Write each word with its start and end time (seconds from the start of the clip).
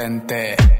potente. 0.00 0.79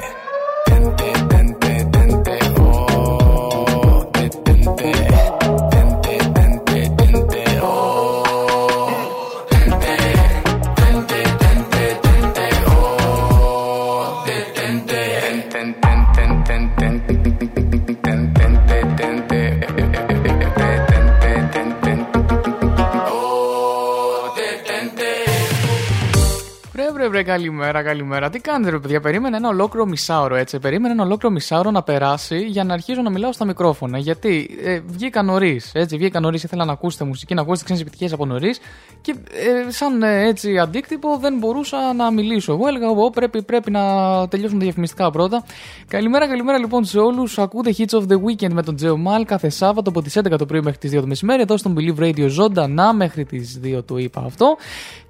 καλημέρα, 27.91 28.19
καλημέρα. 28.19 28.29
Τι 28.29 28.39
κάνετε, 28.39 28.69
ρε 28.69 28.79
παιδιά, 28.79 28.99
περίμενε 28.99 29.37
ένα 29.37 29.49
ολόκληρο 29.49 29.85
μισάωρο, 29.85 30.35
έτσι. 30.35 30.59
Περίμενε 30.59 30.93
ένα 30.93 31.03
ολόκληρο 31.03 31.33
μισάωρο 31.33 31.71
να 31.71 31.83
περάσει 31.83 32.37
για 32.37 32.63
να 32.63 32.73
αρχίζω 32.73 33.01
να 33.01 33.09
μιλάω 33.09 33.31
στα 33.31 33.45
μικρόφωνα. 33.45 33.97
Γιατί 33.97 34.57
ε, 34.63 34.79
βγήκα 34.85 35.23
νωρίς, 35.23 35.71
έτσι. 35.73 35.97
Βγήκα 35.97 36.19
νωρίς, 36.19 36.43
ήθελα 36.43 36.65
να 36.65 36.71
ακούσετε 36.71 37.03
μουσική, 37.03 37.33
να 37.33 37.41
ακούσετε 37.41 37.63
ξένες 37.63 37.81
επιτυχίες 37.81 38.13
από 38.13 38.25
νωρίς. 38.25 38.59
Και 39.01 39.15
ε, 39.31 39.71
σαν 39.71 40.03
ε, 40.03 40.27
έτσι 40.27 40.57
αντίκτυπο 40.57 41.17
δεν 41.17 41.37
μπορούσα 41.37 41.93
να 41.93 42.11
μιλήσω. 42.11 42.53
Εγώ 42.53 42.67
έλεγα, 42.67 42.85
εγώ 42.85 43.09
πρέπει, 43.09 43.43
πρέπει 43.43 43.71
να 43.71 43.81
τελειώσουν 44.27 44.57
τα 44.59 44.63
διαφημιστικά 44.63 45.11
πρώτα. 45.11 45.43
Καλημέρα, 45.87 46.27
καλημέρα 46.27 46.57
λοιπόν 46.57 46.85
σε 46.85 46.99
όλους. 46.99 47.39
Ακούτε 47.39 47.75
Hits 47.77 47.99
of 47.99 48.03
the 48.07 48.15
Weekend 48.15 48.51
με 48.51 48.63
τον 48.63 48.75
Τζέο 48.75 48.97
Μάλ 48.97 49.25
κάθε 49.25 49.49
Σάββατο 49.49 49.89
από 49.89 50.01
τις 50.01 50.17
11 50.19 50.37
το 50.37 50.45
πρωί 50.45 50.61
μέχρι 50.61 50.79
τις 50.79 50.91
2 50.91 50.99
το 50.99 51.07
μεσημέρι. 51.07 51.41
Εδώ 51.41 51.57
στον 51.57 51.75
Believe 51.77 52.01
Radio 52.01 52.27
ζωντανά 52.27 52.93
μέχρι 52.93 53.25
τις 53.25 53.59
2 53.63 53.83
το 53.85 53.97
είπα 53.97 54.21
αυτό. 54.25 54.57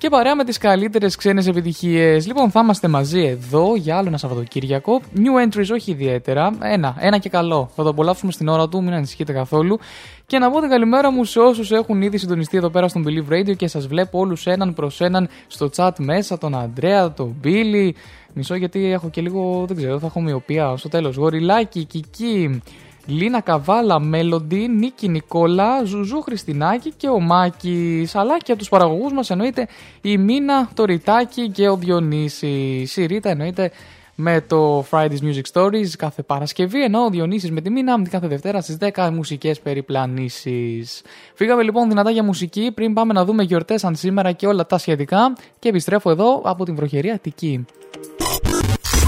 Και 0.01 0.09
παρέα 0.09 0.35
με 0.35 0.44
τις 0.44 0.57
καλύτερες 0.57 1.16
ξένες 1.16 1.47
επιτυχίες. 1.47 2.28
Λοιπόν, 2.28 2.51
θα 2.51 2.59
είμαστε 2.59 2.88
μαζί 2.88 3.22
εδώ 3.22 3.75
για 3.75 3.97
άλλο 3.97 4.07
ένα 4.07 4.17
Σαββατοκύριακο. 4.17 5.01
New 5.16 5.47
entries 5.47 5.69
όχι 5.73 5.91
ιδιαίτερα. 5.91 6.57
Ένα, 6.62 6.95
ένα 7.00 7.17
και 7.17 7.29
καλό. 7.29 7.69
Θα 7.75 7.84
το 7.84 7.89
απολαύσουμε 7.89 8.31
στην 8.31 8.47
ώρα 8.47 8.67
του, 8.69 8.84
μην 8.84 8.94
ανησυχείτε 8.94 9.34
καθόλου. 9.34 9.79
Και 10.25 10.40
να 10.40 10.51
πω 10.51 10.59
την 10.59 10.69
καλημέρα 10.69 11.11
μου 11.11 11.23
σε 11.23 11.40
όσους 11.40 11.72
έχουν 11.72 12.01
ήδη 12.01 12.17
συντονιστεί 12.17 12.57
εδώ 12.57 12.69
πέρα 12.69 12.88
στον 12.88 13.06
Believe 13.07 13.34
Radio 13.34 13.56
και 13.56 13.67
σας 13.67 13.88
βλέπω 13.88 14.19
όλους 14.19 14.47
έναν 14.47 14.73
προς 14.73 15.01
έναν 15.01 15.29
στο 15.47 15.69
chat 15.75 15.91
μέσα. 15.97 16.38
Τον 16.38 16.56
Αντρέα, 16.56 17.13
τον 17.13 17.35
Μπίλι. 17.41 17.95
Μισό 18.34 18.56
γιατί 18.56 18.91
έχω 18.91 19.09
και 19.09 19.22
λίγο, 19.22 19.63
δεν 19.67 19.78
ξέρω, 19.78 20.00
θα 20.00 20.06
έχω 20.06 20.22
μοιοπία 20.22 20.78
στο 20.78 20.90
τέλος. 20.90 21.16
Γοριλάκι, 21.16 21.84
Κική, 21.84 22.61
Λίνα 23.06 23.41
Καβάλα, 23.41 24.00
Μέλοντι, 24.00 24.67
Νίκη 24.67 25.07
Νικόλα, 25.09 25.84
Ζουζού 25.84 26.22
Χριστινάκη 26.22 26.94
και 26.97 27.09
ο 27.09 27.19
Μάκης. 27.19 28.16
Αλλά 28.16 28.38
και 28.38 28.51
από 28.51 28.59
τους 28.59 28.69
παραγωγούς 28.69 29.13
μας 29.13 29.29
εννοείται 29.29 29.67
η 30.01 30.17
Μίνα, 30.17 30.69
το 30.73 30.85
Ριτάκι 30.85 31.50
και 31.50 31.69
ο 31.69 31.75
Διονύσης. 31.75 32.97
Η 32.97 33.06
Ρίτα 33.06 33.29
εννοείται 33.29 33.72
με 34.16 34.41
το 34.47 34.85
Friday's 34.91 35.22
Music 35.22 35.41
Stories 35.53 35.90
κάθε 35.97 36.22
Παρασκευή, 36.22 36.84
ενώ 36.84 37.03
ο 37.03 37.09
Διονύσης 37.09 37.51
με 37.51 37.61
τη 37.61 37.69
Μίνα 37.69 38.01
κάθε 38.09 38.28
Δευτέρα 38.28 38.61
στις 38.61 38.78
10 38.94 39.09
μουσικές 39.13 39.59
περιπλανήσεις. 39.59 41.01
Φύγαμε 41.34 41.63
λοιπόν 41.63 41.90
δυνατά 41.90 42.11
για 42.11 42.23
μουσική 42.23 42.72
πριν 42.73 42.94
πάμε 42.94 43.13
να 43.13 43.25
δούμε 43.25 43.44
γιορτές 43.44 43.84
αν 43.84 43.95
σήμερα 43.95 44.31
και 44.31 44.47
όλα 44.47 44.66
τα 44.66 44.78
σχετικά 44.78 45.34
και 45.59 45.69
επιστρέφω 45.69 46.09
εδώ 46.09 46.41
από 46.44 46.66
την 46.66 46.75
βροχερή 46.75 47.09
Αττική. 47.09 47.66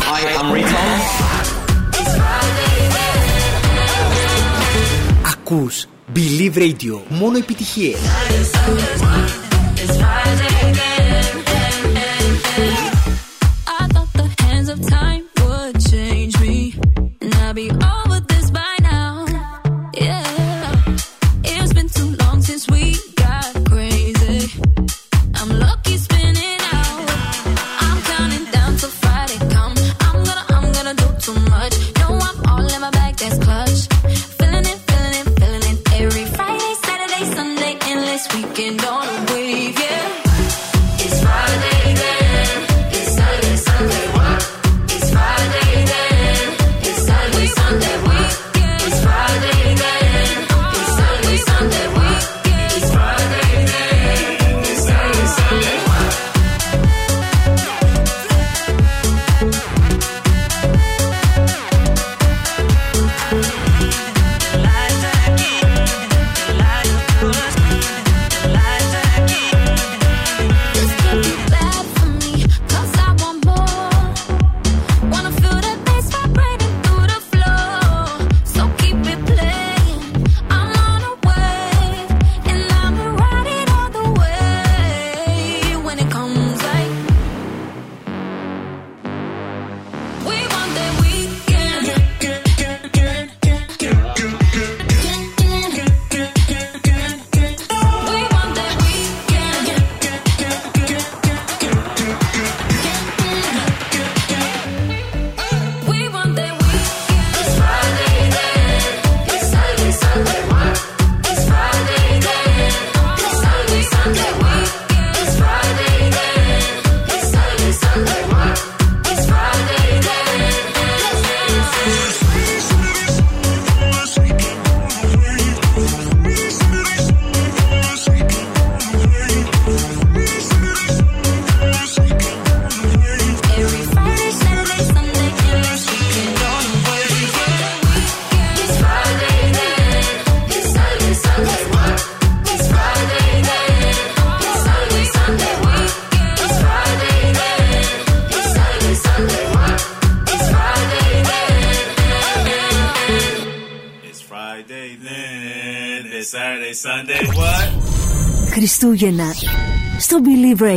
Hi, 0.06 0.22
I'm 0.40 1.63
Ακούς 5.46 5.86
Believe 6.16 6.58
Radio. 6.58 7.00
Μόνο 7.10 7.38
επιτυχίες. 7.38 7.98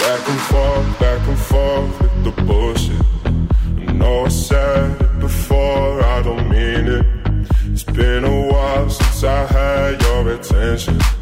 back 0.00 0.28
and 0.28 0.40
forth, 0.40 1.00
back 1.00 1.28
and 1.28 1.38
forth 1.38 2.00
with 2.00 2.24
the 2.24 2.42
bullshit. 2.42 3.06
I 3.88 3.92
know 3.92 4.24
I 4.24 4.28
said 4.28 5.00
it 5.00 5.18
before, 5.18 6.02
I 6.04 6.22
don't 6.22 6.48
mean 6.48 6.86
it. 6.88 7.06
It's 7.66 7.84
been 7.84 8.24
a 8.24 8.46
while 8.52 8.90
since 8.90 9.24
I 9.24 9.46
had 9.46 10.02
your 10.02 10.32
attention. 10.34 11.21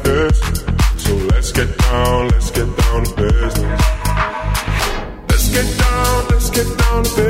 down 6.91 7.20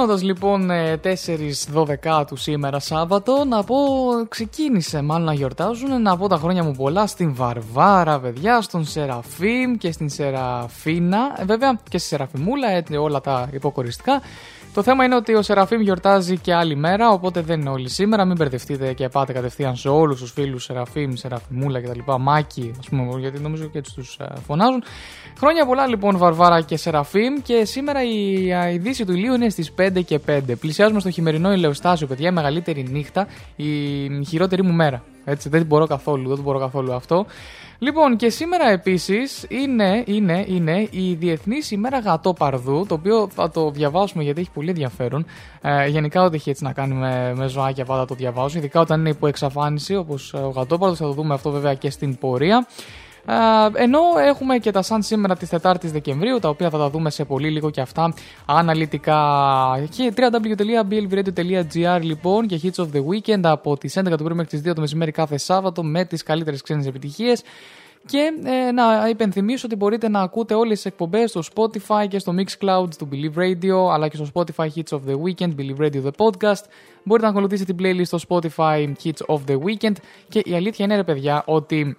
Ξημερώνοντα 0.00 0.26
λοιπόν 0.26 0.70
ε, 0.70 1.00
4 1.04 2.26
του 2.26 2.36
σήμερα 2.36 2.78
Σάββατο, 2.78 3.44
να 3.44 3.64
πω 3.64 3.76
ξεκίνησε 4.28 5.02
μάλλον 5.02 5.26
να 5.26 5.32
γιορτάζουν. 5.32 6.02
Να 6.02 6.16
πω 6.16 6.28
τα 6.28 6.36
χρόνια 6.36 6.64
μου 6.64 6.72
πολλά 6.72 7.06
στην 7.06 7.34
Βαρβάρα, 7.34 8.20
παιδιά, 8.20 8.60
στον 8.60 8.84
Σεραφείμ 8.84 9.74
και 9.74 9.92
στην 9.92 10.08
Σεραφίνα. 10.08 11.36
Ε, 11.38 11.44
βέβαια 11.44 11.80
και 11.88 11.98
στη 11.98 12.08
Σεραφιμούλα, 12.08 12.70
έτσι, 12.70 12.96
όλα 12.96 13.20
τα 13.20 13.48
υποκοριστικά. 13.52 14.20
Το 14.74 14.82
θέμα 14.82 15.04
είναι 15.04 15.14
ότι 15.14 15.34
ο 15.34 15.42
Σεραφείμ 15.42 15.80
γιορτάζει 15.80 16.38
και 16.38 16.54
άλλη 16.54 16.76
μέρα, 16.76 17.10
οπότε 17.10 17.40
δεν 17.40 17.60
είναι 17.60 17.70
όλοι 17.70 17.88
σήμερα. 17.88 18.24
Μην 18.24 18.36
μπερδευτείτε 18.36 18.92
και 18.92 19.08
πάτε 19.08 19.32
κατευθείαν 19.32 19.76
σε 19.76 19.88
όλους 19.88 20.20
τους 20.20 20.32
φίλους 20.32 20.64
Σεραφείμ, 20.64 21.12
Σεραφιμούλα 21.14 21.80
κτλ. 21.80 21.98
Μάκη, 22.18 22.72
ας 22.78 22.88
πούμε, 22.88 23.20
γιατί 23.20 23.38
νομίζω 23.38 23.64
και 23.64 23.78
έτσι 23.78 23.94
του 23.94 24.04
φωνάζουν. 24.46 24.82
Χρόνια 25.38 25.66
πολλά 25.66 25.86
λοιπόν 25.86 26.16
Βαρβάρα 26.16 26.60
και 26.60 26.76
Σεραφείμ 26.76 27.34
και 27.42 27.64
σήμερα 27.64 28.00
η 28.02 28.52
α, 28.52 28.70
η 28.70 28.78
δύση 28.78 29.04
του 29.04 29.12
ηλίου 29.12 29.34
είναι 29.34 29.48
στις 29.48 29.72
5 29.78 30.04
και 30.04 30.20
5. 30.26 30.40
Πλησιάζουμε 30.60 31.00
στο 31.00 31.10
χειμερινό 31.10 31.52
ηλεοστάσιο, 31.52 32.06
παιδιά, 32.06 32.28
η 32.28 32.32
μεγαλύτερη 32.32 32.86
νύχτα, 32.90 33.26
η 33.56 33.66
χειρότερη 34.28 34.62
μου 34.62 34.72
μέρα. 34.72 35.02
Έτσι, 35.24 35.48
δεν 35.48 35.58
την 35.58 35.68
μπορώ 35.68 35.86
καθόλου, 35.86 36.26
δεν 36.26 36.34
την 36.34 36.44
μπορώ 36.44 36.58
καθόλου 36.58 36.92
αυτό. 36.92 37.26
Λοιπόν, 37.82 38.16
και 38.16 38.30
σήμερα 38.30 38.70
επίσης 38.70 39.44
είναι, 39.48 40.02
είναι, 40.06 40.44
είναι 40.48 40.88
η 40.90 41.14
Διεθνή 41.14 41.56
ημέρα 41.70 41.98
Γατόπαρδου, 41.98 42.86
το 42.88 42.94
οποίο 42.94 43.28
θα 43.34 43.50
το 43.50 43.70
διαβάσουμε 43.70 44.22
γιατί 44.22 44.40
έχει 44.40 44.50
πολύ 44.50 44.68
ενδιαφέρον. 44.68 45.26
Ε, 45.62 45.86
γενικά, 45.86 46.22
ό,τι 46.22 46.36
έχει 46.36 46.50
έτσι 46.50 46.64
να 46.64 46.72
κάνει 46.72 46.94
με, 46.94 47.34
με 47.34 47.48
ζωάκια, 47.48 47.84
πάντα 47.84 48.04
το 48.04 48.14
διαβάζω. 48.14 48.58
Ειδικά 48.58 48.80
όταν 48.80 49.00
είναι 49.00 49.08
υπό 49.08 49.26
εξαφάνιση, 49.26 49.96
όπως 49.96 50.34
ο 50.34 50.48
Γατόπαρδο, 50.48 50.94
θα 50.94 51.04
το 51.04 51.12
δούμε 51.12 51.34
αυτό 51.34 51.50
βέβαια 51.50 51.74
και 51.74 51.90
στην 51.90 52.18
πορεία. 52.18 52.66
Α, 53.24 53.34
ενώ 53.74 53.98
έχουμε 54.26 54.58
και 54.58 54.70
τα 54.70 54.82
σαν 54.82 55.02
σήμερα 55.02 55.36
τη 55.36 55.46
4η 55.62 55.84
Δεκεμβρίου, 55.84 56.38
τα 56.38 56.48
οποία 56.48 56.70
θα 56.70 56.78
τα 56.78 56.90
δούμε 56.90 57.10
σε 57.10 57.24
πολύ 57.24 57.50
λίγο 57.50 57.70
και 57.70 57.80
αυτά 57.80 58.14
αναλυτικά. 58.46 59.18
Και 59.96 60.12
www.blvradio.gr 60.16 62.00
λοιπόν 62.02 62.46
και 62.46 62.60
Hits 62.62 62.84
of 62.84 62.86
the 62.92 63.02
Weekend 63.06 63.40
από 63.42 63.76
τις 63.76 63.98
11 63.98 64.04
του 64.16 64.24
πρωί 64.24 64.36
μέχρι 64.36 64.58
τις 64.58 64.70
2 64.70 64.74
το 64.74 64.80
μεσημέρι 64.80 65.10
κάθε 65.10 65.36
Σάββατο 65.36 65.84
με 65.84 66.04
τις 66.04 66.22
καλύτερες 66.22 66.62
ξένες 66.62 66.86
επιτυχίες. 66.86 67.42
Και 68.06 68.32
ε, 68.44 68.72
να 68.72 69.08
υπενθυμίσω 69.08 69.66
ότι 69.66 69.76
μπορείτε 69.76 70.08
να 70.08 70.20
ακούτε 70.20 70.54
όλες 70.54 70.74
τις 70.74 70.84
εκπομπές 70.84 71.30
στο 71.30 71.40
Spotify 71.54 72.08
και 72.08 72.18
στο 72.18 72.34
Mixcloud 72.36 72.88
του 72.98 73.08
Believe 73.12 73.38
Radio 73.38 73.92
αλλά 73.92 74.08
και 74.08 74.16
στο 74.16 74.26
Spotify 74.34 74.68
Hits 74.74 74.98
of 74.98 75.00
the 75.08 75.14
Weekend, 75.14 75.54
Believe 75.58 75.80
Radio 75.80 76.02
The 76.04 76.10
Podcast. 76.16 76.64
Μπορείτε 77.04 77.26
να 77.26 77.32
ακολουθήσετε 77.32 77.72
την 77.72 77.86
playlist 77.86 78.06
στο 78.06 78.18
Spotify 78.28 78.92
Hits 79.04 79.34
of 79.34 79.38
the 79.48 79.58
Weekend 79.58 79.94
και 80.28 80.42
η 80.44 80.54
αλήθεια 80.54 80.84
είναι 80.84 80.96
ρε 80.96 81.04
παιδιά 81.04 81.42
ότι 81.46 81.96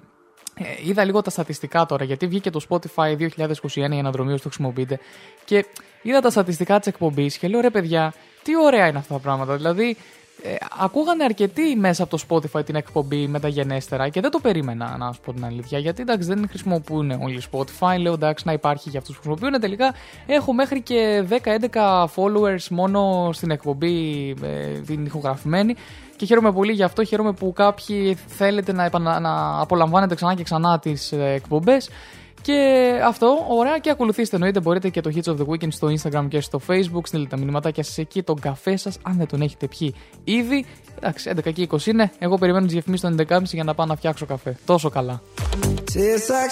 ε, 0.53 0.63
είδα 0.87 1.03
λίγο 1.03 1.21
τα 1.21 1.29
στατιστικά 1.29 1.85
τώρα 1.85 2.03
γιατί 2.03 2.27
βγήκε 2.27 2.49
το 2.49 2.61
Spotify 2.69 3.17
2021 3.17 3.27
για 3.73 4.01
να 4.01 4.11
δρομείο 4.11 4.35
το 4.35 4.41
χρησιμοποιείτε 4.41 4.99
και 5.45 5.65
είδα 6.01 6.19
τα 6.19 6.29
στατιστικά 6.29 6.79
της 6.79 6.87
εκπομπής 6.87 7.37
και 7.37 7.47
λέω 7.47 7.59
ρε 7.59 7.69
παιδιά 7.69 8.13
τι 8.43 8.51
ωραία 8.57 8.87
είναι 8.87 8.97
αυτά 8.97 9.13
τα 9.13 9.19
πράγματα 9.19 9.55
δηλαδή 9.55 9.97
ε, 10.43 10.55
ακούγανε 10.79 11.23
αρκετοί 11.23 11.75
μέσα 11.75 12.03
από 12.03 12.17
το 12.17 12.23
Spotify 12.29 12.65
την 12.65 12.75
εκπομπή 12.75 13.27
μεταγενέστερα 13.27 14.09
και 14.09 14.21
δεν 14.21 14.31
το 14.31 14.39
περίμενα 14.39 14.97
να 14.97 15.11
σου 15.11 15.19
πω 15.25 15.33
την 15.33 15.45
αλήθεια. 15.45 15.79
Γιατί 15.79 16.01
εντάξει 16.01 16.27
δεν 16.27 16.47
χρησιμοποιούν 16.49 17.11
όλοι 17.11 17.41
Spotify. 17.51 17.97
Λέω 17.99 18.13
εντάξει 18.13 18.47
να 18.47 18.53
υπάρχει 18.53 18.89
για 18.89 18.99
αυτούς 18.99 19.15
που 19.15 19.21
χρησιμοποιούν. 19.21 19.61
Τελικά 19.61 19.93
έχω 20.25 20.53
μέχρι 20.53 20.81
και 20.81 21.25
10-11 21.29 22.05
followers 22.15 22.67
μόνο 22.69 23.29
στην 23.33 23.51
εκπομπή 23.51 24.29
ε, 24.43 24.79
την 24.79 25.05
ηχογραφημένη. 25.05 25.75
Και 26.21 26.27
χαίρομαι 26.27 26.51
πολύ 26.51 26.71
γι' 26.71 26.83
αυτό. 26.83 27.03
Χαίρομαι 27.03 27.33
που 27.33 27.53
κάποιοι 27.53 28.17
θέλετε 28.27 28.71
να, 28.73 28.85
επανα... 28.85 29.19
να 29.19 29.61
απολαμβάνετε 29.61 30.15
ξανά 30.15 30.35
και 30.35 30.43
ξανά 30.43 30.79
τις 30.79 31.11
ε, 31.11 31.31
εκπομπές. 31.33 31.89
Και 32.41 32.91
αυτό, 33.05 33.45
ωραία, 33.49 33.77
και 33.77 33.89
ακολουθήστε 33.89 34.35
εννοείται. 34.35 34.59
Μπορείτε 34.59 34.89
και 34.89 35.01
το 35.01 35.11
Hits 35.15 35.31
of 35.31 35.37
the 35.37 35.45
Weekend 35.45 35.71
στο 35.71 35.87
Instagram 35.87 36.25
και 36.29 36.41
στο 36.41 36.59
Facebook. 36.67 37.01
Στείλτε 37.03 37.27
τα 37.27 37.37
μηνυματάκια 37.37 37.83
σας 37.83 37.97
εκεί, 37.97 38.23
τον 38.23 38.39
καφέ 38.39 38.75
σας, 38.75 38.97
αν 39.01 39.17
δεν 39.17 39.27
τον 39.27 39.41
έχετε 39.41 39.67
πιει 39.67 39.95
ήδη. 40.23 40.65
Εντάξει, 40.95 41.31
11 41.35 41.53
και 41.53 41.67
20 41.71 41.85
είναι. 41.85 42.11
Εγώ 42.19 42.37
περιμένω 42.37 42.65
τις 42.65 42.73
διαφημίσεις 42.73 43.09
των 43.09 43.27
11.30 43.27 43.43
για 43.43 43.63
να 43.63 43.73
πάω 43.73 43.85
να 43.85 43.95
φτιάξω 43.95 44.25
καφέ. 44.25 44.57
Τόσο 44.65 44.89
καλά. 44.89 45.21
Tastes 45.93 46.29
like 46.29 46.51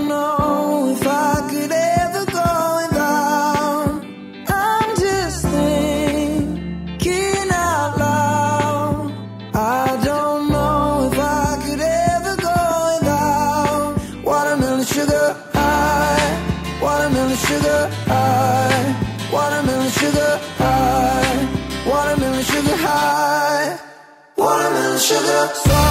So 25.53 25.90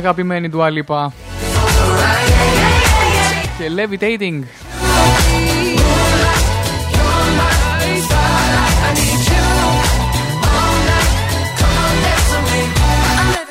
Αγαπημένη 0.00 0.48
του 0.48 0.62
Αλίπα. 0.62 1.12
Και 3.58 3.70
Levitating. 3.76 4.42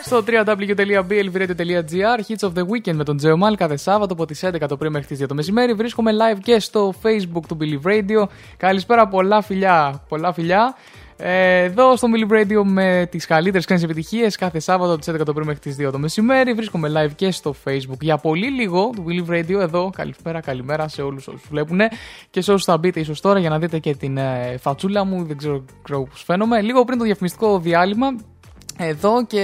Στο 0.03 0.23
www.blvradio.gr 0.27 2.19
Hits 2.27 2.47
of 2.47 2.53
the 2.53 2.61
Weekend 2.61 2.93
με 2.93 3.03
τον 3.03 3.17
Τζεωμάλ 3.17 3.55
κάθε 3.55 3.77
Σάββατο 3.77 4.13
από 4.13 4.25
τις 4.25 4.45
11 4.45 4.55
το 4.67 4.77
πρωί 4.77 4.89
μέχρι 4.89 5.07
τις 5.07 5.23
2 5.23 5.27
το 5.27 5.35
μεσημέρι. 5.35 5.73
Βρίσκομαι 5.73 6.11
live 6.11 6.39
και 6.43 6.59
στο 6.59 6.93
Facebook 7.03 7.41
του 7.47 7.57
Believe 7.61 7.87
Radio. 7.87 8.27
Καλησπέρα, 8.57 9.07
πολλά 9.07 9.41
φιλιά. 9.41 10.01
Πολλά 10.09 10.33
φιλιά. 10.33 10.75
Ε, 11.21 11.63
εδώ 11.63 11.95
στο 11.95 12.07
Believe 12.11 12.33
Radio 12.33 12.63
με 12.63 13.07
τις 13.11 13.25
καλύτερες 13.25 13.65
ξένες 13.65 13.83
επιτυχίες 13.83 14.35
κάθε 14.35 14.59
Σάββατο 14.59 14.91
από 14.91 14.99
τις 14.99 15.13
11 15.13 15.25
το 15.25 15.33
πρωί 15.33 15.45
μέχρι 15.45 15.59
τις 15.61 15.75
2 15.87 15.91
το 15.91 15.99
μεσημέρι. 15.99 16.53
Βρίσκομαι 16.53 16.91
live 16.95 17.11
και 17.15 17.31
στο 17.31 17.55
Facebook. 17.65 17.99
Για 18.01 18.17
πολύ 18.17 18.47
λίγο 18.51 18.89
του 18.95 19.05
Believe 19.07 19.31
Radio 19.31 19.59
εδώ. 19.59 19.89
Καλησπέρα, 19.95 20.39
καλημέρα 20.39 20.87
σε 20.87 21.01
όλους 21.01 21.27
όσους 21.27 21.47
βλέπουν 21.49 21.79
και 22.29 22.41
σε 22.41 22.51
όσους 22.51 22.65
θα 22.65 22.77
μπείτε 22.77 22.99
ίσως 22.99 23.21
τώρα 23.21 23.39
για 23.39 23.49
να 23.49 23.59
δείτε 23.59 23.79
και 23.79 23.95
την 23.95 24.17
ε, 24.17 24.57
φατσούλα 24.59 25.03
μου. 25.05 25.23
Δεν 25.23 25.37
ξέρω, 25.37 25.65
ξέρω 25.83 26.03
πώς 26.03 26.23
φαίνομαι. 26.23 26.61
Λίγο 26.61 26.83
πριν 26.83 26.97
το 26.97 27.03
διαφημιστικό 27.03 27.59
διάλειμμα 27.59 28.07
εδώ 28.85 29.25
και 29.25 29.41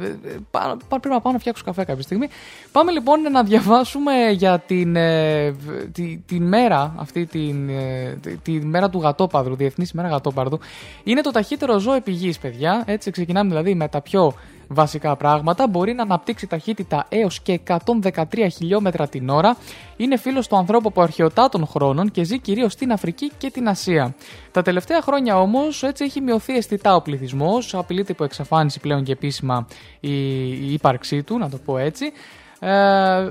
ε, 0.00 0.36
πά- 0.50 0.76
πά- 0.88 1.00
πρέπει 1.00 1.08
να 1.08 1.20
πάω 1.20 1.32
να 1.32 1.38
φτιάξω 1.38 1.62
καφέ 1.64 1.84
κάποια 1.84 2.02
στιγμή. 2.02 2.28
Πάμε 2.72 2.92
λοιπόν 2.92 3.20
να 3.20 3.42
διαβάσουμε 3.42 4.12
για 4.30 4.58
την, 4.58 4.96
ε, 4.96 5.54
τη, 5.92 6.22
την 6.26 6.42
μέρα 6.42 6.94
αυτή, 6.96 7.26
την, 7.26 7.68
ε, 7.68 8.18
τη, 8.22 8.36
τη 8.36 8.52
μέρα 8.52 8.90
του 8.90 9.00
γατόπαδρου, 9.00 9.56
Διεθνής 9.56 9.90
ημέρα 9.90 10.08
γατόπαρδου. 10.08 10.58
Είναι 11.04 11.20
το 11.20 11.30
ταχύτερο 11.30 11.78
ζώο 11.78 11.94
επί 11.94 12.10
γης, 12.10 12.38
παιδιά. 12.38 12.82
Έτσι 12.86 13.10
ξεκινάμε 13.10 13.48
δηλαδή 13.48 13.74
με 13.74 13.88
τα 13.88 14.00
πιο 14.00 14.34
βασικά 14.68 15.16
πράγματα. 15.16 15.68
Μπορεί 15.68 15.92
να 15.92 16.02
αναπτύξει 16.02 16.46
ταχύτητα 16.46 17.06
έως 17.08 17.40
και 17.40 17.60
113 17.66 18.22
χιλιόμετρα 18.52 19.08
την 19.08 19.28
ώρα. 19.28 19.56
Είναι 19.96 20.16
φίλος 20.16 20.48
του 20.48 20.56
ανθρώπου 20.56 20.88
από 20.88 21.02
αρχαιοτάτων 21.02 21.66
χρόνων 21.66 22.10
και 22.10 22.24
ζει 22.24 22.38
κυρίως 22.38 22.72
στην 22.72 22.92
Αφρική 22.92 23.30
και 23.38 23.50
την 23.50 23.68
Ασία. 23.68 24.14
Τα 24.50 24.62
τελευταία 24.62 25.02
χρόνια 25.02 25.40
όμως 25.40 25.82
έτσι 25.82 26.04
έχει 26.04 26.20
μειωθεί 26.20 26.56
αισθητά 26.56 26.94
ο 26.94 27.02
πληθυσμός. 27.02 27.74
Απειλείται 27.74 28.12
υπό 28.12 28.24
εξαφάνιση 28.24 28.80
πλέον 28.80 29.04
και 29.04 29.12
επίσημα 29.12 29.66
η, 30.00 30.48
η 30.48 30.72
ύπαρξή 30.72 31.22
του, 31.22 31.38
να 31.38 31.50
το 31.50 31.58
πω 31.64 31.78
έτσι. 31.78 32.12
Ε, 32.58 33.30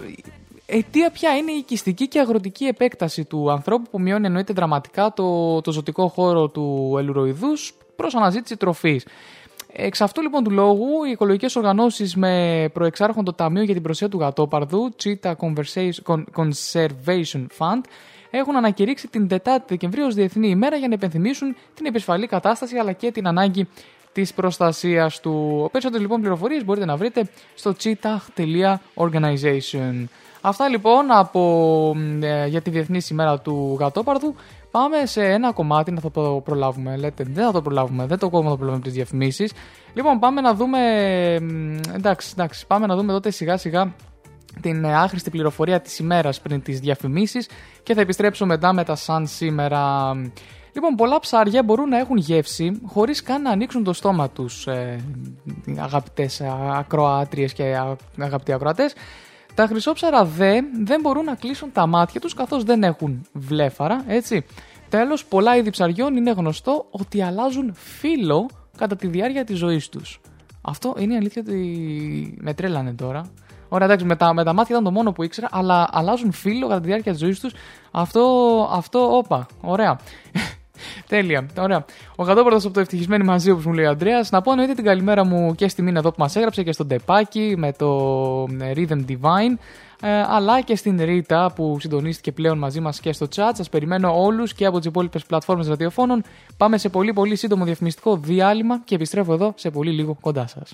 αιτία 0.66 1.10
ποια 1.10 1.36
είναι 1.38 1.52
η 1.52 1.58
οικιστική 1.58 2.08
και 2.08 2.20
αγροτική 2.20 2.66
επέκταση 2.66 3.26
του 3.26 3.52
ανθρώπου 3.52 3.90
που 3.92 4.02
μειώνει 4.02 4.26
εννοείται 4.26 4.54
δραματικά 4.54 5.14
το, 5.14 5.62
το 5.62 5.72
ζωτικό 5.72 6.08
χώρο 6.08 6.48
του 6.48 6.96
ελουροειδούς 6.98 7.74
προς 7.96 8.16
αναζήτηση 8.16 8.58
τροφής. 8.58 9.06
Εξ 9.78 10.02
αυτού 10.02 10.22
λοιπόν 10.22 10.44
του 10.44 10.52
λόγου, 10.52 11.04
οι 11.08 11.12
οικολογικές 11.12 11.56
οργανώσεις 11.56 12.16
με 12.16 12.66
προεξάρχον 12.74 13.26
το 13.26 13.34
Ταμείο 13.34 13.64
για 13.64 13.74
την 13.74 13.84
Προσία 13.84 14.10
του 14.10 14.20
Γατόπαρδου, 14.20 14.96
Cheetah 15.04 15.34
Conversation- 15.36 16.04
Con- 16.06 16.24
Conservation 16.36 17.46
Fund, 17.58 17.82
έχουν 18.30 18.56
ανακηρύξει 18.56 19.08
την 19.08 19.28
4η 19.28 19.66
Δεκεμβρίου 19.68 20.06
ως 20.06 20.14
Διεθνή 20.14 20.50
ημέρα 20.50 20.76
για 20.76 20.88
να 20.88 20.94
υπενθυμίσουν 20.94 21.56
την 21.74 21.86
επισφαλή 21.86 22.28
κατάσταση 22.28 22.78
αλλά 22.78 22.92
και 22.92 23.12
την 23.12 23.28
ανάγκη 23.28 23.68
της 24.12 24.34
προστασίας 24.34 25.20
του. 25.20 25.68
Περισσότερες 25.72 26.06
λοιπόν 26.06 26.22
πληροφορίες 26.22 26.66
μπορείτε 26.66 26.86
να 26.86 26.96
βρείτε 26.96 27.30
στο 27.56 27.76
cheetah.organization. 27.84 30.04
Αυτά 30.48 30.70
λοιπόν 30.70 31.12
από, 31.12 31.96
ε, 32.22 32.48
για 32.48 32.62
τη 32.62 32.70
Διεθνή 32.70 33.00
ημέρα 33.12 33.40
του 33.40 33.78
Γατόπαρδου. 33.80 34.36
Πάμε 34.72 35.06
σε 35.06 35.24
ένα 35.24 35.52
κομμάτι 35.52 35.92
να 35.92 36.00
θα 36.00 36.12
το 36.12 36.42
προλάβουμε. 36.44 36.98
Λέτε, 36.98 37.24
δεν 37.28 37.46
θα 37.46 37.52
το 37.52 37.62
προλάβουμε, 37.62 38.06
δεν 38.06 38.18
το 38.18 38.30
κόμμα 38.30 38.50
το 38.50 38.56
προλάβουμε 38.56 38.84
τις 38.84 38.94
διαφημίσεις. 38.94 39.54
Λοιπόν, 39.94 40.20
πάμε 40.20 40.42
να 40.42 40.54
δούμε. 40.54 40.80
μ, 41.42 41.78
Εντάξει, 41.96 42.30
εντάξει, 42.34 42.68
πάμε 42.68 42.86
να 42.86 42.96
δούμε 42.96 43.12
τότε 43.12 43.30
σιγά 43.30 43.58
σιγά 43.58 43.94
την 44.62 44.84
ε, 44.84 44.96
άχρηστη 44.96 45.30
πληροφορία 45.30 45.82
της 45.82 46.00
ημέρας 46.00 46.42
πριν 46.42 46.62
τις 46.62 46.80
διαφημίσεις 46.80 47.50
και 47.84 47.94
θα 47.94 48.02
επιστρέψω 48.02 48.46
μετά 48.46 48.74
με 48.74 48.84
τα 48.84 48.96
σαν 48.96 49.28
σήμερα. 49.28 50.12
Λοιπόν, 50.74 50.96
πολλά 50.96 51.20
ψάρια 51.20 51.64
μπορούν 51.64 51.90
να 51.90 51.98
έχουν 51.98 52.18
γεύση 52.18 52.82
χωρίς 52.86 53.22
καν 53.22 53.42
να 53.42 53.50
ανοίξουν 53.50 53.84
το 53.84 53.94
στόμα 53.94 54.30
τους, 54.30 54.68
ε, 54.68 55.00
αγαπητές 55.78 56.40
ε, 56.40 56.52
ακροάτριες 56.74 57.54
και 57.54 57.76
α- 57.76 57.96
αγαπητοί 58.20 58.54
ακροατές. 58.54 58.94
Τα 59.56 59.66
χρυσόψαρα 59.68 60.26
δε 60.26 60.62
δεν 60.84 61.02
μπορούν 61.02 61.24
να 61.24 61.36
κλείσουν 61.36 61.72
τα 61.72 61.88
μάτια 61.88 62.20
τους 62.20 62.34
καθώς 62.34 62.64
δεν 62.64 62.84
έχουν 62.84 63.26
βλέφαρα, 63.34 64.04
έτσι. 64.08 64.46
Τέλος, 64.90 65.26
πολλά 65.26 65.56
είδη 65.56 65.70
ψαριών 65.70 66.16
είναι 66.16 66.32
γνωστό 66.32 66.86
ότι 66.90 67.22
αλλάζουν 67.22 67.74
φύλλο 67.74 68.50
κατά 68.78 68.96
τη 68.96 69.08
διάρκεια 69.08 69.44
της 69.44 69.58
ζωής 69.58 69.90
τους. 69.90 70.22
Αυτό 70.62 70.96
είναι 70.98 71.14
η 71.14 71.18
αλήθεια 71.18 71.42
ότι 71.46 72.38
με 72.42 72.54
τρέλανε 72.54 72.94
τώρα. 72.94 73.26
Ωραία, 73.70 73.88
εντάξει, 73.88 74.06
με 74.06 74.16
τα, 74.16 74.34
με 74.34 74.44
τα 74.44 74.54
μάτια 74.54 74.76
ήταν 74.76 74.84
το 74.84 74.92
μόνο 74.92 75.12
που 75.12 75.24
ήξερα, 75.24 75.48
αλλά 75.52 75.88
αλλάζουν 75.92 76.32
φύλλο 76.32 76.68
κατά 76.68 76.82
τη 76.82 76.88
διάρκεια 76.88 77.12
της 77.12 77.22
ζωής 77.22 77.40
τους. 77.40 77.54
Αυτό, 77.92 78.22
αυτό, 78.72 79.18
όπα, 79.18 79.46
ωραία. 79.62 80.00
Τέλεια. 81.08 81.46
Ωραία. 81.60 81.86
Ο 82.16 82.24
Γατόπορτο 82.24 82.58
από 82.58 82.72
το 82.72 82.80
ευτυχισμένοι 82.80 83.24
μαζί, 83.24 83.52
όπως 83.52 83.66
μου 83.66 83.74
λέει 83.74 83.86
ο 83.86 83.90
Αντρέας. 83.90 84.32
Να 84.32 84.42
πω 84.42 84.52
εννοείται 84.52 84.74
την 84.74 84.84
καλημέρα 84.84 85.26
μου 85.26 85.56
και 85.56 85.68
στη 85.68 85.82
Μίνα 85.82 86.00
εδώ 86.00 86.10
που 86.10 86.16
μας 86.20 86.36
έγραψε 86.36 86.64
και 86.64 86.72
στον 86.72 86.88
Τεπάκι 86.88 87.56
με 87.58 87.72
το 87.72 87.88
ε, 88.60 88.72
Rhythm 88.76 89.06
Divine. 89.10 89.58
ε, 90.02 90.22
αλλά 90.28 90.62
και 90.62 90.76
στην 90.76 91.02
Ρίτα 91.02 91.52
που 91.56 91.78
συντονίστηκε 91.80 92.32
πλέον 92.32 92.58
μαζί 92.58 92.80
μας 92.80 93.00
και 93.00 93.14
στο 93.14 93.28
chat. 93.36 93.52
Σας 93.54 93.70
περιμένω 93.70 94.24
όλους 94.24 94.54
και 94.54 94.66
από 94.66 94.78
τις 94.78 94.88
υπόλοιπες 94.88 95.26
πλατφόρμες 95.26 95.68
ραδιοφώνων. 95.68 96.24
Πάμε 96.58 96.78
σε 96.78 96.90
πολύ 96.90 97.14
πολύ 97.14 97.36
σύντομο 97.36 97.66
διαφημιστικό 97.66 98.18
διάλειμμα 98.18 98.82
και 98.84 98.96
επιστρέφω 98.96 99.34
εδώ 99.34 99.54
σε 99.56 99.70
πολύ 99.70 99.92
λίγο 99.92 100.18
κοντά 100.22 100.48
σας. 100.48 100.74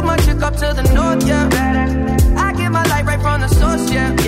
Took 0.00 0.06
my 0.06 0.16
chick 0.16 0.40
up 0.40 0.54
to 0.54 0.72
the 0.74 0.82
north. 0.94 1.26
Yeah. 1.26 1.46
I 2.38 2.54
get 2.54 2.72
my 2.72 2.82
light 2.84 3.04
right 3.04 3.20
from 3.20 3.42
the 3.42 3.48
source. 3.48 3.92
Yeah. 3.92 4.19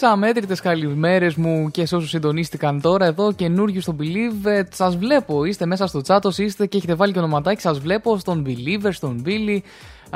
Τις 0.00 0.06
αμέτρητες 0.06 0.54
καλημέρες 0.62 1.34
μου 1.34 1.70
και 1.70 1.86
σε 1.86 1.96
όσους 1.96 2.10
συντονίστηκαν 2.10 2.80
τώρα 2.80 3.06
εδώ 3.06 3.32
καινούργιους 3.32 3.82
στο 3.82 3.96
Believe. 3.98 4.62
Σας 4.70 4.96
βλέπω, 4.96 5.44
είστε 5.44 5.66
μέσα 5.66 5.86
στο 5.86 6.00
chat, 6.06 6.18
όσοι 6.22 6.44
είστε 6.44 6.66
και 6.66 6.76
έχετε 6.76 6.94
βάλει 6.94 7.12
και 7.12 7.18
ονοματάκι. 7.18 7.60
Σας 7.60 7.78
βλέπω 7.78 8.18
στον 8.18 8.46
Believer, 8.46 8.88
στον 8.90 9.22
Billy, 9.26 9.58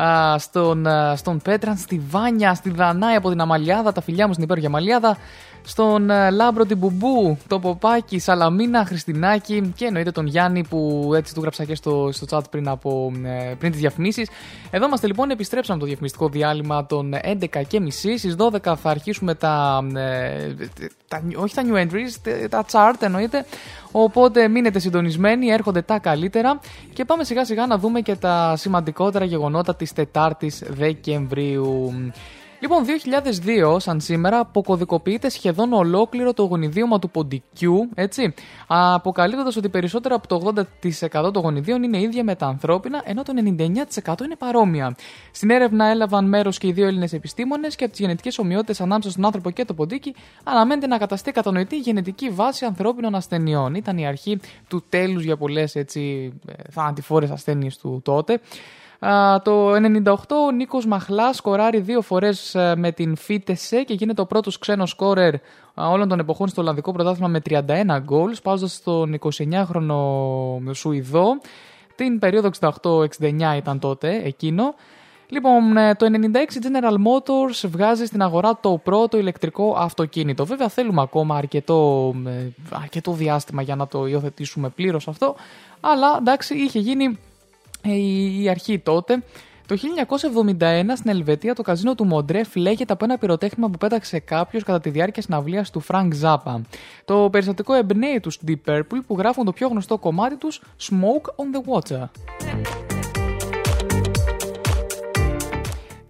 α, 0.00 0.38
στον, 0.38 0.86
α, 0.86 1.16
στον 1.16 1.40
Πέτραν, 1.42 1.76
στη 1.76 2.02
Βάνια, 2.10 2.54
στη 2.54 2.70
Δανάη 2.70 3.14
από 3.14 3.30
την 3.30 3.40
Αμαλιάδα, 3.40 3.92
τα 3.92 4.00
φιλιά 4.00 4.26
μου 4.26 4.32
στην 4.32 4.44
υπέροχη 4.44 4.66
Αμαλιάδα, 4.66 5.16
στον 5.64 6.10
α, 6.10 6.30
Λάμπρο 6.30 6.64
την 6.64 6.76
Μπουμπού, 6.76 7.38
το 7.46 7.58
Ποπάκι, 7.58 8.18
Σαλαμίνα, 8.18 8.84
Χριστινάκη 8.84 9.72
και 9.76 9.84
εννοείται 9.84 10.10
τον 10.10 10.26
Γιάννη 10.26 10.64
που 10.64 11.10
έτσι 11.14 11.34
του 11.34 11.40
γράψα 11.40 11.64
και 11.64 11.74
στο, 11.74 12.08
στο 12.12 12.26
chat 12.30 12.50
πριν, 12.50 12.68
από, 12.68 13.12
ε, 13.24 13.54
πριν 13.58 13.70
τις 13.70 13.80
διαφημίσεις. 13.80 14.28
Εδώ 14.70 14.86
είμαστε 14.86 15.06
λοιπόν, 15.06 15.30
επιστρέψαμε 15.30 15.78
το 15.78 15.86
διαφημιστικό 15.86 16.28
διάλειμμα 16.28 16.86
των 16.86 17.14
11.30. 17.22 17.86
Στις 17.88 18.36
12 18.38 18.74
θα 18.76 18.90
αρχίσουμε 18.90 19.34
τα, 19.34 19.84
ε, 19.94 20.54
τα, 21.08 21.22
όχι 21.36 21.54
τα 21.54 21.62
new 21.66 21.86
entries, 21.86 22.32
τα 22.48 22.64
chart 22.72 23.00
εννοείται. 23.00 23.44
Οπότε 23.92 24.48
μείνετε 24.48 24.78
συντονισμένοι, 24.78 25.48
έρχονται 25.48 25.82
τα 25.82 25.98
καλύτερα 25.98 26.60
και 26.92 27.04
πάμε 27.04 27.24
σιγά 27.24 27.44
σιγά 27.44 27.66
να 27.66 27.78
δούμε 27.78 28.00
και 28.00 28.16
τα 28.16 28.54
σημαντικότερα 28.56 29.24
γεγονότα 29.24 29.74
της 29.74 29.92
4ης 30.12 30.62
Δεκεμβρίου. 30.68 31.92
Λοιπόν, 32.62 32.84
2002, 33.74 33.76
σαν 33.80 34.00
σήμερα, 34.00 34.38
αποκωδικοποιείται 34.38 35.28
σχεδόν 35.28 35.72
ολόκληρο 35.72 36.34
το 36.34 36.42
γονιδίωμα 36.42 36.98
του 36.98 37.10
ποντικού, 37.10 37.88
έτσι, 37.94 38.34
αποκαλύπτοντας 38.66 39.56
ότι 39.56 39.68
περισσότερο 39.68 40.14
από 40.14 40.28
το 40.28 40.52
80% 41.22 41.32
των 41.32 41.42
γονιδίων 41.42 41.82
είναι 41.82 42.00
ίδια 42.00 42.24
με 42.24 42.34
τα 42.34 42.46
ανθρώπινα, 42.46 43.02
ενώ 43.04 43.22
το 43.22 43.32
99% 43.36 44.24
είναι 44.24 44.36
παρόμοια. 44.38 44.96
Στην 45.30 45.50
έρευνα 45.50 45.86
έλαβαν 45.86 46.28
μέρος 46.28 46.58
και 46.58 46.66
οι 46.66 46.72
δύο 46.72 46.86
Έλληνες 46.86 47.12
επιστήμονες 47.12 47.76
και 47.76 47.84
από 47.84 47.92
τις 47.92 48.00
γενετικές 48.00 48.38
ομοιότητες 48.38 48.80
ανάμεσα 48.80 49.10
στον 49.10 49.24
άνθρωπο 49.24 49.50
και 49.50 49.64
το 49.64 49.74
ποντίκι 49.74 50.14
αναμένεται 50.44 50.86
να 50.86 50.98
καταστεί 50.98 51.32
κατανοητή 51.32 51.76
η 51.76 51.78
γενετική 51.78 52.28
βάση 52.28 52.64
ανθρώπινων 52.64 53.14
ασθενειών. 53.14 53.74
Ήταν 53.74 53.98
η 53.98 54.06
αρχή 54.06 54.40
του 54.68 54.84
τέλους 54.88 55.24
για 55.24 55.36
πολλές 55.36 55.74
έτσι, 55.74 56.32
ε, 56.46 56.52
θανατηφόρες 56.70 57.30
ασθένειες 57.30 57.78
του 57.78 58.00
τότε. 58.04 58.40
Α, 59.06 59.42
το 59.42 59.72
98 59.74 60.14
ο 60.46 60.50
Νίκος 60.50 60.86
Μαχλάς 60.86 61.36
σκοράρει 61.36 61.80
δύο 61.80 62.00
φορές 62.00 62.54
ε, 62.54 62.74
με 62.76 62.92
την 62.92 63.16
Φίτεσε 63.16 63.82
και 63.82 63.94
γίνεται 63.94 64.20
ο 64.20 64.26
πρώτος 64.26 64.58
ξένος 64.58 64.90
σκόρερ 64.90 65.34
α, 65.34 65.88
όλων 65.88 66.08
των 66.08 66.18
εποχών 66.18 66.48
στο 66.48 66.60
Ολλανδικό 66.60 66.92
Πρωτάθλημα 66.92 67.28
με 67.28 67.40
31 67.48 67.62
γκολ, 68.02 68.36
πάω 68.42 68.56
στον 68.56 69.18
29χρονο 69.20 70.74
Σουηδό. 70.74 71.40
Την 71.94 72.18
περίοδο 72.18 72.50
68-69 72.82 73.06
ήταν 73.56 73.78
τότε 73.78 74.20
εκείνο. 74.24 74.74
Λοιπόν, 75.28 75.76
ε, 75.76 75.94
το 75.94 76.06
96 76.10 76.36
General 76.62 76.94
Motors 76.94 77.68
βγάζει 77.68 78.04
στην 78.04 78.22
αγορά 78.22 78.58
το 78.60 78.80
πρώτο 78.84 79.18
ηλεκτρικό 79.18 79.74
αυτοκίνητο. 79.78 80.44
Βέβαια 80.44 80.68
θέλουμε 80.68 81.02
ακόμα 81.02 81.36
αρκετό, 81.36 82.12
ε, 82.26 82.46
αρκετό 82.70 83.12
διάστημα 83.12 83.62
για 83.62 83.76
να 83.76 83.86
το 83.86 84.06
υιοθετήσουμε 84.06 84.68
πλήρως 84.68 85.08
αυτό, 85.08 85.34
αλλά 85.80 86.16
εντάξει 86.18 86.54
είχε 86.54 86.78
γίνει 86.78 87.04
ε, 87.04 87.31
η 87.82 88.42
η 88.42 88.48
αρχή 88.48 88.78
τότε. 88.78 89.22
Το 89.66 89.76
1971 90.58 90.82
στην 90.94 91.10
Ελβετία 91.10 91.54
το 91.54 91.62
καζίνο 91.62 91.94
του 91.94 92.04
Μοντρέ 92.04 92.44
φλέγεται 92.44 92.92
από 92.92 93.04
ένα 93.04 93.18
πυροτέχνημα 93.18 93.68
που 93.68 93.78
πέταξε 93.78 94.18
κάποιος 94.18 94.62
κατά 94.62 94.80
τη 94.80 94.90
διάρκεια 94.90 95.22
συναυλίας 95.22 95.70
του 95.70 95.82
Frank 95.88 96.08
Zappa. 96.22 96.60
Το 97.04 97.28
περιστατικό 97.30 97.74
εμπνέει 97.74 98.20
τους 98.20 98.38
Deep 98.46 98.70
Purple 98.70 98.98
που 99.06 99.16
γράφουν 99.18 99.44
το 99.44 99.52
πιο 99.52 99.68
γνωστό 99.68 99.98
κομμάτι 99.98 100.36
τους 100.36 100.62
Smoke 100.80 101.26
on 101.26 101.56
the 101.56 101.74
Water. 101.74 102.08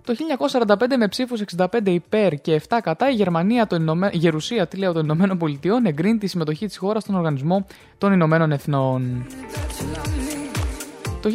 Το 0.04 0.14
1945 0.52 0.96
με 0.98 1.08
ψήφους 1.08 1.42
65 1.56 1.66
υπέρ 1.84 2.34
και 2.34 2.60
7 2.68 2.78
κατά 2.82 3.10
η 3.10 3.14
Γερμανία, 3.14 3.66
το 3.66 3.76
Ηνωμέ... 3.76 4.10
η 4.12 4.18
Γερουσία 4.18 4.66
τι 4.66 4.76
λέω, 4.76 4.92
των 4.92 5.04
Ηνωμένων 5.04 5.38
Πολιτειών 5.38 5.86
εγκρίνει 5.86 6.18
τη 6.18 6.26
συμμετοχή 6.26 6.66
της 6.66 6.76
χώρας 6.76 7.02
στον 7.02 7.14
Οργανισμό 7.14 7.66
των 7.98 8.12
Ηνωμένων 8.12 8.52
Εθνών. 8.52 9.26
Το 11.22 11.30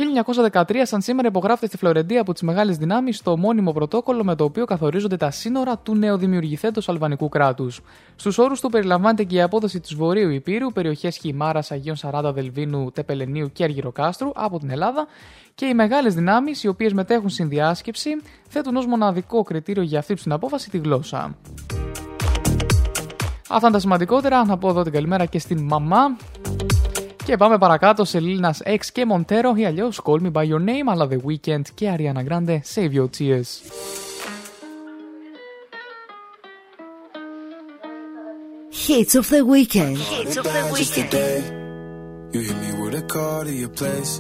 1913, 0.52 0.62
σαν 0.84 1.02
σήμερα, 1.02 1.28
υπογράφεται 1.28 1.68
στη 1.68 1.78
Φλωρεντία 1.78 2.22
από 2.22 2.34
τις 2.34 2.42
μεγάλες 2.42 2.78
δυνάμεις 2.78 3.22
το 3.22 3.38
μόνιμο 3.38 3.72
πρωτόκολλο 3.72 4.24
με 4.24 4.36
το 4.36 4.44
οποίο 4.44 4.66
καθορίζονται 4.66 5.18
τα 5.18 5.32
σύνορα 5.32 5.78
του 5.78 5.96
νεοδημιουργηθέντο 5.96 6.82
αλβανικού 6.86 7.30
κράτους. 7.30 7.82
Στους 8.16 8.38
όρους 8.38 8.60
του 8.60 8.70
περιλαμβάνεται 8.70 9.24
και 9.24 9.36
η 9.36 9.42
απόδοση 9.42 9.80
της 9.80 9.96
Βορείου 9.96 10.30
Υπήρου, 10.30 10.72
περιοχές 10.72 11.18
Χιμάρας, 11.18 11.72
Αγίων 11.72 11.96
Σαράντα, 11.96 12.32
Δελβίνου, 12.32 12.92
Τεπελενίου 12.92 13.52
και 13.52 13.64
Αργυροκάστρου 13.64 14.32
από 14.36 14.60
την 14.60 14.70
Ελλάδα 14.70 15.08
και 15.56 15.66
οι 15.66 15.74
μεγάλες 15.74 16.14
δυνάμεις, 16.16 16.64
οι 16.64 16.68
οποίες 16.68 16.94
μετέχουν 16.94 17.30
στην 17.30 17.50
διάσκεψη, 17.50 18.10
θέτουν 18.48 18.76
ως 18.76 18.86
μοναδικό 18.86 19.44
κριτήριο 19.44 19.84
για 19.84 20.00
αυτή 20.00 20.14
την 20.14 20.32
απόφαση 20.32 20.70
τη 20.70 20.78
γλώσσα. 20.78 21.38
Αυτά 23.50 23.68
είναι 23.68 23.76
τα 23.76 23.80
σημαντικότερα. 23.80 24.46
Να 24.46 24.58
πω 24.58 24.70
εδώ 24.70 24.84
την 24.84 24.92
καλημέρα 24.92 25.26
και 25.26 25.40
στην 25.40 25.64
μαμά. 25.64 26.16
Και 27.28 27.38
πάμε 27.38 27.58
παρακάτω 27.58 28.06
σε 28.06 28.20
Lil 28.22 28.40
Nas 28.42 28.76
X 28.76 28.80
και 28.92 29.06
Montero 29.12 29.58
ή 29.58 29.66
αλλιώς 29.66 30.02
Call 30.04 30.22
Me 30.22 30.32
By 30.32 30.44
Your 30.50 30.62
Name, 30.66 30.88
αλλά 30.90 31.08
The 31.12 31.18
Weeknd 31.18 31.62
και 31.74 31.96
Ariana 31.98 32.24
Grande 32.30 32.60
Save 32.76 32.92
Your 32.94 33.10
Tears. 33.18 33.48
Hits 38.88 39.16
of 39.20 39.28
the 39.30 39.44
Weekend. 39.54 39.98
Just 40.80 40.98
a 40.98 41.06
day. 41.18 41.38
You 42.34 42.42
hit 42.48 42.58
me 42.64 42.70
with 42.82 43.02
a 43.02 43.04
call 43.14 43.44
to 43.48 43.54
your 43.64 43.74
place. 43.80 44.12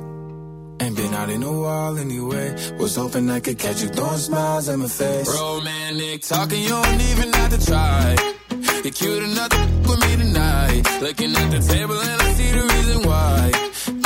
Ain't 0.81 0.95
been 0.99 1.13
out 1.19 1.29
in 1.35 1.41
a 1.51 1.53
while 1.63 1.95
anyway. 2.05 2.47
Was 2.81 2.93
hoping 3.01 3.25
I 3.37 3.39
could 3.45 3.59
catch 3.65 3.79
you 3.83 3.89
throwing 3.97 4.23
smiles 4.27 4.65
at 4.71 4.77
my 4.83 4.89
face. 5.01 5.29
Romantic 5.39 6.19
talking, 6.31 6.61
you 6.67 6.75
don't 6.85 7.01
even 7.11 7.27
have 7.37 7.51
to 7.55 7.59
try. 7.69 8.36
You're 8.83 8.93
cute 8.93 9.23
enough 9.23 9.49
to 9.49 9.61
with 9.87 9.99
me 10.05 10.13
tonight. 10.23 10.83
Looking 11.01 11.35
at 11.35 11.51
the 11.51 11.59
table 11.73 11.99
and 11.99 12.21
I 12.21 12.33
see 12.33 12.51
the 12.51 12.63
reason 12.73 12.99
why. 13.09 13.51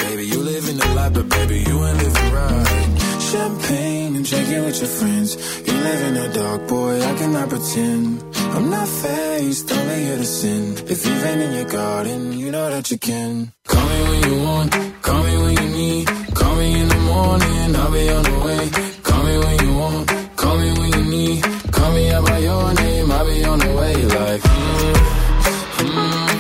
Baby, 0.04 0.24
you 0.28 0.40
live 0.40 0.70
in 0.70 0.78
the 0.78 0.88
life, 0.96 1.14
but 1.14 1.30
baby, 1.30 1.58
you 1.68 1.86
ain't 1.86 1.98
living 1.98 2.32
right. 2.34 2.98
Champagne 3.32 4.16
and 4.18 4.26
drinking 4.26 4.64
with 4.66 4.78
your 4.82 4.90
friends. 4.90 5.30
You 5.66 5.74
live 5.74 6.02
in 6.08 6.14
the 6.16 6.28
dark, 6.40 6.68
boy, 6.68 7.02
I 7.02 7.16
cannot 7.20 7.50
pretend. 7.50 8.24
I'm 8.56 8.70
not 8.70 8.88
faced, 8.88 9.72
only 9.72 10.04
here 10.04 10.18
to 10.18 10.26
sin. 10.26 10.64
If 10.94 11.06
you've 11.06 11.22
been 11.24 11.40
in 11.40 11.54
your 11.54 11.70
garden, 11.70 12.34
you 12.34 12.52
know 12.52 12.70
that 12.70 12.92
you 12.92 12.98
can. 12.98 13.54
Call 13.66 13.86
me 13.88 14.00
when 14.10 14.22
you 14.28 14.44
want, 14.44 14.70
call 15.02 15.24
me 15.24 15.38
when 15.44 15.54
you 15.62 15.70
need. 15.80 16.08
Call 16.36 16.56
me 16.56 16.82
in 16.82 16.88
the 16.90 17.02
morning, 17.12 17.76
I'll 17.76 17.92
be 17.92 18.10
on 18.10 18.24
the 18.24 18.38
way. 18.46 18.64
Call 19.04 19.24
me 19.24 19.38
when 19.44 19.56
you 19.64 19.72
want, 19.78 20.04
call 20.36 20.58
me 20.58 20.70
when 20.80 20.92
you 20.98 21.04
need. 21.16 21.44
Call 21.72 21.92
me 21.94 22.12
out 22.12 22.26
by 22.26 22.38
your 22.40 22.74
name, 22.74 22.91
Like, 24.32 24.44
mm, 24.44 24.94
mm, 25.80 26.32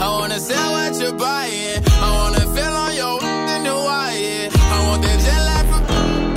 I 0.00 0.08
wanna 0.18 0.40
sell 0.40 0.72
what 0.72 0.98
you're 0.98 1.12
buying. 1.12 1.84
I 2.06 2.10
wanna 2.18 2.40
feel 2.54 2.74
on 2.84 2.94
your 3.00 3.16
in 3.54 3.64
wire. 3.88 4.48
I 4.76 4.88
want 4.88 5.02
that 5.02 5.18
jet 5.24 5.42
lag 5.48 5.64
from 5.70 5.82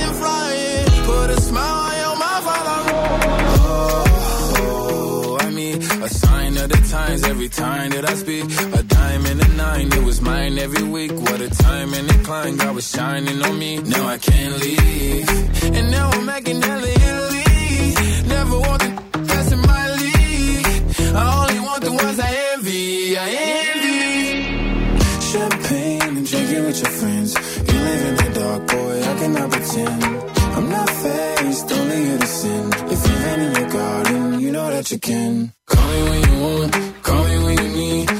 and 0.04 0.16
flying. 0.20 0.86
Put 1.06 1.30
a 1.30 1.40
smile 1.40 1.78
on 1.88 1.94
your 2.02 2.16
mouth 2.24 2.44
while 2.48 2.68
I'm. 2.76 2.86
Oh, 4.58 5.38
I 5.40 5.48
mean, 5.50 5.76
a 5.80 6.08
sign 6.10 6.58
of 6.58 6.68
the 6.68 6.80
times 6.96 7.22
every 7.24 7.48
time 7.48 7.90
that 7.92 8.04
I 8.04 8.14
speak. 8.16 8.44
A 8.80 8.82
nine, 9.66 9.88
it 9.98 10.04
was 10.10 10.18
mine 10.20 10.54
every 10.66 10.86
week. 10.96 11.12
What 11.26 11.40
a 11.48 11.50
time 11.68 11.90
and 11.98 12.08
climb, 12.26 12.56
God 12.62 12.74
was 12.78 12.86
shining 12.94 13.38
on 13.48 13.54
me. 13.58 13.72
Now 13.94 14.04
I 14.14 14.18
can't 14.28 14.54
leave. 14.64 15.28
And 15.76 15.86
now 15.96 16.06
I'm 16.14 16.24
making 16.34 16.58
hella 16.68 16.90
Italy. 17.06 17.44
Never 18.34 18.56
want 18.66 18.80
the 18.84 18.92
best 19.30 19.48
in 19.56 19.60
my 19.72 19.84
league. 20.00 20.66
I 21.20 21.24
only 21.40 21.58
want 21.66 21.80
the 21.86 21.92
ones 22.04 22.18
I 22.28 22.30
envy. 22.52 23.18
I 23.24 23.28
envy. 23.60 23.96
Champagne 25.30 26.16
and 26.18 26.26
drinking 26.30 26.64
with 26.68 26.78
your 26.82 26.92
friends. 27.00 27.30
You 27.68 27.78
live 27.88 28.02
in 28.10 28.14
the 28.22 28.28
dark, 28.40 28.62
boy, 28.72 28.94
I 29.10 29.12
cannot 29.20 29.48
pretend. 29.54 30.02
I'm 30.56 30.68
not 30.76 30.90
faced, 31.02 31.72
only 31.78 32.26
sin. 32.40 32.64
If 32.94 33.00
you've 33.06 33.26
in 33.44 33.50
your 33.58 33.70
garden, 33.78 34.40
you 34.42 34.50
know 34.56 34.68
that 34.74 34.86
you 34.92 34.98
can. 34.98 35.52
Call 35.72 35.86
me 35.92 36.00
when 36.08 36.20
you 36.28 36.36
want, 36.44 36.70
call 37.06 37.24
me 37.30 37.36
when 37.44 37.56
you 37.62 37.70
need. 37.80 38.15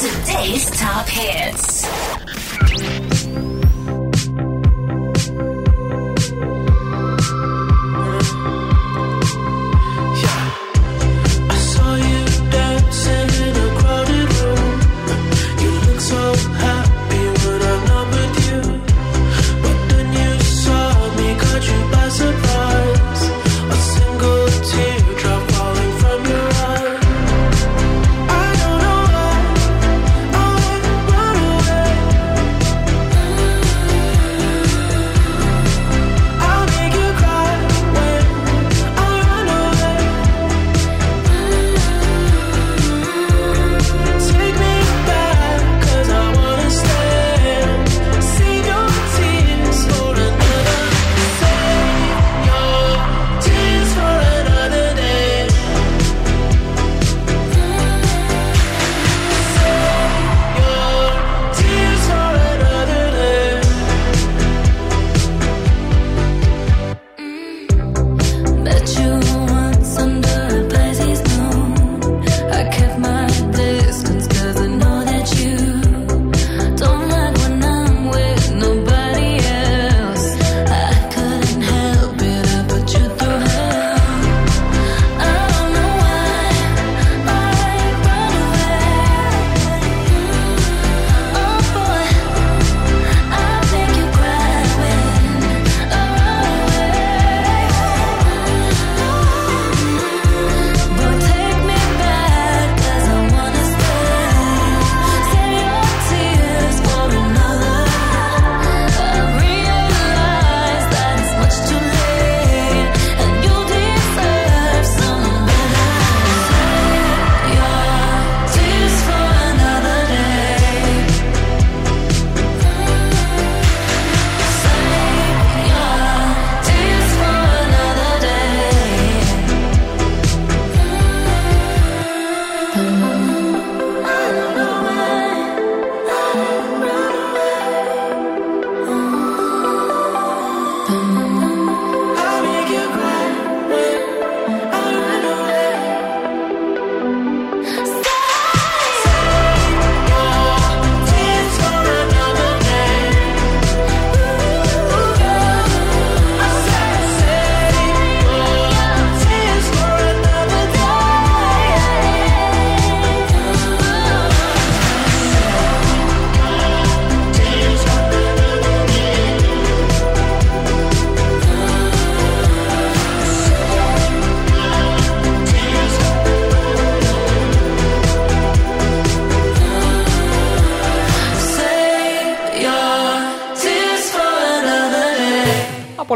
Today's 0.00 0.70
top 0.70 1.06
hits. 1.06 1.84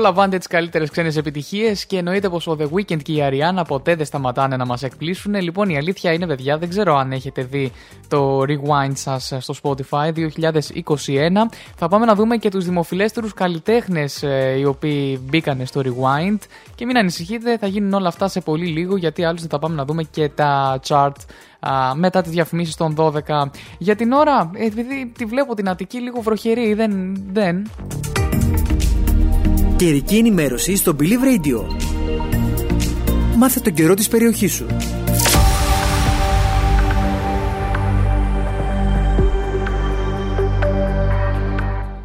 Απολαμβάνετε 0.05 0.39
τις 0.39 0.47
καλύτερες 0.47 0.91
ξένες 0.91 1.17
επιτυχίες 1.17 1.87
και 1.87 1.99
εννοείται 1.99 2.29
πως 2.29 2.47
ο 2.47 2.57
The 2.61 2.65
Weeknd 2.65 3.03
και 3.03 3.13
η 3.13 3.23
Αριάννα 3.23 3.65
ποτέ 3.65 3.95
δεν 3.95 4.07
σταματάνε 4.07 4.57
να 4.57 4.67
μας 4.67 4.83
εκπλήσουν. 4.83 5.35
Λοιπόν, 5.35 5.69
η 5.69 5.77
αλήθεια 5.77 6.13
είναι, 6.13 6.27
παιδιά, 6.27 6.59
δεν 6.59 6.69
ξέρω 6.69 6.97
αν 6.97 7.13
έχετε 7.13 7.43
δει 7.43 7.73
το 8.09 8.41
rewind 8.41 8.93
σας 8.93 9.33
στο 9.39 9.55
Spotify 9.63 10.13
2021. 10.13 10.21
Θα 11.77 11.89
πάμε 11.89 12.05
να 12.05 12.15
δούμε 12.15 12.37
και 12.37 12.49
τους 12.49 12.65
δημοφιλέστερους 12.65 13.35
καλλιτέχνες 13.35 14.25
οι 14.59 14.65
οποίοι 14.65 15.21
μπήκαν 15.23 15.67
στο 15.67 15.81
rewind. 15.85 16.39
Και 16.75 16.87
μην 16.87 16.99
ανησυχείτε, 16.99 17.59
θα 17.59 17.67
γίνουν 17.67 17.93
όλα 17.93 18.09
αυτά 18.09 18.29
σε 18.29 18.41
πολύ 18.41 18.67
λίγο 18.67 18.97
γιατί 18.97 19.25
άλλωστε 19.25 19.47
θα 19.51 19.59
πάμε 19.59 19.75
να 19.75 19.85
δούμε 19.85 20.03
και 20.03 20.29
τα 20.29 20.81
chart 20.89 21.17
α, 21.61 21.95
μετά 21.95 22.23
τις 22.23 22.33
διαφημίσεις 22.33 22.77
των 22.77 22.95
12. 22.99 23.11
Για 23.79 23.97
την 23.97 24.13
ώρα, 24.13 24.51
επειδή 24.55 25.13
τη 25.19 25.25
βλέπω 25.25 25.55
την 25.55 25.69
Αττική 25.69 25.99
λίγο 26.01 26.21
βροχερή, 26.21 26.75
δεν... 26.75 27.17
δεν. 27.33 27.67
Καιρική 29.77 30.17
ενημέρωση 30.17 30.77
στο 30.77 30.97
Believe 31.01 31.03
Radio. 31.03 31.77
Μάθε 33.37 33.61
τον 33.61 33.73
καιρό 33.75 33.95
της 33.95 34.09
περιοχής 34.09 34.53
σου. 34.53 34.67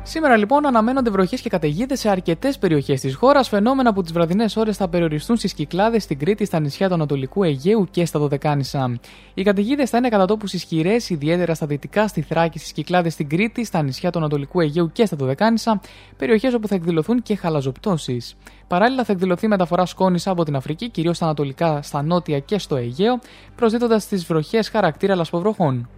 Σήμερα 0.10 0.38
λοιπόν 0.38 0.66
αναμένονται 0.66 1.10
βροχές 1.10 1.42
και 1.42 1.50
καταιγίδες 1.50 2.00
σε 2.00 2.10
αρκετές 2.10 2.58
περιοχές 2.58 3.02
της 3.02 3.16
χώρας, 3.16 3.48
φαινόμενα 3.48 3.94
που 3.94 4.02
τις 4.02 4.12
βραδινές 4.12 4.56
ώρες 4.56 4.78
θα 4.78 4.90
περιοριστούν 4.90 5.38
στις 5.38 5.54
κυκλάδες 5.54 6.04
στην 6.04 6.20
Κρήτη, 6.20 6.46
στα 6.46 6.60
νησιά 6.60 6.88
του 6.88 6.94
Ανατολικού 6.94 7.44
Αιγαίου 7.44 7.88
και 7.92 8.06
στα 8.06 8.20
Δωδεκάνησα. 8.20 9.00
Οι 9.34 9.44
καταιγίδες 9.44 9.90
θα 9.90 9.98
είναι 9.98 10.10
κατά 10.10 10.26
τόπους 10.26 10.54
ισχυρές, 10.54 11.10
ιδιαίτερα 11.10 11.54
στα 11.54 11.66
δυτικά, 11.66 12.08
στη 12.08 12.22
Θράκη, 12.22 12.60
στις 12.60 12.72
κυκλάδες 12.72 13.14
στην 13.14 13.30
Κρήτη, 13.30 13.66
στα 13.66 13.84
νησιά 13.84 14.10
του 14.10 14.18
Ανατολικού 14.18 14.60
Αιγαίου 14.60 14.92
και 14.92 15.06
στα 15.06 15.18
Δωδεκάνησα, 15.18 15.82
περιοχές 16.18 16.54
όπου 16.54 16.68
θα 16.68 16.76
εκδηλωθούν 16.76 17.22
και 17.22 17.36
χαλαζοπτώσεις. 17.36 18.36
Παράλληλα, 18.68 19.04
θα 19.04 19.12
εκδηλωθεί 19.12 19.48
μεταφορά 19.48 19.86
σκόνης 19.86 20.28
από 20.28 20.44
την 20.44 20.56
Αφρική, 20.56 20.90
κυρίως 20.90 21.16
στα 21.16 21.26
ανατολικά, 21.26 21.82
στα 21.82 22.02
νότια 22.04 22.40
και 22.40 22.60
στο 22.60 22.76
Αιγαίο, 22.76 23.20
προσδίδοντας 23.56 24.08
τις 24.08 24.26
βροχές 24.26 24.70
χαρακτήρα 24.70 25.16
λασποβροχών. 25.16 25.90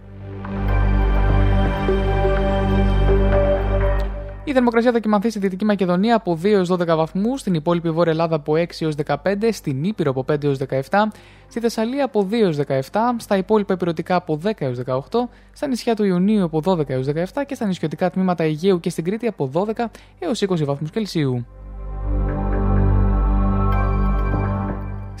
Η 4.52 4.54
θερμοκρασία 4.54 4.92
θα 4.92 4.98
κοιμανθεί 4.98 5.30
στη 5.30 5.38
Δυτική 5.38 5.64
Μακεδονία 5.64 6.16
από 6.16 6.38
2 6.42 6.44
έως 6.44 6.70
12 6.72 6.86
βαθμούς, 6.86 7.40
στην 7.40 7.54
υπόλοιπη 7.54 7.90
Βόρεια 7.90 8.12
Ελλάδα 8.12 8.36
από 8.36 8.52
6 8.52 8.64
έως 8.78 8.94
15, 9.06 9.16
στην 9.52 9.84
Ήπειρο 9.84 10.10
από 10.10 10.24
5 10.32 10.44
έως 10.44 10.58
17, 10.90 11.12
στη 11.48 11.60
Θεσσαλία 11.60 12.04
από 12.04 12.28
2 12.30 12.32
έως 12.32 12.56
17, 12.90 13.16
στα 13.16 13.36
υπόλοιπα 13.36 13.74
υπηρετικά 13.74 14.14
από 14.14 14.40
10 14.44 14.50
έως 14.58 14.78
18, 14.86 15.28
στα 15.52 15.66
νησιά 15.66 15.94
του 15.94 16.04
Ιουνίου 16.04 16.44
από 16.44 16.62
12 16.64 16.88
έως 16.88 17.06
17 17.06 17.42
και 17.46 17.54
στα 17.54 17.66
νησιωτικά 17.66 18.10
τμήματα 18.10 18.44
Αιγαίου 18.44 18.80
και 18.80 18.90
στην 18.90 19.04
Κρήτη 19.04 19.26
από 19.26 19.50
12 19.54 19.84
έως 20.18 20.42
20 20.48 20.64
βαθμούς 20.64 20.90
Κελσίου. 20.90 21.46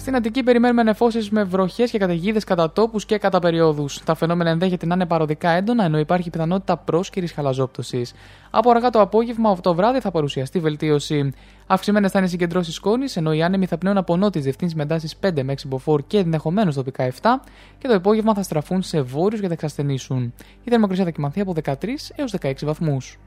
Στην 0.02 0.16
Αττική 0.16 0.42
περιμένουμε 0.42 0.82
νεφώσεις 0.82 1.30
με 1.30 1.44
βροχές 1.44 1.90
και 1.90 1.98
καταιγίδες 1.98 2.44
κατά 2.44 2.72
τόπους 2.72 3.04
και 3.04 3.18
κατά 3.18 3.38
περιόδους. 3.38 4.02
Τα 4.04 4.14
φαινόμενα 4.14 4.50
ενδέχεται 4.50 4.86
να 4.86 4.94
είναι 4.94 5.06
παροδικά 5.06 5.50
έντονα, 5.50 5.84
ενώ 5.84 5.98
υπάρχει 5.98 6.30
πιθανότητα 6.30 6.76
πρόσκαιρης 6.76 7.32
χαλαζόπτωσης. 7.32 8.12
Από 8.50 8.70
αργά 8.70 8.90
το 8.90 9.00
απόγευμα, 9.00 9.50
από 9.50 9.62
το 9.62 9.74
βράδυ 9.74 10.00
θα 10.00 10.10
παρουσιαστεί 10.10 10.58
βελτίωση. 10.58 11.32
Αυξημένες 11.66 12.10
θα 12.10 12.18
είναι 12.18 12.26
οι 12.26 12.30
συγκεντρώσεις 12.30 12.74
σκόνης, 12.74 13.16
ενώ 13.16 13.32
οι 13.32 13.42
άνεμοι 13.42 13.66
θα 13.66 13.78
πνέουν 13.78 13.96
από 13.96 14.16
νότιε 14.16 14.40
διευθύνσει 14.40 14.76
με 14.76 14.82
εντάσεις 14.82 15.16
5 15.16 15.42
με 15.42 15.52
6 15.52 15.68
μποφόρ 15.68 16.02
και 16.06 16.18
ενδεχομένως 16.18 16.74
τοπικά 16.74 17.04
7, 17.04 17.40
και 17.78 17.88
το 17.88 17.94
υπόγευμα 17.94 18.34
θα 18.34 18.42
στραφούν 18.42 18.82
σε 18.82 19.02
βόρειους 19.02 19.40
και 19.40 19.46
θα 19.46 19.52
εξασθενήσουν. 19.52 20.34
Η 20.64 20.70
θερμοκρασία 20.70 21.04
θα 21.04 21.10
κοιμανθεί 21.10 21.40
από 21.40 21.54
13 21.64 22.12
έως 22.14 22.34
16 22.40 22.52
βαθμούς. 22.64 23.18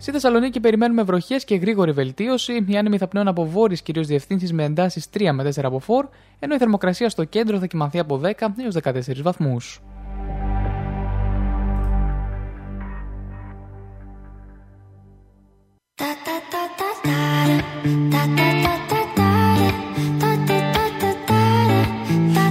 Στη 0.00 0.10
Θεσσαλονίκη 0.10 0.60
περιμένουμε 0.60 1.02
βροχές 1.02 1.44
και 1.44 1.54
γρήγορη 1.54 1.92
βελτίωση. 1.92 2.64
Οι 2.66 2.76
άνεμοι 2.76 2.98
θα 2.98 3.08
πνέουν 3.08 3.28
από 3.28 3.46
βόρειες 3.46 3.82
κυρίως 3.82 4.06
διευθύνσεις 4.06 4.52
με 4.52 4.64
εντάσεις 4.64 5.08
3 5.18 5.32
με 5.32 5.42
4 5.42 5.50
από 5.62 5.78
φόρ, 5.78 6.06
ενώ 6.38 6.54
η 6.54 6.58
θερμοκρασία 6.58 7.08
στο 7.08 7.24
κέντρο 7.24 7.58
θα 7.58 7.66
κοιμανθεί 7.66 7.98
από 7.98 8.20
10 8.24 8.30
έως 8.62 8.74
14 8.74 9.22
βαθμούς. 9.22 9.80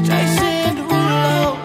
Jason 0.10 0.76
Derulo. 0.90 1.58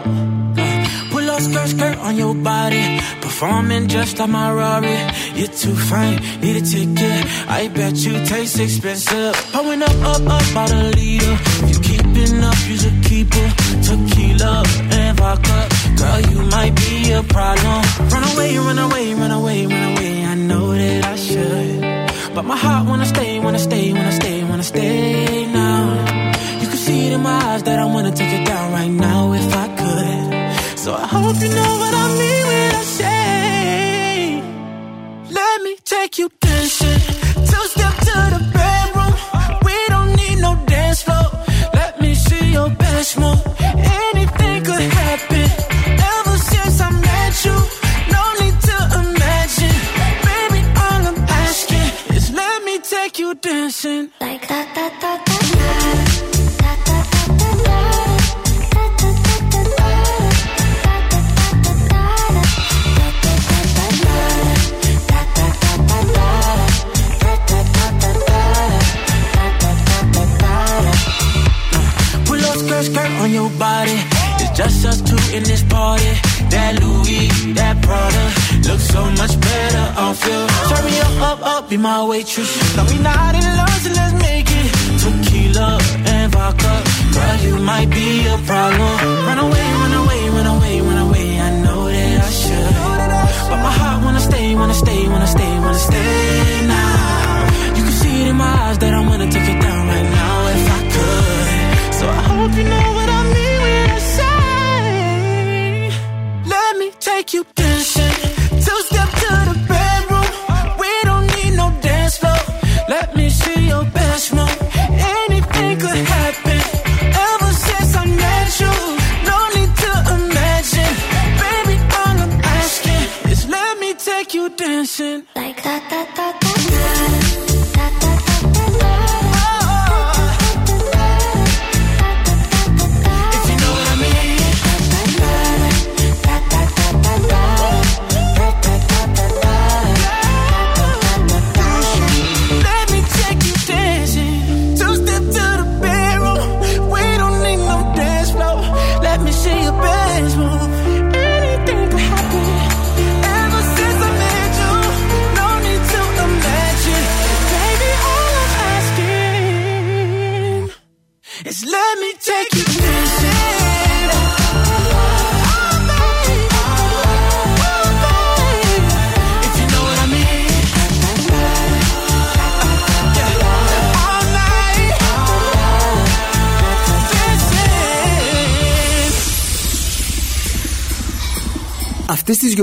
Pull 1.11 1.31
up 1.35 1.41
skirt, 1.47 1.69
skirt 1.73 1.97
on 2.07 2.15
your 2.23 2.35
body. 2.49 3.02
Performing 3.43 3.89
just 3.89 4.21
like 4.21 4.31
my 4.31 4.53
Rari. 4.53 4.97
You're 5.35 5.49
too 5.49 5.75
fine, 5.75 6.15
need 6.41 6.63
a 6.63 6.65
ticket. 6.65 7.27
I 7.49 7.67
bet 7.75 7.97
you 7.97 8.25
taste 8.25 8.61
expensive. 8.61 9.35
Pouring 9.51 9.83
up, 9.83 9.91
up, 10.13 10.23
up, 10.31 10.51
about 10.53 10.71
a 10.71 10.83
liter. 10.95 11.37
If 11.67 11.75
you 11.75 11.81
keeping 11.91 12.45
up, 12.45 12.55
you 12.69 12.77
should 12.77 13.03
keep 13.03 13.27
it. 13.33 13.53
Tequila 13.83 14.63
and 14.95 15.19
vodka. 15.19 15.59
Girl, 15.99 16.21
you 16.31 16.43
might 16.55 16.77
be 16.77 17.11
a 17.11 17.25
problem. 17.25 17.83
Run 18.13 18.25
away, 18.33 18.59
run 18.59 18.79
away, 18.79 19.15
run 19.15 19.33
away, 19.33 19.67
run 19.67 19.85
away. 19.91 20.25
I 20.25 20.35
know 20.37 20.73
that 20.73 21.05
I 21.05 21.17
should. 21.17 22.13
But 22.37 22.45
my 22.45 22.57
heart 22.57 22.87
wanna 22.87 23.07
stay, 23.07 23.41
wanna 23.41 23.59
stay, 23.59 23.72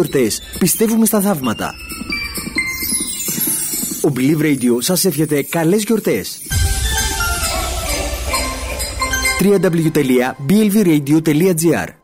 γιορτές 0.09 0.41
πιστεύουμε 0.59 1.05
στα 1.05 1.21
θαύματα. 1.21 1.75
Ο 4.03 4.11
Believe 4.15 4.41
Radio 4.41 4.77
σας 4.79 5.05
εύχεται 5.05 5.43
καλές 5.43 5.83
γιορτές. 5.83 6.41
www.blvradio.gr 9.41 11.98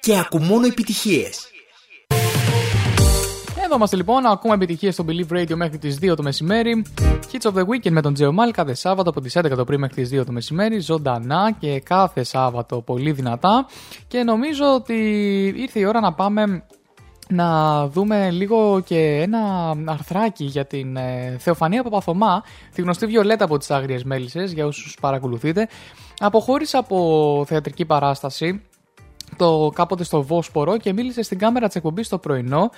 Και 0.00 0.18
ακού 0.18 0.38
μόνο 0.38 0.66
επιτυχίες. 0.66 1.50
Εδώ 3.64 3.74
είμαστε 3.76 3.96
λοιπόν 3.96 4.22
να 4.22 4.30
ακούμε 4.30 4.54
επιτυχίες 4.54 4.94
στο 4.94 5.04
Believe 5.08 5.32
Radio 5.32 5.54
μέχρι 5.54 5.78
τις 5.78 5.98
2 6.02 6.16
το 6.16 6.22
μεσημέρι. 6.22 6.84
Hits 7.32 7.50
of 7.50 7.54
the 7.54 7.60
Weekend 7.60 7.90
με 7.90 8.00
τον 8.00 8.14
Τζεωμάλ 8.14 8.50
κάθε 8.50 8.74
Σάββατο 8.74 9.10
από 9.10 9.20
τις 9.20 9.38
11 9.38 9.50
το 9.56 9.64
πρωί 9.64 9.78
μέχρι 9.78 10.02
τις 10.02 10.20
2 10.20 10.24
το 10.26 10.32
μεσημέρι. 10.32 10.78
Ζωντανά 10.78 11.56
και 11.58 11.80
κάθε 11.80 12.22
Σάββατο 12.22 12.80
πολύ 12.80 13.12
δυνατά. 13.12 13.66
Και 14.08 14.22
νομίζω 14.22 14.74
ότι 14.74 14.94
ήρθε 15.56 15.78
η 15.78 15.84
ώρα 15.84 16.00
να 16.00 16.12
πάμε 16.12 16.62
να 17.28 17.86
δούμε 17.88 18.30
λίγο 18.30 18.82
και 18.84 19.20
ένα 19.22 19.74
αρθράκι 19.84 20.44
για 20.44 20.64
την 20.64 20.96
ε, 20.96 21.36
Θεοφανία 21.38 21.82
Παπαθωμά, 21.82 22.42
τη 22.74 22.82
γνωστή 22.82 23.06
Βιολέτα 23.06 23.44
από 23.44 23.58
τις 23.58 23.70
Άγριες 23.70 24.04
Μέλισσες, 24.04 24.52
για 24.52 24.66
όσους 24.66 24.96
παρακολουθείτε. 25.00 25.68
Αποχώρησε 26.18 26.76
από 26.76 27.44
θεατρική 27.46 27.84
παράσταση 27.84 28.62
το 29.36 29.72
κάποτε 29.74 30.04
στο 30.04 30.22
Βόσπορο 30.22 30.76
και 30.76 30.92
μίλησε 30.92 31.22
στην 31.22 31.38
κάμερα 31.38 31.66
της 31.66 31.76
εκπομπής 31.76 32.08
το 32.08 32.18
πρωινό 32.18 32.70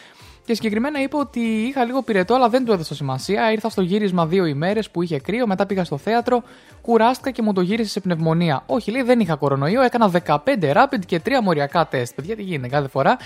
και 0.45 0.55
συγκεκριμένα 0.55 1.03
είπε 1.03 1.17
ότι 1.17 1.41
είχα 1.41 1.85
λίγο 1.85 2.03
πυρετό, 2.03 2.35
αλλά 2.35 2.49
δεν 2.49 2.65
του 2.65 2.73
έδωσα 2.73 2.95
σημασία. 2.95 3.53
Ήρθα 3.53 3.69
στο 3.69 3.83
γύρισμα 3.83 4.27
δύο 4.27 4.45
ημέρες 4.45 4.91
που 4.91 5.03
είχε 5.03 5.19
κρύο, 5.19 5.47
μετά 5.47 5.67
πήγα 5.67 5.85
στο 5.85 5.97
θέατρο, 5.97 6.43
κουράστηκα 6.83 7.31
και 7.31 7.43
μου 7.43 7.53
το 7.53 7.61
γύρισε 7.61 7.91
σε 7.91 8.01
πνευμονία. 8.01 8.63
Όχι, 8.67 8.91
λέει, 8.91 9.03
δεν 9.03 9.21
είχα 9.21 9.37
κορονοϊό, 9.37 9.83
έκανα 9.83 10.11
15 10.27 10.37
rapid 10.61 10.99
και 11.07 11.21
3 11.25 11.31
μοριακά 11.43 11.87
τεστ. 11.87 12.15
Παιδιά, 12.15 12.37
τι 12.37 12.43
γίνεται 12.43 12.69
κάθε 12.69 12.89
φορά. 12.89 13.17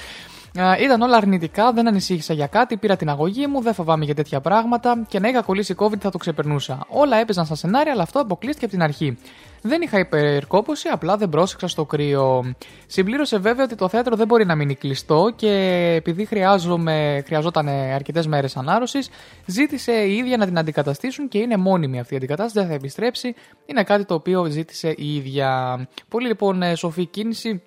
Ε, 0.54 0.82
ήταν 0.82 1.02
όλα 1.02 1.16
αρνητικά, 1.16 1.72
δεν 1.72 1.88
ανησύχησα 1.88 2.34
για 2.34 2.46
κάτι, 2.46 2.76
πήρα 2.76 2.96
την 2.96 3.08
αγωγή 3.08 3.46
μου, 3.46 3.60
δεν 3.60 3.74
φοβάμαι 3.74 4.04
για 4.04 4.14
τέτοια 4.14 4.40
πράγματα 4.40 5.04
και 5.08 5.18
να 5.18 5.28
είχα 5.28 5.42
κολλήσει 5.42 5.74
COVID 5.78 5.98
θα 5.98 6.10
το 6.10 6.18
ξεπερνούσα. 6.18 6.86
Όλα 6.88 7.16
έπαιζαν 7.16 7.44
στα 7.44 7.54
σενάρια, 7.54 7.92
αλλά 7.92 8.02
αυτό 8.02 8.20
αποκλείστηκε 8.20 8.64
από 8.64 8.74
την 8.74 8.82
αρχή. 8.82 9.18
Δεν 9.64 9.82
είχα 9.82 9.98
υπερκόπωση, 9.98 10.88
απλά 10.88 11.16
δεν 11.16 11.28
πρόσεξα 11.28 11.68
στο 11.68 11.84
κρύο. 11.84 12.54
Συμπλήρωσε 12.86 13.38
βέβαια 13.38 13.64
ότι 13.64 13.74
το 13.74 13.88
θέατρο 13.88 14.16
δεν 14.16 14.26
μπορεί 14.26 14.46
να 14.46 14.54
μείνει 14.54 14.74
κλειστό 14.74 15.32
και 15.36 15.50
επειδή 15.96 16.24
χρειάζομαι, 16.24 17.22
χρειαζόταν 17.26 17.68
αρκετές 17.68 18.26
μέρες 18.26 18.56
ανάρρωσης, 18.56 19.10
ζήτησε 19.46 19.92
η 19.92 20.16
ίδια 20.16 20.36
να 20.36 20.46
την 20.46 20.58
αντικαταστήσουν 20.58 21.28
και 21.28 21.38
είναι 21.38 21.56
μόνιμη 21.56 22.00
αυτή 22.00 22.14
η 22.14 22.16
αντικατάσταση, 22.16 22.58
δεν 22.58 22.68
θα 22.68 22.74
επιστρέψει. 22.74 23.34
Είναι 23.66 23.82
κάτι 23.82 24.04
το 24.04 24.14
οποίο 24.14 24.44
ζήτησε 24.44 24.94
η 24.96 25.14
ίδια. 25.14 25.78
Πολύ 26.08 26.26
λοιπόν 26.26 26.62
ε, 26.62 26.74
σοφή 26.74 27.06
κίνηση. 27.06 27.62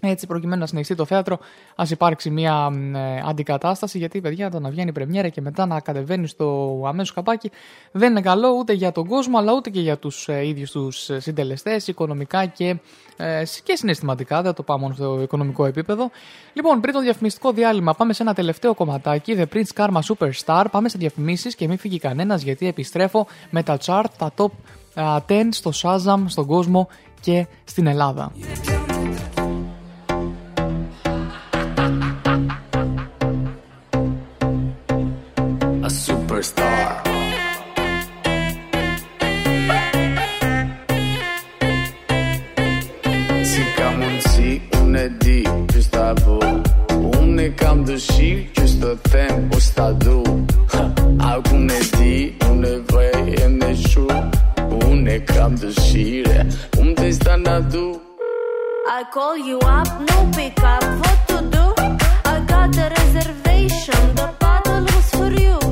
Έτσι, 0.00 0.26
προκειμένου 0.26 0.60
να 0.60 0.66
συνεχιστεί 0.66 0.94
το 0.94 1.04
θέατρο, 1.04 1.38
ας 1.76 1.90
υπάρξει 1.90 2.30
μια 2.30 2.72
ε, 2.94 3.22
αντικατάσταση. 3.28 3.98
Γιατί, 3.98 4.20
παιδιά, 4.20 4.50
το 4.50 4.60
να 4.60 4.70
βγαίνει 4.70 4.88
η 4.88 4.92
πρεμιέρα 4.92 5.28
και 5.28 5.40
μετά 5.40 5.66
να 5.66 5.80
κατεβαίνει 5.80 6.26
στο 6.26 6.80
αμέσως 6.86 7.14
καπάκι 7.14 7.50
δεν 7.92 8.10
είναι 8.10 8.20
καλό 8.20 8.48
ούτε 8.48 8.72
για 8.72 8.92
τον 8.92 9.06
κόσμο, 9.06 9.38
αλλά 9.38 9.52
ούτε 9.52 9.70
και 9.70 9.80
για 9.80 9.98
τους 9.98 10.28
ε, 10.28 10.46
ίδιους 10.46 10.70
τους 10.70 11.10
συντελεστές, 11.18 11.86
οικονομικά 11.86 12.46
και, 12.46 12.76
ε, 13.16 13.42
και 13.62 13.76
συναισθηματικά. 13.76 14.36
Δεν 14.36 14.44
θα 14.44 14.52
το 14.52 14.62
πάω 14.62 14.78
μόνο 14.78 14.94
στο 14.94 15.20
οικονομικό 15.22 15.64
επίπεδο. 15.64 16.10
Λοιπόν, 16.52 16.80
πριν 16.80 16.94
το 16.94 17.00
διαφημιστικό 17.00 17.52
διάλειμμα, 17.52 17.94
πάμε 17.94 18.12
σε 18.12 18.22
ένα 18.22 18.34
τελευταίο 18.34 18.74
κομματάκι. 18.74 19.36
The 19.38 19.56
Prince 19.56 19.84
Karma 19.84 20.00
Superstar. 20.00 20.64
Πάμε 20.70 20.88
σε 20.88 20.98
διαφημίσεις 20.98 21.54
και 21.54 21.68
μην 21.68 21.78
φύγει 21.78 21.98
κανένας, 21.98 22.42
γιατί 22.42 22.66
επιστρέφω 22.66 23.26
με 23.50 23.62
τα 23.62 23.78
chart, 23.84 24.04
τα 24.18 24.32
top 24.36 24.50
ε, 24.94 25.42
10 25.42 25.48
στο 25.50 25.70
Shazam, 25.82 26.24
στον 26.26 26.46
κόσμο 26.46 26.88
και 27.20 27.46
στην 27.64 27.86
Ελλάδα. 27.86 28.32
superstar. 36.36 37.02
Si 43.44 43.62
ka 43.76 43.88
mundësi, 43.96 44.50
unë 44.80 45.00
e 45.00 45.08
di 45.22 45.38
që 45.72 45.80
s'ta 45.86 46.08
bu. 46.20 46.36
Unë 47.16 47.46
e 47.46 47.48
kam 47.60 47.84
dëshirë 47.88 48.52
që 48.56 48.64
s'të 48.72 48.92
them 49.10 49.48
po 49.50 49.60
s'ta 49.60 49.88
du. 50.04 50.18
Ak 51.32 51.52
unë 51.56 51.78
e 51.78 51.82
di, 51.96 52.14
unë 52.50 52.72
e 52.72 52.76
vej 52.92 53.34
e 53.44 53.48
në 53.58 53.70
shu 53.88 54.06
Unë 54.76 55.14
e 55.16 55.18
kam 55.32 55.56
dëshire, 55.60 56.40
unë 56.80 56.96
të 56.98 57.12
s'ta 57.16 57.36
na 57.40 57.60
du. 57.72 57.86
I 58.86 59.02
call 59.12 59.36
you 59.36 59.58
up, 59.58 59.88
no 60.08 60.18
pick 60.36 60.62
up, 60.62 60.84
what 61.00 61.18
to 61.28 61.38
do? 61.54 61.64
I 62.24 62.38
got 62.46 62.76
a 62.76 62.86
reservation, 62.98 64.02
the 64.14 64.28
bottle 64.38 64.82
was 64.84 65.10
for 65.10 65.30
you. 65.42 65.65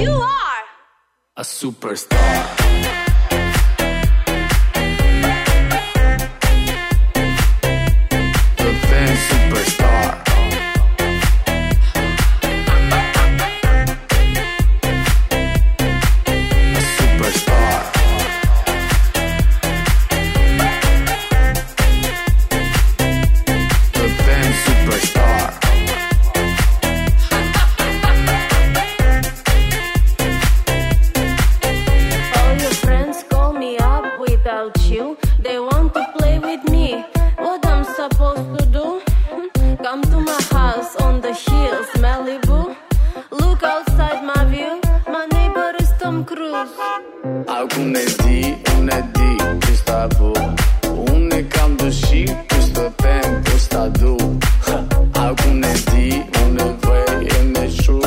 You 0.00 0.12
are 0.12 0.62
a 1.36 1.42
superstar. 1.42 2.16
Superstar. 9.28 9.79
A 47.48 47.62
unë 47.78 47.98
e 47.98 48.06
di, 48.22 48.38
unë 48.76 48.98
di 49.16 49.30
që 49.64 49.74
s'ta 49.80 50.00
bu. 50.14 50.30
Unë 51.10 51.38
e 51.38 51.40
kam 51.54 51.74
dëshi, 51.80 52.22
që 52.50 52.60
s'të 52.66 52.84
pen, 53.02 53.40
që 53.48 53.56
s'ta 53.64 53.82
du. 53.98 54.14
A 55.22 55.26
unë 55.48 55.72
e 55.72 55.82
di, 55.90 56.06
unë 56.44 56.66
e 56.66 56.70
vej, 56.86 57.26
e 57.38 57.42
me 57.50 57.66
shu. 57.80 57.98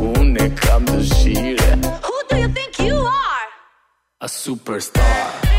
Unë 0.00 0.42
e 0.46 0.50
kam 0.62 0.90
dëshire. 0.90 1.70
Who 2.08 2.16
do 2.30 2.42
you 2.42 2.50
think 2.58 2.82
you 2.82 2.98
are? 2.98 3.48
A 4.20 4.28
superstar. 4.28 5.49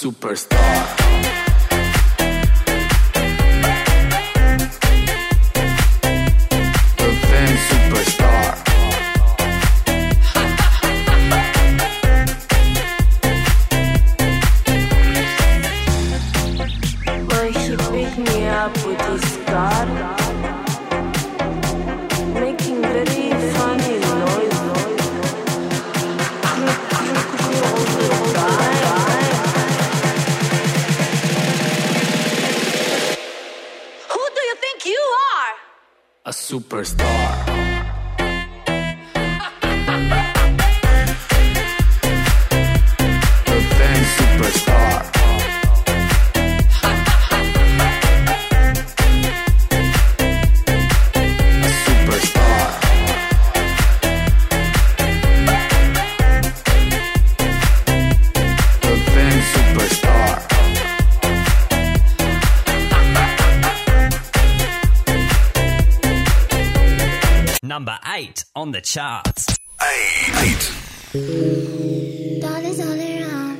superstar. 0.00 1.39
charts. 68.92 69.46
Eight. 69.80 70.64
Dollars 72.42 72.80
all 72.80 73.00
around. 73.08 73.56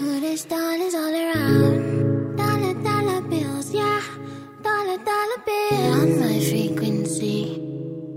Hoodish 0.00 0.48
dollars 0.48 0.94
all 0.94 1.14
around. 1.14 2.36
Dollar, 2.36 2.74
dollar 2.82 3.20
bills, 3.28 3.72
yeah. 3.72 4.02
Dollar, 4.64 4.98
dollar 4.98 5.40
bills. 5.46 5.94
On 5.98 6.08
my 6.20 6.40
frequency. 6.40 7.60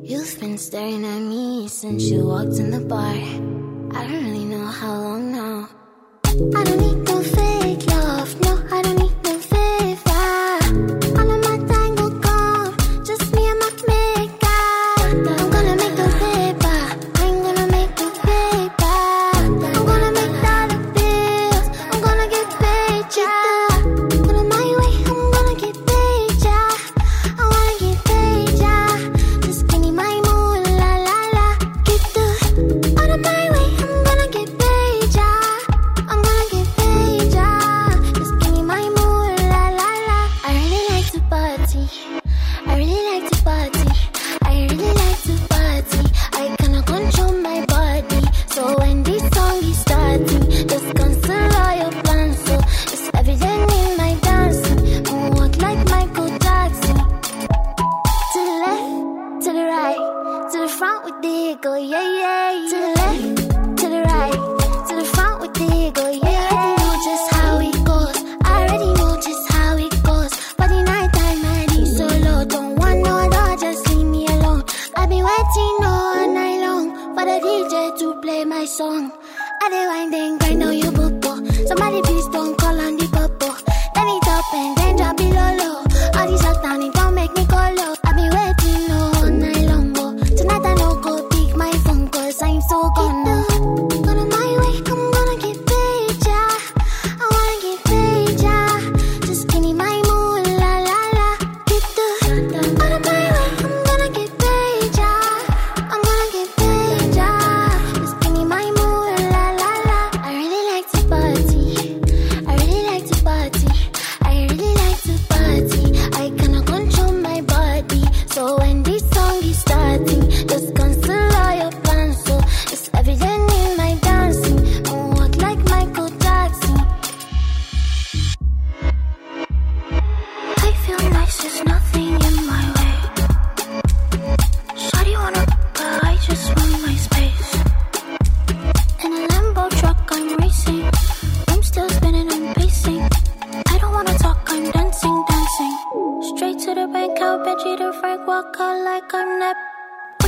You've 0.01 0.39
been 0.39 0.57
staring 0.57 1.05
at 1.05 1.19
me 1.19 1.67
since 1.67 2.09
you 2.09 2.16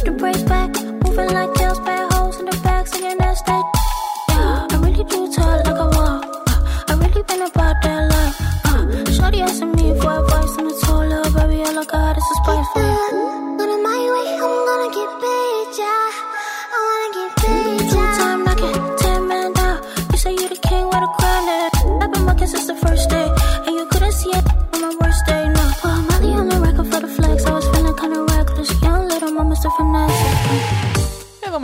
the 0.10 0.18
brakes 0.18 0.42
back. 0.44 0.72
Moving 1.04 1.34
like 1.34 1.59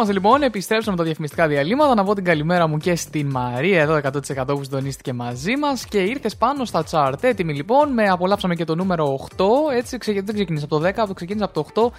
Εδώ 0.07 0.13
είμαστε 0.13 0.27
λοιπόν, 0.29 0.47
επιστρέψαμε 0.47 0.97
τα 0.97 1.03
διαφημιστικά 1.03 1.47
διαλύματα. 1.47 1.95
Να 1.95 2.03
πω 2.03 2.15
την 2.15 2.23
καλημέρα 2.23 2.67
μου 2.67 2.77
και 2.77 2.95
στην 2.95 3.29
Μαρία, 3.29 3.81
εδώ 3.81 3.95
100% 3.95 4.45
που 4.47 4.63
συντονίστηκε 4.63 5.13
μαζί 5.13 5.55
μας 5.57 5.85
και 5.85 5.97
ήρθες 5.97 6.35
πάνω 6.37 6.65
στα 6.65 6.83
chart. 6.91 7.13
Έτοιμη 7.23 7.53
λοιπόν, 7.53 7.93
με 7.93 8.03
απολαύσαμε 8.07 8.55
και 8.55 8.63
το 8.65 8.75
νούμερο 8.75 9.19
8. 9.37 9.45
Έτσι, 9.75 9.97
ξε- 9.97 10.25
δεν 10.25 10.35
ξεκίνησε 10.35 10.65
από 10.65 10.79
το 10.79 10.81
10, 11.09 11.13
ξεκίνησε 11.13 11.45
από 11.45 11.53
το 11.53 11.59
8. 11.59 11.91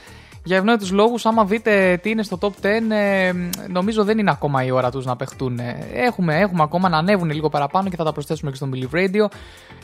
Για 0.44 0.56
ευνόητους 0.56 0.90
λόγους, 0.90 1.26
άμα 1.26 1.44
δείτε 1.44 1.98
τι 2.02 2.10
είναι 2.10 2.22
στο 2.22 2.38
top 2.40 2.50
10, 2.60 2.90
ε, 2.94 3.32
νομίζω 3.68 4.04
δεν 4.04 4.18
είναι 4.18 4.30
ακόμα 4.30 4.64
η 4.64 4.70
ώρα 4.70 4.90
τους 4.90 5.04
να 5.04 5.16
παιχτούν. 5.16 5.58
Ε, 5.58 5.86
Έχουμε, 5.94 6.38
έχουμε 6.38 6.62
ακόμα 6.62 6.88
να 6.88 6.96
ανέβουν 6.98 7.30
λίγο 7.30 7.48
παραπάνω 7.48 7.88
και 7.88 7.96
θα 7.96 8.04
τα 8.04 8.12
προσθέσουμε 8.12 8.50
και 8.50 8.56
στον 8.56 8.72
Believe 8.74 8.94
Radio. 8.96 9.26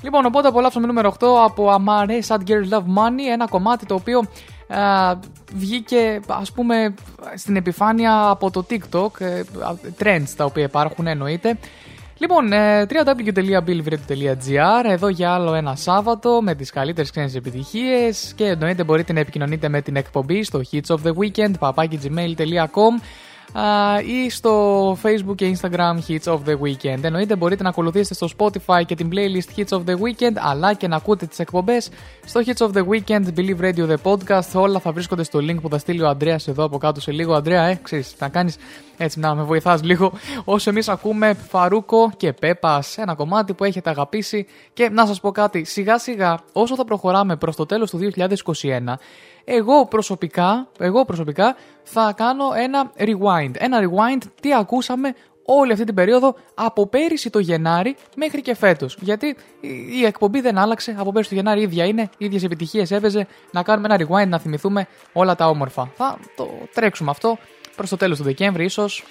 Λοιπόν, 0.02 0.24
οπότε 0.26 0.48
απολαύσαμε 0.48 0.86
νούμερο 0.86 1.14
8 1.20 1.26
από 1.44 1.68
Amare 1.74 2.26
Sad 2.28 2.40
Girl 2.48 2.74
Love 2.74 2.98
Money, 2.98 3.26
ένα 3.32 3.46
κομμάτι 3.48 3.86
το 3.86 3.94
οποίο 3.94 4.22
α, 4.78 5.14
βγήκε 5.54 6.20
ας 6.26 6.52
πούμε 6.52 6.94
στην 7.34 7.56
επιφάνεια 7.56 8.28
από 8.28 8.50
το 8.50 8.66
TikTok, 8.70 9.20
ε, 9.20 9.38
α, 9.38 9.44
trends 9.98 10.28
τα 10.36 10.44
οποία 10.44 10.62
υπάρχουν 10.62 11.06
εννοείται. 11.06 11.58
Λοιπόν, 12.18 12.52
ε, 12.52 12.86
www.billivradio.gr 12.90 14.84
εδώ 14.90 15.08
για 15.08 15.30
άλλο 15.32 15.54
ένα 15.54 15.76
Σάββατο 15.76 16.42
με 16.42 16.54
τις 16.54 16.70
καλύτερες 16.70 17.10
ξένες 17.10 17.34
επιτυχίες 17.34 18.32
και 18.36 18.44
εννοείται 18.44 18.84
μπορείτε 18.84 19.12
να 19.12 19.20
επικοινωνείτε 19.20 19.68
με 19.68 19.82
την 19.82 19.96
εκπομπή 19.96 20.42
στο 20.42 20.60
hits 20.72 20.86
of 20.86 20.96
the 21.04 21.12
weekend 21.12 21.52
papakigmail.com 21.58 22.56
α, 22.56 23.31
ή 24.06 24.30
στο 24.30 24.92
facebook 25.02 25.34
και 25.34 25.56
instagram 25.56 25.98
hits 26.08 26.32
of 26.32 26.38
the 26.46 26.56
weekend. 26.62 27.02
Εννοείται 27.02 27.36
μπορείτε 27.36 27.62
να 27.62 27.68
ακολουθήσετε 27.68 28.14
στο 28.14 28.28
spotify 28.38 28.82
και 28.86 28.94
την 28.94 29.08
playlist 29.12 29.58
hits 29.58 29.78
of 29.78 29.84
the 29.84 29.94
weekend 29.94 30.34
αλλά 30.34 30.74
και 30.74 30.88
να 30.88 30.96
ακούτε 30.96 31.26
τις 31.26 31.38
εκπομπές 31.38 31.88
στο 32.24 32.40
hits 32.46 32.66
of 32.66 32.72
the 32.72 32.84
weekend 32.88 33.24
believe 33.36 33.60
radio 33.60 33.88
the 33.88 33.96
podcast 34.02 34.50
όλα 34.54 34.78
θα 34.78 34.92
βρίσκονται 34.92 35.22
στο 35.22 35.38
link 35.38 35.60
που 35.60 35.68
θα 35.68 35.78
στείλει 35.78 36.02
ο 36.02 36.08
Ανδρέας 36.08 36.48
εδώ 36.48 36.64
από 36.64 36.78
κάτω 36.78 37.00
σε 37.00 37.12
λίγο. 37.12 37.34
Ανδρέα, 37.34 37.62
ε, 37.62 37.80
ξέρεις, 37.82 38.14
να 38.18 38.28
κάνεις 38.28 38.56
έτσι 38.96 39.18
να 39.18 39.34
με 39.34 39.42
βοηθάς 39.42 39.82
λίγο 39.82 40.12
όσο 40.44 40.70
εμείς 40.70 40.88
ακούμε 40.88 41.34
Φαρούκο 41.34 42.10
και 42.16 42.32
Πέπας 42.32 42.98
ένα 42.98 43.14
κομμάτι 43.14 43.54
που 43.54 43.64
έχετε 43.64 43.90
αγαπήσει 43.90 44.46
και 44.72 44.88
να 44.88 45.06
σας 45.06 45.20
πω 45.20 45.30
κάτι 45.30 45.64
σιγά 45.64 45.98
σιγά 45.98 46.40
όσο 46.52 46.76
θα 46.76 46.84
προχωράμε 46.84 47.36
προς 47.36 47.56
το 47.56 47.66
τέλος 47.66 47.90
του 47.90 47.98
2021 47.98 48.98
εγώ 49.44 49.86
προσωπικά, 49.86 50.68
εγώ 50.78 51.04
προσωπικά 51.04 51.56
θα 51.82 52.12
κάνω 52.16 52.44
ένα 52.56 52.92
rewind. 52.98 53.50
Ένα 53.58 53.78
rewind 53.80 54.22
τι 54.40 54.54
ακούσαμε 54.54 55.14
όλη 55.44 55.72
αυτή 55.72 55.84
την 55.84 55.94
περίοδο 55.94 56.34
από 56.54 56.86
πέρυσι 56.86 57.30
το 57.30 57.38
Γενάρη 57.38 57.96
μέχρι 58.16 58.40
και 58.42 58.54
φέτος. 58.54 58.96
Γιατί 59.00 59.26
η- 59.60 59.68
η 60.00 60.04
εκπομπή 60.04 60.40
δεν 60.40 60.58
άλλαξε. 60.58 60.94
Από 60.98 61.12
πέρυσι 61.12 61.30
το 61.30 61.34
Γενάρη 61.36 61.60
η 61.60 61.62
ίδια 61.62 61.84
είναι, 61.84 62.02
οι 62.18 62.24
ίδιες 62.24 62.42
επιτυχίες 62.42 62.90
έπαιζε. 62.90 63.26
Να 63.52 63.62
κάνουμε 63.62 63.94
ένα 63.94 64.06
rewind 64.06 64.28
να 64.28 64.38
θυμηθούμε 64.38 64.86
όλα 65.12 65.34
τα 65.34 65.48
όμορφα. 65.48 65.90
Θα 65.96 66.18
το 66.36 66.50
τρέξουμε 66.74 67.10
αυτό 67.10 67.38
προς 67.75 67.89
το 67.89 67.97
τέλος 67.97 68.17
του 68.17 68.23
Δεκέμβρη 68.23 68.65
ίσως. 68.65 69.03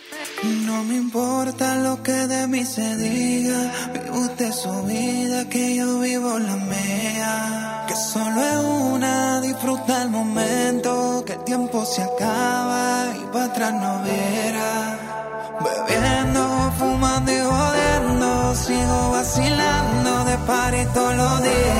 No 0.68 0.78
me 0.88 0.96
importa 1.06 1.66
lo 1.86 1.94
que 2.06 2.18
de 2.32 2.42
mí 2.52 2.62
se 2.74 2.88
diga. 3.04 3.60
Vive 3.92 4.10
usted 4.24 4.52
su 4.62 4.74
vida, 4.90 5.38
que 5.52 5.64
yo 5.78 5.88
vivo 6.06 6.32
la 6.48 6.56
mía. 6.72 7.34
Que 7.88 7.96
solo 8.12 8.38
es 8.52 8.60
una, 8.92 9.14
disfruta 9.46 9.92
el 10.04 10.10
momento. 10.18 10.90
Que 11.26 11.34
el 11.38 11.42
tiempo 11.50 11.78
se 11.92 12.00
acaba 12.10 12.84
y 13.22 13.24
para 13.32 13.46
atrás 13.50 13.72
no 13.82 13.92
verá. 14.06 14.74
Bebiendo, 15.64 16.42
fumando 16.78 17.30
y 17.38 17.40
jodiendo. 17.50 18.30
Sigo 18.64 18.98
vacilando 19.16 20.10
de 20.28 20.36
party 20.48 20.82
todos 20.96 21.14
los 21.22 21.34
días. 21.48 21.76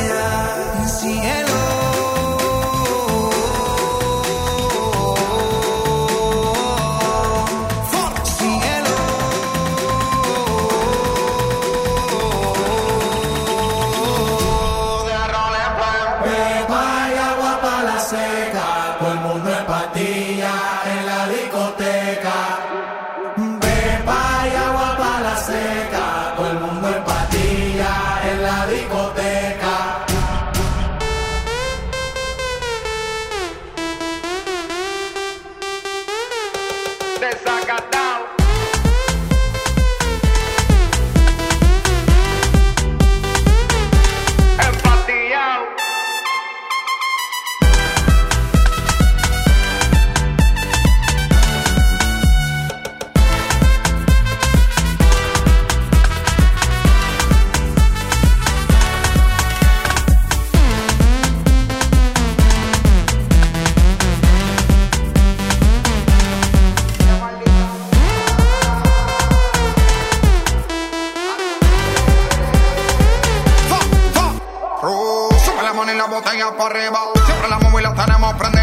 Siempre 76.42 77.50
la 77.50 77.60
móvil 77.60 77.84
la 77.84 77.94
tenemos 77.94 78.34
prendida. 78.34 78.61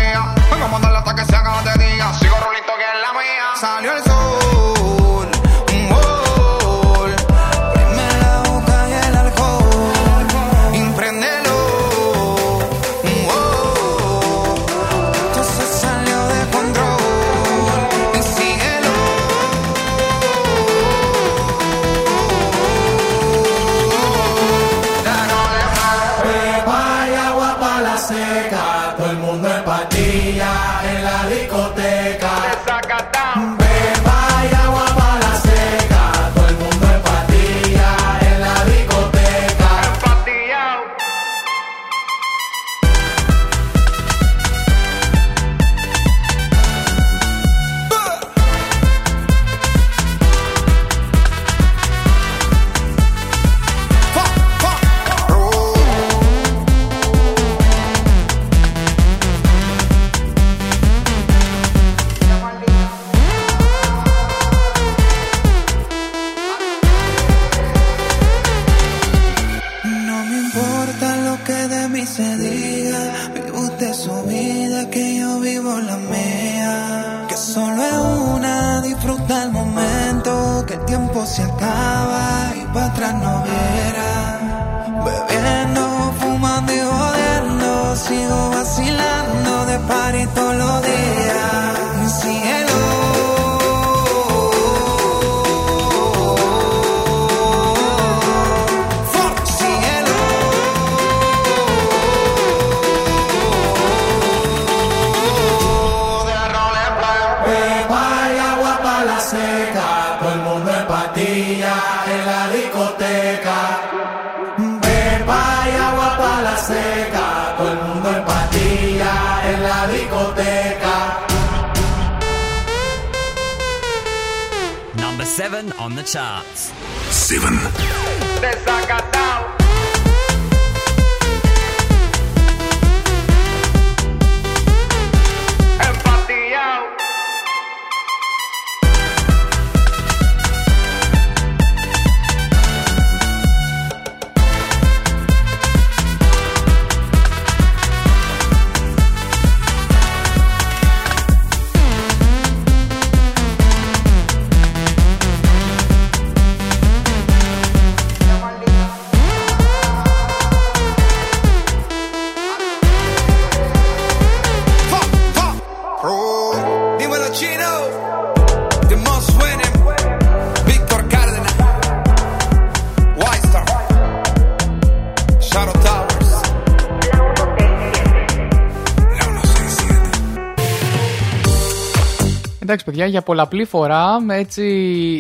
Για 183.09 183.23
πολλαπλή 183.23 183.65
φορά 183.65 184.17
έτσι 184.31 184.63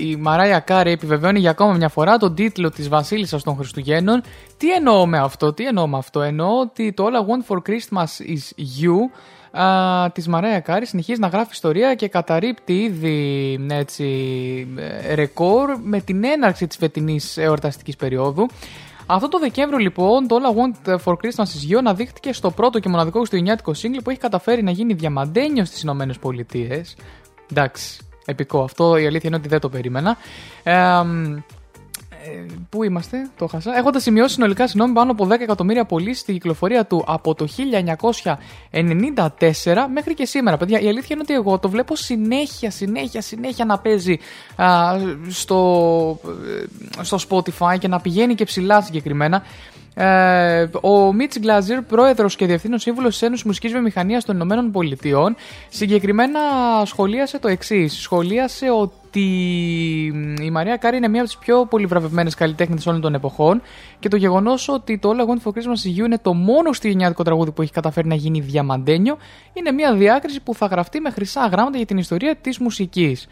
η 0.06 0.16
Μαράια 0.16 0.58
Κάρη 0.58 0.90
επιβεβαιώνει 0.90 1.38
για 1.38 1.50
ακόμα 1.50 1.72
μια 1.72 1.88
φορά 1.88 2.16
τον 2.16 2.34
τίτλο 2.34 2.70
της 2.70 2.88
Βασίλισσας 2.88 3.42
των 3.42 3.56
Χριστουγέννων. 3.56 4.22
Τι 4.56 4.72
εννοώ 4.72 5.06
με 5.06 5.18
αυτό, 5.18 5.52
τι 5.52 5.66
εννοώ 5.66 5.86
με 5.86 5.98
αυτό. 5.98 6.22
Εννοώ 6.22 6.60
ότι 6.60 6.92
το 6.92 7.06
All 7.06 7.12
I 7.12 7.20
Want 7.20 7.54
for 7.54 7.70
Christmas 7.70 8.36
is 8.36 8.62
You 8.82 8.96
α, 9.60 10.10
της 10.10 10.28
Μαράια 10.28 10.60
Κάρη 10.60 10.86
συνεχίζει 10.86 11.20
να 11.20 11.26
γράφει 11.26 11.50
ιστορία 11.52 11.94
και 11.94 12.08
καταρρύπτει 12.08 12.72
ήδη 12.72 13.58
έτσι, 13.70 14.06
ε, 14.76 15.14
ρεκόρ 15.14 15.76
με 15.82 16.00
την 16.00 16.24
έναρξη 16.24 16.66
της 16.66 16.76
φετινής 16.76 17.36
εορταστικής 17.36 17.96
περίοδου. 17.96 18.46
Αυτό 19.10 19.28
το 19.28 19.38
Δεκέμβριο 19.38 19.78
λοιπόν 19.78 20.26
το 20.26 20.36
All 20.36 20.52
I 20.52 20.56
Want 20.56 20.98
for 21.04 21.12
Christmas 21.12 21.44
is 21.44 21.72
You 21.72 21.76
αναδείχθηκε 21.78 22.32
στο 22.32 22.50
πρώτο 22.50 22.78
και 22.78 22.88
μοναδικό 22.88 23.18
χριστουγεννιάτικο 23.18 23.74
σύγκλι 23.74 24.02
που 24.02 24.10
έχει 24.10 24.18
καταφέρει 24.18 24.62
να 24.62 24.70
γίνει 24.70 24.92
διαμαντένιο 24.92 25.64
στις 25.64 25.82
Ηνωμένες 25.82 26.18
Πολιτείες. 26.18 26.96
Εντάξει, 27.50 28.00
επικό 28.24 28.62
αυτό. 28.62 28.96
Η 28.96 29.06
αλήθεια 29.06 29.28
είναι 29.28 29.36
ότι 29.36 29.48
δεν 29.48 29.60
το 29.60 29.68
περίμενα. 29.68 30.16
Ε, 30.62 31.02
μ, 31.04 31.36
ε, 32.24 32.46
πού 32.68 32.82
είμαστε, 32.82 33.30
το 33.36 33.46
χάσα. 33.46 33.76
Έχοντα 33.76 34.00
σημειώσει 34.00 34.34
συνολικά 34.34 34.66
συγγνώμη 34.66 34.94
πάνω 34.94 35.10
από 35.10 35.26
10 35.26 35.30
εκατομμύρια 35.30 35.84
πωλήσει 35.84 36.20
στη 36.20 36.32
κυκλοφορία 36.32 36.86
του 36.86 37.04
από 37.06 37.34
το 37.34 37.46
1994 38.70 39.86
μέχρι 39.92 40.14
και 40.14 40.26
σήμερα, 40.26 40.56
παιδιά. 40.56 40.80
Η 40.80 40.88
αλήθεια 40.88 41.08
είναι 41.10 41.20
ότι 41.22 41.34
εγώ 41.34 41.58
το 41.58 41.68
βλέπω 41.68 41.96
συνέχεια, 41.96 42.70
συνέχεια, 42.70 43.22
συνέχεια 43.22 43.64
να 43.64 43.78
παίζει 43.78 44.18
α, 44.56 44.96
στο, 45.28 46.20
ε, 47.00 47.02
στο 47.02 47.18
Spotify 47.28 47.78
και 47.78 47.88
να 47.88 48.00
πηγαίνει 48.00 48.34
και 48.34 48.44
ψηλά 48.44 48.82
συγκεκριμένα. 48.82 49.42
Ε, 50.00 50.68
ο 50.80 51.12
Μίτς 51.12 51.38
Γκλάζερ, 51.38 51.82
πρόεδρος 51.82 52.36
και 52.36 52.46
διευθύνων 52.46 52.78
σύμβουλος 52.78 53.12
της 53.12 53.22
Ένωσης 53.22 53.44
Μουσικής 53.44 53.72
Βιομηχανίας 53.72 54.24
των 54.24 54.34
Ηνωμένων 54.34 54.70
Πολιτειών, 54.70 55.36
συγκεκριμένα 55.68 56.40
σχολίασε 56.84 57.38
το 57.38 57.48
εξής. 57.48 57.92
Σχολίασε 58.00 58.70
ότι 58.70 59.20
η 60.40 60.50
Μαρία 60.50 60.76
Κάρη 60.76 60.96
είναι 60.96 61.08
μία 61.08 61.20
από 61.20 61.28
τις 61.28 61.38
πιο 61.38 61.66
πολυβραβευμένες 61.66 62.34
καλλιτέχνες 62.34 62.86
όλων 62.86 63.00
των 63.00 63.14
εποχών 63.14 63.62
και 63.98 64.08
το 64.08 64.16
γεγονός 64.16 64.68
ότι 64.68 64.98
το 64.98 65.10
All 65.10 65.20
I 65.20 65.24
Want 65.24 65.42
for 65.44 65.52
Christmas 65.54 65.88
is 65.88 66.00
You 66.00 66.04
είναι 66.04 66.18
το 66.18 66.34
μόνο 66.34 66.68
χριστουγεννιάτικο 66.68 67.22
τραγούδι 67.22 67.50
που 67.50 67.62
έχει 67.62 67.72
καταφέρει 67.72 68.08
να 68.08 68.14
γίνει 68.14 68.40
διαμαντένιο 68.40 69.16
είναι 69.52 69.72
μία 69.72 69.94
διάκριση 69.94 70.40
που 70.40 70.54
θα 70.54 70.66
γραφτεί 70.66 71.00
με 71.00 71.10
χρυσά 71.10 71.46
γράμματα 71.46 71.76
για 71.76 71.86
την 71.86 71.98
ιστορία 71.98 72.36
της 72.36 72.58
μουσικής. 72.58 73.28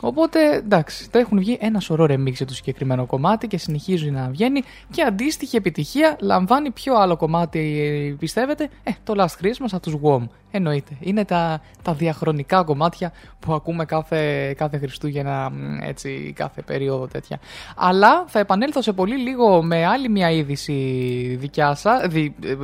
Οπότε 0.00 0.54
εντάξει, 0.54 1.10
τα 1.10 1.18
έχουν 1.18 1.38
βγει 1.38 1.58
ένα 1.60 1.80
σωρό 1.80 2.04
remix 2.04 2.32
για 2.32 2.46
το 2.46 2.54
συγκεκριμένο 2.54 3.06
κομμάτι 3.06 3.46
και 3.46 3.58
συνεχίζει 3.58 4.10
να 4.10 4.28
βγαίνει 4.28 4.62
και 4.90 5.02
αντίστοιχη 5.02 5.56
επιτυχία 5.56 6.16
λαμβάνει 6.20 6.70
πιο 6.70 6.94
άλλο 6.94 7.16
κομμάτι, 7.16 7.80
ε, 7.80 8.14
πιστεύετε, 8.18 8.68
ε, 8.82 8.90
το 9.04 9.14
Last 9.16 9.44
Christmas 9.44 9.68
από 9.72 9.80
τους 9.80 9.94
WOM. 10.02 10.28
Εννοείται. 10.50 10.96
Είναι 11.00 11.24
τα, 11.24 11.62
τα 11.82 11.94
διαχρονικά 11.94 12.64
κομμάτια 12.64 13.12
που 13.38 13.52
ακούμε 13.52 13.84
κάθε, 13.84 14.52
κάθε 14.56 14.78
Χριστούγεννα, 14.78 15.50
μ, 15.50 15.78
έτσι, 15.82 16.32
κάθε 16.36 16.62
περίοδο 16.62 17.06
τέτοια. 17.06 17.38
Αλλά 17.76 18.24
θα 18.26 18.38
επανέλθω 18.38 18.82
σε 18.82 18.92
πολύ 18.92 19.16
λίγο 19.16 19.62
με 19.62 19.86
άλλη 19.86 20.08
μια 20.08 20.30
είδηση 20.30 20.72
δικιά 21.40 21.74
σα, 21.74 22.08
δι, 22.08 22.34
ε, 22.44 22.50
ε, 22.50 22.56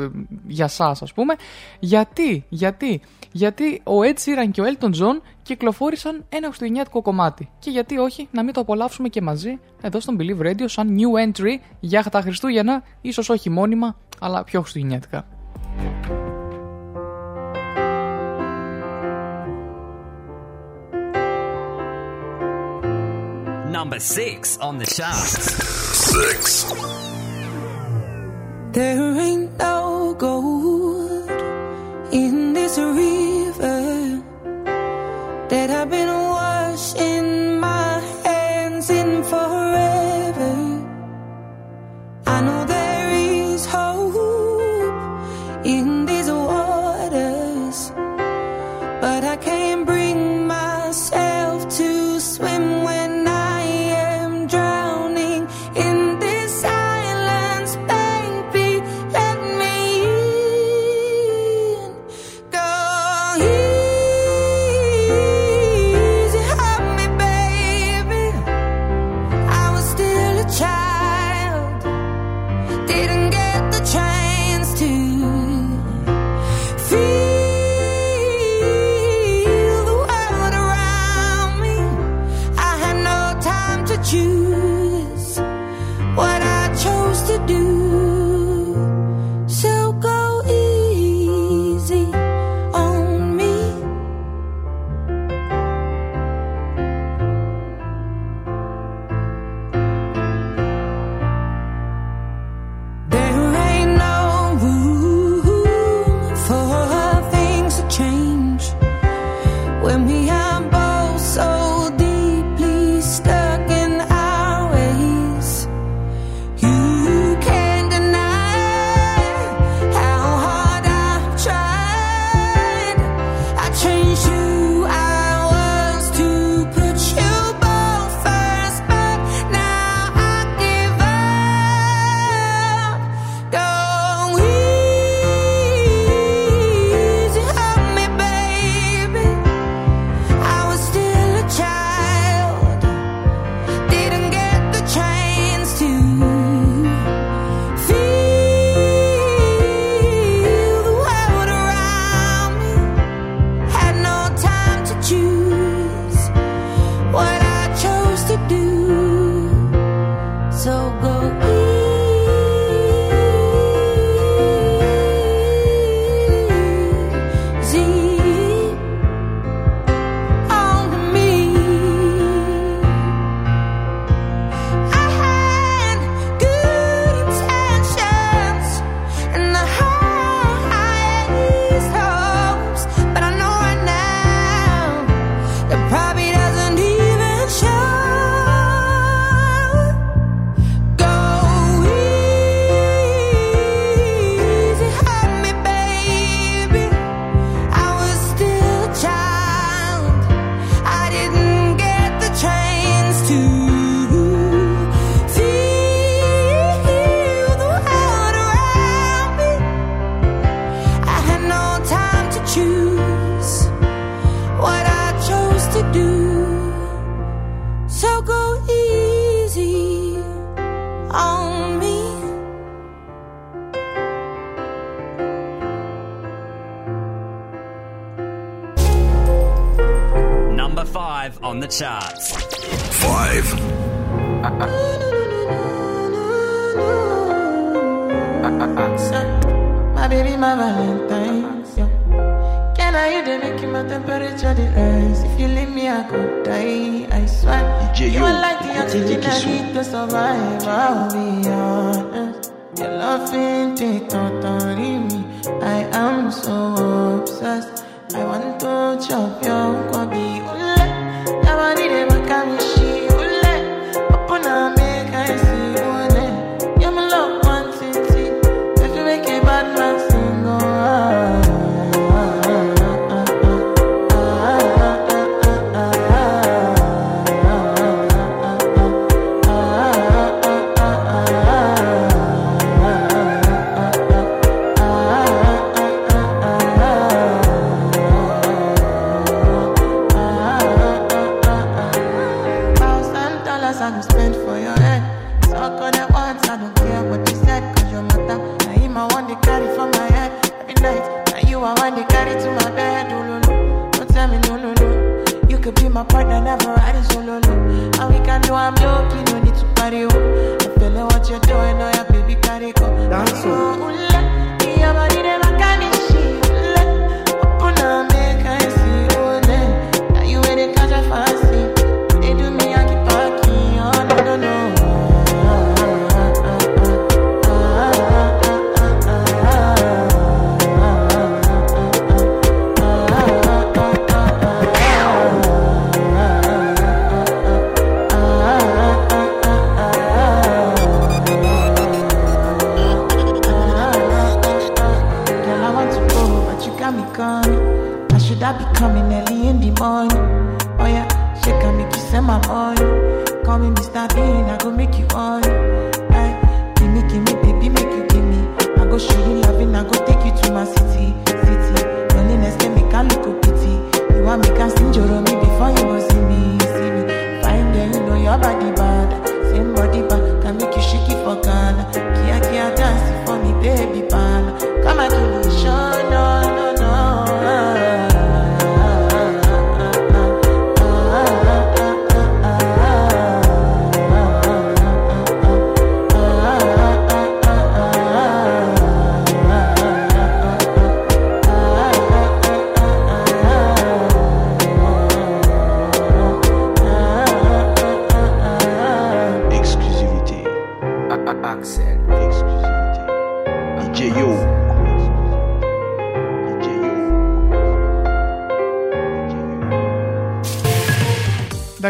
για 0.47 0.69
σας 0.69 1.03
ας 1.03 1.13
πούμε. 1.13 1.35
Γιατί, 1.79 2.45
γιατί, 2.49 3.01
γιατί 3.37 3.81
ο 3.85 4.01
Ed 4.03 4.19
Sheeran 4.25 4.51
και 4.51 4.61
ο 4.61 4.65
Elton 4.65 4.91
John 4.91 5.21
κυκλοφόρησαν 5.43 6.25
ένα 6.29 6.47
χριστουγεννιάτικο 6.47 7.03
κομμάτι. 7.03 7.51
Και 7.59 7.71
γιατί 7.71 7.99
όχι 7.99 8.29
να 8.31 8.43
μην 8.45 8.53
το 8.53 8.61
απολαύσουμε 8.61 9.09
και 9.09 9.23
μαζί 9.23 9.59
εδώ 9.83 10.01
στον 10.01 10.17
Believe 10.21 10.47
Radio 10.47 10.65
σαν 10.65 10.97
new 10.99 11.27
entry 11.27 11.61
για 11.81 12.03
τα 12.03 12.21
Χριστούγεννα, 12.21 12.83
ίσως 13.01 13.29
όχι 13.29 13.51
μόνιμα, 13.51 13.97
αλλά 14.21 14.45
πιο 14.45 14.61
χριστουγεννιάτικα. 14.61 15.27
Number 23.79 24.01
six 24.19 24.41
on 24.69 24.75
the 24.81 24.89
charts. 24.97 25.45
Six. 26.13 26.41
There 28.77 29.11
ain't 29.27 29.51
no 29.69 29.79
gold 30.25 31.31
in 32.23 32.33
this 32.57 32.75
river 32.79 33.26
that 35.49 35.71
I've 35.71 35.89
been 35.89 36.16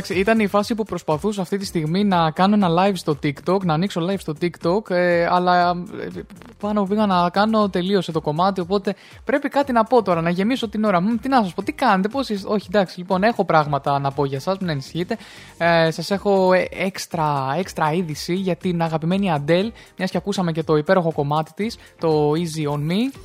Εντάξει, 0.09 0.31
ήταν 0.31 0.41
η 0.41 0.47
φάση 0.47 0.75
που 0.75 0.83
προσπαθούσα 0.83 1.43
αυτή 1.43 1.57
τη 1.57 1.65
στιγμή 1.65 2.05
να 2.05 2.31
κάνω 2.31 2.55
ένα 2.55 2.69
live 2.71 2.93
στο 2.95 3.19
TikTok, 3.23 3.65
να 3.65 3.75
ανοίξω 3.75 4.07
live 4.11 4.19
στο 4.19 4.33
TikTok, 4.41 4.91
ε, 4.91 5.27
αλλά 5.27 5.71
ε, 5.71 6.23
πάνω 6.61 6.85
πήγα 6.85 7.07
να 7.07 7.31
κάνω 7.31 7.69
τελείωσε 7.69 8.13
το 8.13 8.21
κομμάτι. 8.21 8.61
Οπότε 8.61 8.95
πρέπει 9.25 9.49
κάτι 9.49 9.73
να 9.73 9.85
πω 9.85 10.03
τώρα, 10.03 10.21
να 10.21 10.31
γεμίσω 10.31 10.69
την 10.69 10.85
ώρα. 10.85 11.01
Μ, 11.01 11.07
τι 11.21 11.29
να 11.29 11.43
σας 11.43 11.55
πω, 11.55 11.63
τι 11.63 11.73
κάνετε, 11.73 12.09
πώς 12.09 12.29
είστε. 12.29 12.49
Όχι, 12.49 12.67
εντάξει, 12.69 12.99
λοιπόν, 12.99 13.23
έχω 13.23 13.45
πράγματα 13.45 13.99
να 13.99 14.11
πω 14.11 14.25
για 14.25 14.37
εσά, 14.37 14.57
μην 14.61 14.71
ανησυχείτε. 14.71 15.17
Ε, 15.59 15.91
σας 15.91 16.11
έχω 16.11 16.53
ε, 16.53 16.69
έξτρα, 16.71 17.55
έξτρα 17.59 17.93
είδηση 17.93 18.35
για 18.35 18.57
την 18.57 18.83
αγαπημένη 18.83 19.33
Adele, 19.37 19.71
μιας 19.97 20.11
και 20.11 20.17
ακούσαμε 20.17 20.53
και 20.53 20.63
το 20.63 20.77
υπέροχο 20.77 21.13
κομμάτι 21.13 21.53
της, 21.55 21.79
το 21.99 22.33
Easy 22.33 22.73
on 22.73 22.91
Me. 22.91 23.19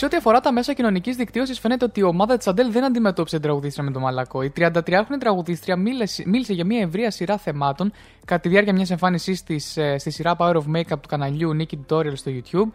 Σε 0.00 0.06
ό,τι 0.06 0.16
αφορά 0.16 0.40
τα 0.40 0.52
μέσα 0.52 0.72
κοινωνικής 0.72 1.16
δικτύωσης, 1.16 1.58
φαίνεται 1.58 1.84
ότι 1.84 2.00
η 2.00 2.02
ομάδα 2.02 2.36
της 2.36 2.46
Αντέλ 2.46 2.72
δεν 2.72 2.84
αντιμετώπισε 2.84 3.36
την 3.36 3.44
τραγουδίστρια 3.44 3.84
με 3.84 3.90
το 3.90 4.00
μαλακό. 4.00 4.42
Η 4.42 4.52
33χρονη 4.56 5.18
τραγουδίστρια 5.18 5.76
μίλησε, 5.76 6.22
μίλησε 6.26 6.52
για 6.52 6.64
μια 6.64 6.80
ευρεία 6.80 7.10
σειρά 7.10 7.38
θεμάτων 7.38 7.92
κατά 8.24 8.40
τη 8.40 8.48
διάρκεια 8.48 8.72
μιας 8.72 8.90
εμφάνισής 8.90 9.42
της 9.42 9.78
στη 9.96 10.10
σειρά 10.10 10.36
Power 10.38 10.54
of 10.54 10.76
Makeup 10.76 11.00
του 11.00 11.08
καναλιού 11.08 11.56
Nicky 11.58 11.76
Tutorial 11.86 12.12
στο 12.14 12.30
YouTube. 12.30 12.70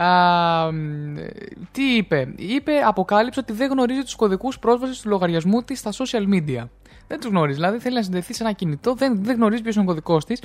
Α, 0.00 0.72
μ, 0.72 1.14
τι 1.72 1.96
είπε, 1.96 2.32
είπε, 2.36 2.72
αποκάλυψε 2.86 3.40
ότι 3.40 3.52
δεν 3.52 3.70
γνωρίζει 3.70 4.02
τους 4.02 4.14
κωδικούς 4.14 4.58
πρόσβασης 4.58 5.00
του 5.00 5.08
λογαριασμού 5.08 5.62
της 5.62 5.78
στα 5.78 5.90
social 5.92 6.34
media. 6.34 6.64
Δεν 7.08 7.20
τους 7.20 7.30
γνωρίζει. 7.30 7.56
Δηλαδή 7.56 7.78
θέλει 7.78 7.94
να 7.94 8.02
συνδεθεί 8.02 8.34
σε 8.34 8.42
ένα 8.42 8.52
κινητό, 8.52 8.94
δεν, 8.94 9.24
δεν 9.24 9.36
γνωρίζει 9.36 9.62
ποιος 9.62 9.74
είναι 9.74 9.84
ο 9.84 9.86
κωδικός 9.86 10.24
της. 10.24 10.42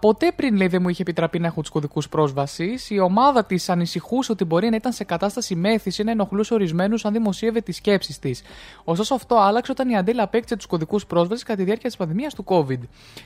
Ποτέ 0.00 0.32
πριν 0.36 0.56
λέει 0.56 0.66
δεν 0.66 0.82
μου 0.82 0.88
είχε 0.88 1.02
επιτραπεί 1.02 1.38
να 1.38 1.46
έχω 1.46 1.60
τους 1.60 1.70
κωδικούς 1.70 2.08
πρόσβασης. 2.08 2.90
Η 2.90 2.98
ομάδα 2.98 3.44
της 3.44 3.68
ανησυχούσε 3.68 4.32
ότι 4.32 4.44
μπορεί 4.44 4.68
να 4.70 4.76
ήταν 4.76 4.92
σε 4.92 5.04
κατάσταση 5.04 5.54
μέθηση 5.54 6.02
ή 6.02 6.04
να 6.04 6.10
ενοχλούσε 6.10 6.54
ορισμένους 6.54 7.04
αν 7.04 7.12
δημοσίευε 7.12 7.60
τις 7.60 7.76
σκέψεις 7.76 8.18
της. 8.18 8.42
Ωστόσο 8.84 9.14
αυτό 9.14 9.36
άλλαξε 9.36 9.72
όταν 9.72 9.88
η 9.88 9.96
Αντέλα 9.96 10.22
απέκτησε 10.22 10.56
τους 10.56 10.66
κωδικούς 10.66 11.06
πρόσβασης 11.06 11.44
κατά 11.44 11.58
τη 11.58 11.64
διάρκεια 11.64 11.88
της 11.88 11.98
πανδημίας 11.98 12.34
του 12.34 12.44
COVID. 12.46 12.80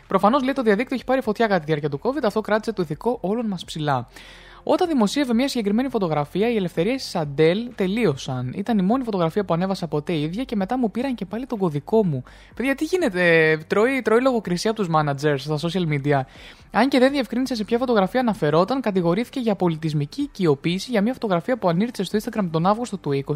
Προφανώς 0.06 0.42
λέει 0.42 0.52
το 0.52 0.62
διαδίκτυο 0.62 0.96
έχει 0.96 1.04
πάρει 1.04 1.20
φωτιά 1.20 1.46
κατά 1.46 1.58
τη 1.58 1.64
διάρκεια 1.66 1.88
του 1.88 2.00
COVID, 2.02 2.22
αυτό 2.24 2.40
κράτησε 2.40 2.72
το 2.72 2.82
ηθικό 2.82 3.18
όλων 3.20 3.46
μας 3.46 3.64
ψηλά. 3.64 4.08
Όταν 4.66 4.88
δημοσίευε 4.88 5.34
μια 5.34 5.48
συγκεκριμένη 5.48 5.88
φωτογραφία, 5.88 6.50
οι 6.50 6.56
ελευθερίες 6.56 7.02
της 7.02 7.14
Αντέλ 7.14 7.70
τελείωσαν. 7.74 8.52
Ήταν 8.56 8.78
η 8.78 8.82
μόνη 8.82 9.04
φωτογραφία 9.04 9.44
που 9.44 9.54
ανέβασα 9.54 9.86
ποτέ 9.86 10.12
η 10.12 10.22
ίδια 10.22 10.44
και 10.44 10.56
μετά 10.56 10.78
μου 10.78 10.90
πήραν 10.90 11.14
και 11.14 11.24
πάλι 11.24 11.46
τον 11.46 11.58
κωδικό 11.58 12.04
μου. 12.04 12.22
Παιδιά, 12.54 12.74
τι 12.74 12.84
γίνεται, 12.84 13.56
τρώει, 13.66 14.02
τρώει 14.02 14.20
λογοκρισία 14.20 14.70
από 14.70 14.80
τους 14.80 14.90
managers 14.94 15.38
στα 15.38 15.58
social 15.60 15.88
media. 15.88 16.20
Αν 16.70 16.88
και 16.88 16.98
δεν 16.98 17.12
διευκρίνησε 17.12 17.54
σε 17.54 17.64
ποια 17.64 17.78
φωτογραφία 17.78 18.20
αναφερόταν, 18.20 18.80
κατηγορήθηκε 18.80 19.40
για 19.40 19.54
πολιτισμική 19.54 20.22
οικειοποίηση 20.22 20.90
για 20.90 21.02
μια 21.02 21.12
φωτογραφία 21.12 21.56
που 21.56 21.68
ανήρτησε 21.68 22.04
στο 22.04 22.18
Instagram 22.18 22.48
τον 22.50 22.66
Αύγουστο 22.66 22.96
του 22.96 23.24
20, 23.26 23.32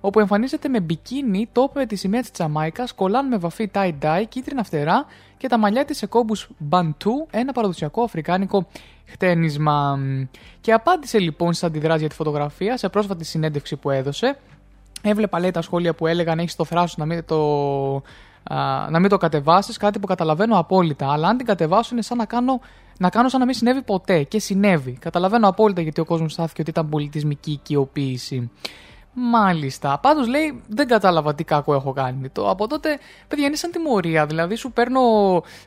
όπου 0.00 0.20
εμφανίζεται 0.20 0.68
με 0.68 0.80
μπικίνι, 0.80 1.48
τόπο 1.52 1.72
με 1.78 1.86
τη 1.86 1.96
σημαία 1.96 2.20
της 2.20 2.30
Τζαμάικας, 2.30 2.92
κολάν 2.92 3.26
με 3.26 3.36
βαφή 3.36 3.70
tie-dye, 3.74 4.24
κίτρινα 4.28 4.64
φτερά 4.64 5.06
και 5.40 5.48
τα 5.48 5.58
μαλλιά 5.58 5.84
της 5.84 5.96
σε 5.96 6.06
κόμπου 6.06 6.34
μπαντού, 6.58 7.26
ένα 7.30 7.52
παραδοσιακό 7.52 8.02
αφρικάνικο 8.02 8.66
χτένισμα. 9.06 9.98
Και 10.60 10.72
απάντησε 10.72 11.18
λοιπόν 11.18 11.52
στις 11.52 11.68
αντιδράσεις 11.68 12.00
για 12.00 12.08
τη 12.08 12.14
φωτογραφία 12.14 12.76
σε 12.76 12.88
πρόσφατη 12.88 13.24
συνέντευξη 13.24 13.76
που 13.76 13.90
έδωσε. 13.90 14.38
Έβλεπα 15.02 15.40
λέει 15.40 15.50
τα 15.50 15.62
σχόλια 15.62 15.94
που 15.94 16.06
έλεγαν 16.06 16.38
έχεις 16.38 16.56
το 16.56 16.64
θράσος 16.64 16.96
να 16.96 17.06
μην 17.06 17.24
το, 17.24 17.36
α, 18.42 18.90
να 18.90 18.98
μην 19.00 19.08
το 19.08 19.16
κατεβάσεις, 19.16 19.76
κάτι 19.76 19.98
που 19.98 20.06
καταλαβαίνω 20.06 20.58
απόλυτα. 20.58 21.12
Αλλά 21.12 21.28
αν 21.28 21.36
την 21.36 21.46
κατεβάσω 21.46 21.88
είναι 21.92 22.02
σαν 22.02 22.16
να 22.16 22.24
κάνω, 22.24 22.60
να 22.98 23.08
κάνω 23.08 23.28
σαν 23.28 23.40
να 23.40 23.46
μην 23.46 23.54
συνέβη 23.54 23.82
ποτέ. 23.82 24.22
Και 24.22 24.38
συνέβη. 24.38 24.92
Καταλαβαίνω 24.92 25.48
απόλυτα 25.48 25.80
γιατί 25.80 26.00
ο 26.00 26.04
κόσμος 26.04 26.32
στάθηκε 26.32 26.60
ότι 26.60 26.70
ήταν 26.70 26.88
πολιτισμική 26.88 27.50
οικειοποίηση. 27.50 28.50
Μάλιστα. 29.12 29.98
Πάντως 30.02 30.28
λέει, 30.28 30.62
δεν 30.68 30.88
κατάλαβα 30.88 31.34
τι 31.34 31.44
κάκο 31.44 31.74
έχω 31.74 31.92
κάνει. 31.92 32.28
Το, 32.28 32.50
από 32.50 32.66
τότε, 32.66 32.98
παιδιά, 33.28 33.46
είναι 33.46 33.56
σαν 33.56 33.70
τιμωρία. 33.70 34.26
Δηλαδή, 34.26 34.54
σου 34.54 34.72
παίρνω. 34.72 35.00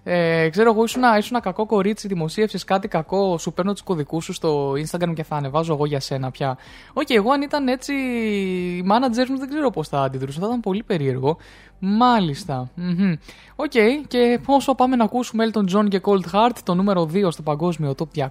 Ε, 0.04 0.50
ξέρω 0.50 0.72
εγώ, 0.72 0.84
ήσουν, 0.84 1.04
ένα 1.04 1.40
κακό 1.40 1.66
κορίτσι, 1.66 2.08
δημοσίευσες 2.08 2.64
κάτι 2.64 2.88
κακό, 2.88 3.38
σου 3.38 3.54
παίρνω 3.54 3.72
τους 3.72 3.82
κωδικούς 3.82 4.24
σου 4.24 4.34
στο 4.34 4.72
Instagram 4.72 5.14
και 5.16 5.24
θα 5.24 5.36
ανεβάζω 5.36 5.74
εγώ 5.74 5.86
για 5.86 6.00
σένα 6.00 6.32
πια. 6.32 6.58
OK, 6.94 7.08
okay, 7.08 7.16
εγώ 7.16 7.32
αν 7.32 7.42
ήταν 7.42 7.68
έτσι. 7.68 7.94
Οι 7.94 8.86
managers 8.88 9.30
μου 9.30 9.38
δεν 9.38 9.50
ξέρω 9.50 9.70
πώς 9.70 9.88
θα 9.88 10.02
αντιδρούσαν. 10.02 10.42
Θα 10.42 10.48
ήταν 10.48 10.60
πολύ 10.60 10.84
περίεργο. 10.84 11.38
Μάλιστα. 11.80 12.60
OK, 12.60 12.70
mm-hmm. 12.78 13.18
okay, 13.56 13.90
και 14.08 14.40
όσο 14.46 14.76
πάμε 14.76 14.96
να 14.96 15.04
ακούσουμε 15.04 15.50
Elton 15.52 15.76
John 15.76 15.88
και 15.88 16.02
Cold 16.04 16.34
Heart, 16.34 16.58
το 16.64 16.74
νούμερο 16.74 17.10
2 17.14 17.28
στο 17.30 17.42
παγκόσμιο 17.42 17.96
top 17.98 18.20
200, 18.20 18.28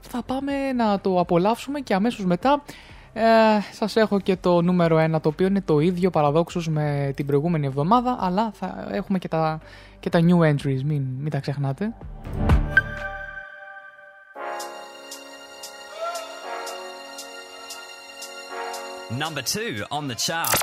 θα 0.00 0.22
πάμε 0.26 0.72
να 0.72 1.00
το 1.00 1.20
απολαύσουμε 1.20 1.80
και 1.80 1.94
αμέσως 1.94 2.24
μετά 2.24 2.62
ε, 3.14 3.22
σας 3.72 3.96
έχω 3.96 4.20
και 4.20 4.36
το 4.36 4.62
νούμερο 4.62 5.04
1 5.14 5.20
το 5.20 5.28
οποίο 5.28 5.46
είναι 5.46 5.60
το 5.60 5.78
ίδιο 5.80 6.10
παραδόξως 6.10 6.68
με 6.68 7.12
την 7.16 7.26
προηγούμενη 7.26 7.66
εβδομάδα 7.66 8.16
αλλά 8.20 8.50
θα 8.54 8.88
έχουμε 8.90 9.18
και 9.18 9.28
τα, 9.28 9.60
και 10.00 10.10
τα 10.10 10.20
new 10.20 10.38
entries, 10.38 10.82
μην, 10.84 11.02
μην 11.18 11.30
τα 11.30 11.40
ξεχνάτε. 11.40 11.92
Number 19.18 19.42
2 19.42 19.84
on 19.90 20.08
the 20.08 20.14
chart. 20.14 20.60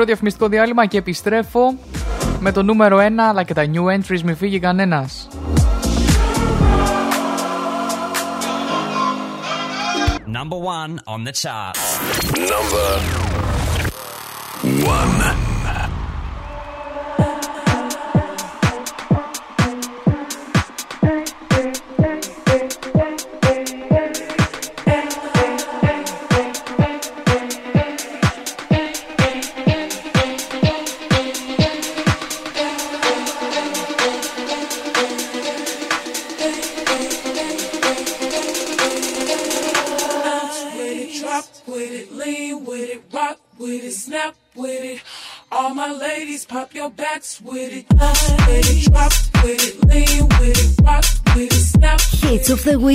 μικρό 0.00 0.14
διαφημιστικό 0.14 0.48
διάλειμμα 0.48 0.86
και 0.86 0.98
επιστρέφω 0.98 1.74
με 2.40 2.52
το 2.52 2.62
νούμερο 2.62 2.98
1 2.98 3.00
αλλά 3.28 3.42
και 3.42 3.54
τα 3.54 3.64
new 3.74 3.84
entries 3.84 4.20
μη 4.20 4.34
φύγει 4.34 4.58
κανένας. 4.58 5.28
Number 10.36 10.58
1 10.58 11.14
on 11.14 11.20
the 11.26 11.32
chart. 11.42 11.76
Number 12.54 13.29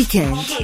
Weekend. 0.06 0.55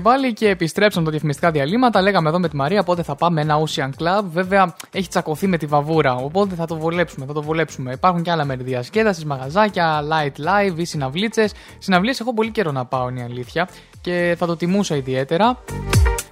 Και 0.00 0.06
πάλι 0.08 0.32
και 0.32 0.48
επιστρέψαμε 0.48 1.04
τα 1.04 1.10
διαφημιστικά 1.10 1.50
διαλύματα. 1.50 2.02
Λέγαμε 2.02 2.28
εδώ 2.28 2.38
με 2.38 2.48
τη 2.48 2.56
Μαρία 2.56 2.82
πότε 2.82 3.02
θα 3.02 3.14
πάμε 3.14 3.40
ένα 3.40 3.56
Ocean 3.62 3.88
Club. 3.98 4.22
Βέβαια 4.24 4.74
έχει 4.90 5.08
τσακωθεί 5.08 5.46
με 5.46 5.56
τη 5.56 5.66
βαβούρα, 5.66 6.14
οπότε 6.14 6.54
θα 6.54 6.66
το 6.66 6.76
βολέψουμε. 6.76 7.26
Θα 7.26 7.32
το 7.32 7.42
βολέψουμε. 7.42 7.92
Υπάρχουν 7.92 8.22
και 8.22 8.30
άλλα 8.30 8.44
μέρη 8.44 8.62
διασκέδασης, 8.62 9.24
μαγαζάκια, 9.24 10.02
light 10.02 10.40
live 10.40 10.78
ή 10.78 10.84
συναυλίτσες. 10.84 11.52
Συναυλίες 11.78 12.20
έχω 12.20 12.34
πολύ 12.34 12.50
καιρό 12.50 12.72
να 12.72 12.84
πάω, 12.84 13.08
είναι 13.08 13.20
η 13.20 13.22
αλήθεια. 13.22 13.68
Και 14.00 14.34
θα 14.38 14.46
το 14.46 14.56
τιμούσα 14.56 14.96
ιδιαίτερα. 14.96 15.58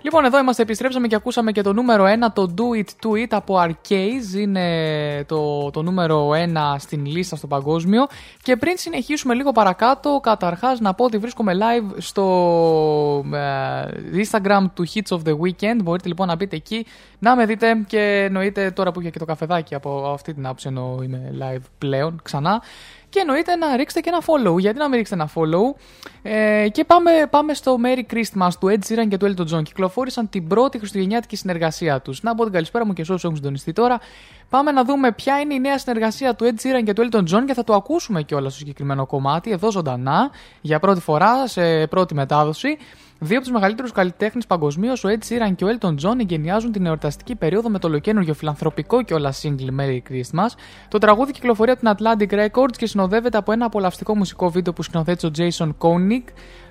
Λοιπόν, 0.02 0.24
εδώ 0.24 0.38
είμαστε, 0.38 0.62
επιστρέψαμε 0.62 1.06
και 1.06 1.14
ακούσαμε 1.14 1.52
και 1.52 1.62
το 1.62 1.72
νούμερο 1.72 2.04
1, 2.04 2.08
το 2.32 2.54
Do 2.58 2.78
It 2.78 3.06
To 3.06 3.22
It 3.22 3.26
από 3.30 3.56
Arcade. 3.62 4.36
Είναι 4.36 5.24
το, 5.26 5.70
το 5.70 5.82
νούμερο 5.82 6.30
1 6.30 6.34
στην 6.78 7.06
λίστα 7.06 7.36
στο 7.36 7.46
παγκόσμιο. 7.46 8.06
Και 8.42 8.56
πριν 8.56 8.76
συνεχίσουμε 8.76 9.34
λίγο 9.34 9.52
παρακάτω, 9.52 10.20
καταρχάς 10.22 10.80
να 10.80 10.94
πω 10.94 11.04
ότι 11.04 11.18
βρίσκομαι 11.18 11.52
live 11.54 11.94
στο 11.96 13.24
ε, 13.32 14.22
Instagram 14.24 14.64
του 14.74 14.86
Hits 14.94 15.16
of 15.16 15.20
the 15.28 15.32
Weekend. 15.32 15.82
Μπορείτε 15.82 16.08
λοιπόν 16.08 16.26
να 16.26 16.36
μπείτε 16.36 16.56
εκεί 16.56 16.86
να 17.18 17.36
με 17.36 17.46
δείτε 17.46 17.84
και 17.86 18.24
εννοείται 18.24 18.70
τώρα 18.70 18.92
που 18.92 19.00
είχε 19.00 19.10
και 19.10 19.18
το 19.18 19.24
καφεδάκι 19.24 19.74
από 19.74 20.10
αυτή 20.14 20.34
την 20.34 20.46
άποψη 20.46 20.68
ενώ 20.68 20.98
είμαι 21.02 21.34
live 21.40 21.64
πλέον 21.78 22.20
ξανά. 22.22 22.62
Και 23.10 23.20
εννοείται 23.20 23.56
να 23.56 23.76
ρίξετε 23.76 24.00
και 24.00 24.08
ένα 24.08 24.22
follow. 24.26 24.58
Γιατί 24.58 24.78
να 24.78 24.88
μην 24.88 24.96
ρίξετε 24.96 25.20
ένα 25.20 25.30
follow; 25.34 25.74
Ε, 26.22 26.68
και 26.68 26.84
πάμε, 26.84 27.10
πάμε 27.30 27.54
στο 27.54 27.76
Merry 27.84 28.14
Christmas 28.14 28.48
του 28.60 28.66
Ed 28.66 28.92
Sheeran 28.92 29.08
και 29.08 29.16
του 29.16 29.34
Elton 29.34 29.54
John. 29.54 29.62
Κυκλοφόρησαν 29.62 30.28
την 30.28 30.46
πρώτη 30.46 30.78
χριστουγεννιάτικη 30.78 31.36
συνεργασία 31.36 32.00
τους. 32.00 32.22
Να 32.22 32.34
πω 32.34 32.42
την 32.44 32.52
καλησπέρα 32.52 32.86
μου 32.86 32.92
και 32.92 33.04
σε 33.04 33.12
όσους 33.12 33.24
έχουν 33.24 33.36
συντονιστεί 33.36 33.72
τώρα. 33.72 34.00
Πάμε 34.48 34.70
να 34.70 34.84
δούμε 34.84 35.12
ποια 35.12 35.40
είναι 35.40 35.54
η 35.54 35.60
νέα 35.60 35.78
συνεργασία 35.78 36.34
του 36.34 36.44
Ed 36.44 36.62
Sheeran 36.62 36.82
και 36.84 36.92
του 36.92 37.08
Elton 37.10 37.22
John 37.34 37.44
και 37.46 37.54
θα 37.54 37.64
το 37.64 37.74
ακούσουμε 37.74 38.22
κιόλας 38.22 38.52
στο 38.52 38.60
συγκεκριμένο 38.60 39.06
κομμάτι 39.06 39.50
εδώ 39.50 39.70
ζωντανά 39.70 40.30
για 40.60 40.78
πρώτη 40.78 41.00
φορά 41.00 41.46
σε 41.46 41.86
πρώτη 41.86 42.14
μετάδοση. 42.14 42.78
Δύο 43.20 43.36
από 43.36 43.46
τους 43.46 43.54
μεγαλύτερους 43.54 43.92
καλλιτέχνες 43.92 44.46
παγκοσμίως, 44.46 45.04
ο 45.04 45.08
Ed 45.08 45.28
Sheeran 45.28 45.54
και 45.56 45.64
ο 45.64 45.68
Elton 45.68 45.94
John, 45.94 46.18
εγκαινιάζουν 46.20 46.72
την 46.72 46.86
εορταστική 46.86 47.34
περίοδο 47.34 47.68
με 47.68 47.78
το 47.78 47.86
ολοκένουργιο 47.86 48.34
φιλανθρωπικό 48.34 49.02
κιόλα 49.02 49.32
single 49.42 49.80
Merry 49.80 49.98
Christmas. 50.10 50.48
Το 50.88 50.98
τραγούδι 50.98 51.32
κυκλοφορεί 51.32 51.70
από 51.70 51.80
την 51.80 51.94
Atlantic 51.96 52.46
Records 52.46 52.76
και 52.76 52.86
συνοδεύεται 52.86 53.38
από 53.38 53.52
ένα 53.52 53.64
απολαυστικό 53.64 54.16
μουσικό 54.16 54.50
βίντεο 54.50 54.72
που 54.72 54.82
σκηνοθέτησε 54.82 55.26
ο 55.26 55.30
Jason 55.36 55.68
Koenig. 55.78 56.22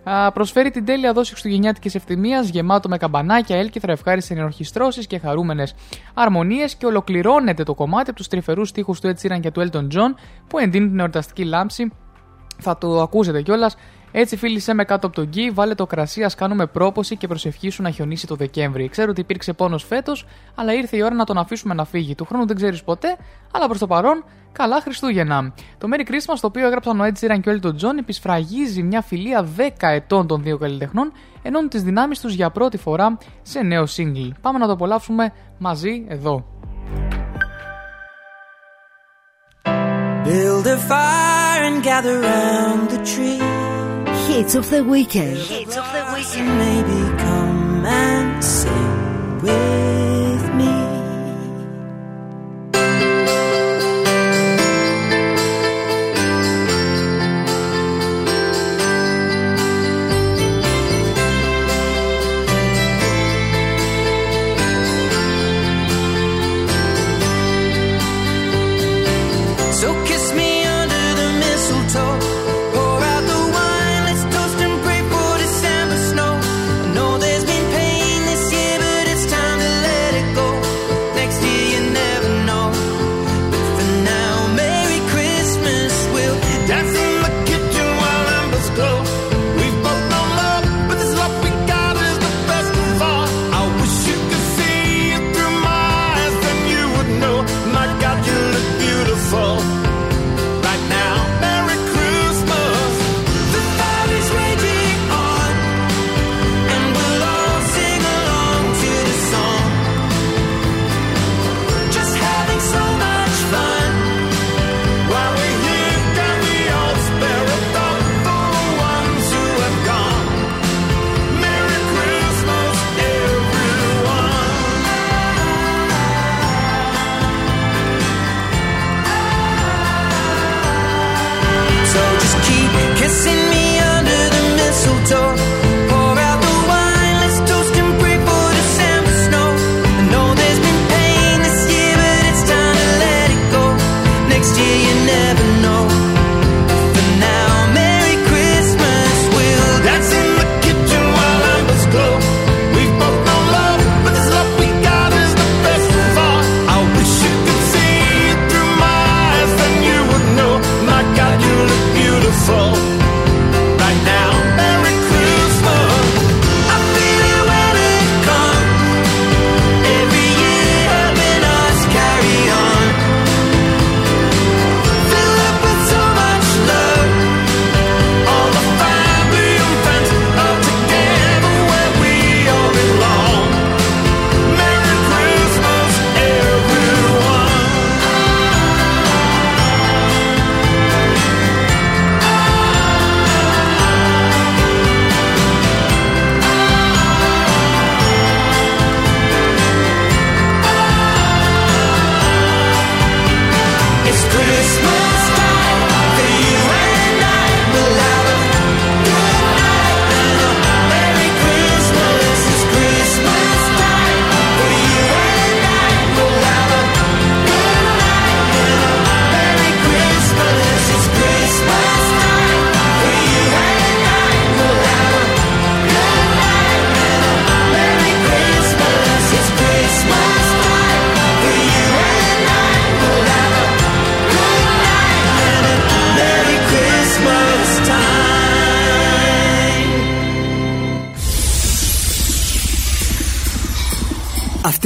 Α, 0.03 0.32
προσφέρει 0.32 0.72
την 0.72 0.86
τέλεια 0.86 1.14
δόση 1.14 1.32
χριστουγεννιάτικη 1.32 1.98
ευθυμίας, 1.98 2.49
γεμάτο 2.49 2.90
με 2.90 2.98
καμπανάκια, 2.98 3.57
έλκυθρα, 3.57 3.91
ευχάριστες 3.91 4.38
ενορχιστρώσεις 4.38 5.07
και 5.07 5.19
χαρούμενες 5.19 5.76
αρμονίες 6.14 6.76
και 6.76 6.86
ολοκληρώνεται 6.86 7.64
το 7.64 7.74
κομμάτι 7.74 8.10
από 8.10 8.19
τους 8.19 8.28
τρυφερούς 8.28 8.69
στίχους 8.69 8.99
του 8.99 9.14
Ed 9.14 9.28
Sheeran 9.28 9.40
και 9.40 9.52
του 9.52 9.69
Elton 9.69 9.88
John 9.88 10.14
που 10.48 10.60
εντείνουν 10.60 10.90
την 10.90 10.99
εορταστική 10.99 11.44
λάμψη. 11.44 11.91
Θα 12.60 12.78
το 12.78 13.02
ακούσετε 13.02 13.41
κιόλας. 13.41 13.76
Έτσι, 14.19 14.35
φίλησέ 14.38 14.73
με 14.73 14.84
κάτω 14.84 15.07
από 15.07 15.15
τον 15.15 15.26
γκί, 15.26 15.49
βάλε 15.49 15.76
το 15.76 15.85
κρασί, 15.85 16.23
ας 16.23 16.35
κάνουμε 16.35 16.65
πρόποση 16.65 17.15
και 17.15 17.27
προσευχήσου 17.27 17.81
να 17.81 17.89
χιονίσει 17.89 18.27
το 18.27 18.35
Δεκέμβρη. 18.35 18.89
Ξέρω 18.89 19.10
ότι 19.11 19.22
υπήρξε 19.22 19.53
πόνος 19.53 19.84
φέτος, 19.84 20.26
αλλά 20.56 20.73
ήρθε 20.73 20.98
η 20.98 21.02
ώρα 21.02 21.15
να 21.15 21.23
τον 21.23 21.38
αφήσουμε 21.38 21.73
να 21.73 21.85
φύγει. 21.85 22.15
Του 22.15 22.26
χρόνου 22.26 22.45
δεν 22.45 22.56
ξέρεις 22.56 22.84
ποτέ, 22.84 23.18
αλλά 23.52 23.65
προς 23.68 23.80
το 23.80 23.88
παρόν, 23.88 24.23
καλά 24.52 24.81
Χριστούγεννα. 24.81 25.53
Το 25.77 25.88
Merry 25.91 26.10
Christmas, 26.10 26.38
το 26.41 26.48
οποίο 26.48 26.65
έγραψαν 26.65 26.99
ο 26.99 27.03
Ed 27.03 27.19
Sheeran 27.19 27.39
και 27.41 27.49
ο 27.49 27.60
Elton 27.61 27.68
John, 27.68 27.98
επισφραγίζει 27.99 28.84
μια 28.84 29.02
φιλία 29.02 29.48
10 29.57 29.69
ετών 29.80 30.27
των 30.27 30.44
δύο 30.44 30.57
καλλιτεχνών, 30.57 31.11
ενώνουν 31.41 31.69
τις 31.69 31.84
δυνάμεις 31.84 32.19
τους 32.19 32.34
για 32.34 32.49
πρώτη 32.49 32.77
φορά 32.77 33.18
σε 33.41 33.61
νέο 33.61 33.84
single. 33.98 34.30
Πάμε 34.41 34.57
να 34.60 34.65
το 34.65 34.72
απολαύσουμε 34.72 35.34
μαζί 35.57 36.06
εδώ. 36.07 36.45
Build 40.26 40.65
a 40.76 40.77
fire 40.89 41.64
and 41.69 41.80
gather 41.89 42.15
round 42.30 42.89
the 42.94 42.99
tree. 43.11 43.66
Hits 44.38 44.53
of 44.53 44.69
the 44.69 44.84
Weekend. 44.84 45.35
Hits 45.35 45.76
of 45.76 45.84
the 45.91 46.14
weekend. 46.14 46.59
Maybe 46.59 47.18
come 47.23 47.85
and 47.88 48.43
sing 48.43 49.41
with 49.41 50.16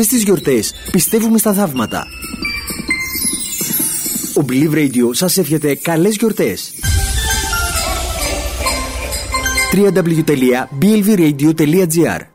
Αυτές 0.02 0.16
τις 0.16 0.26
γιορτές 0.26 0.74
πιστεύουμε 0.92 1.38
στα 1.38 1.54
θαύματα. 1.54 2.08
Ο 4.38 4.46
Believe 4.50 4.74
Radio 4.74 5.10
σας 5.12 5.38
εύχεται 5.38 5.76
καλές 5.76 6.16
γιορτές. 6.16 6.74
www.blvradio.gr 9.74 12.31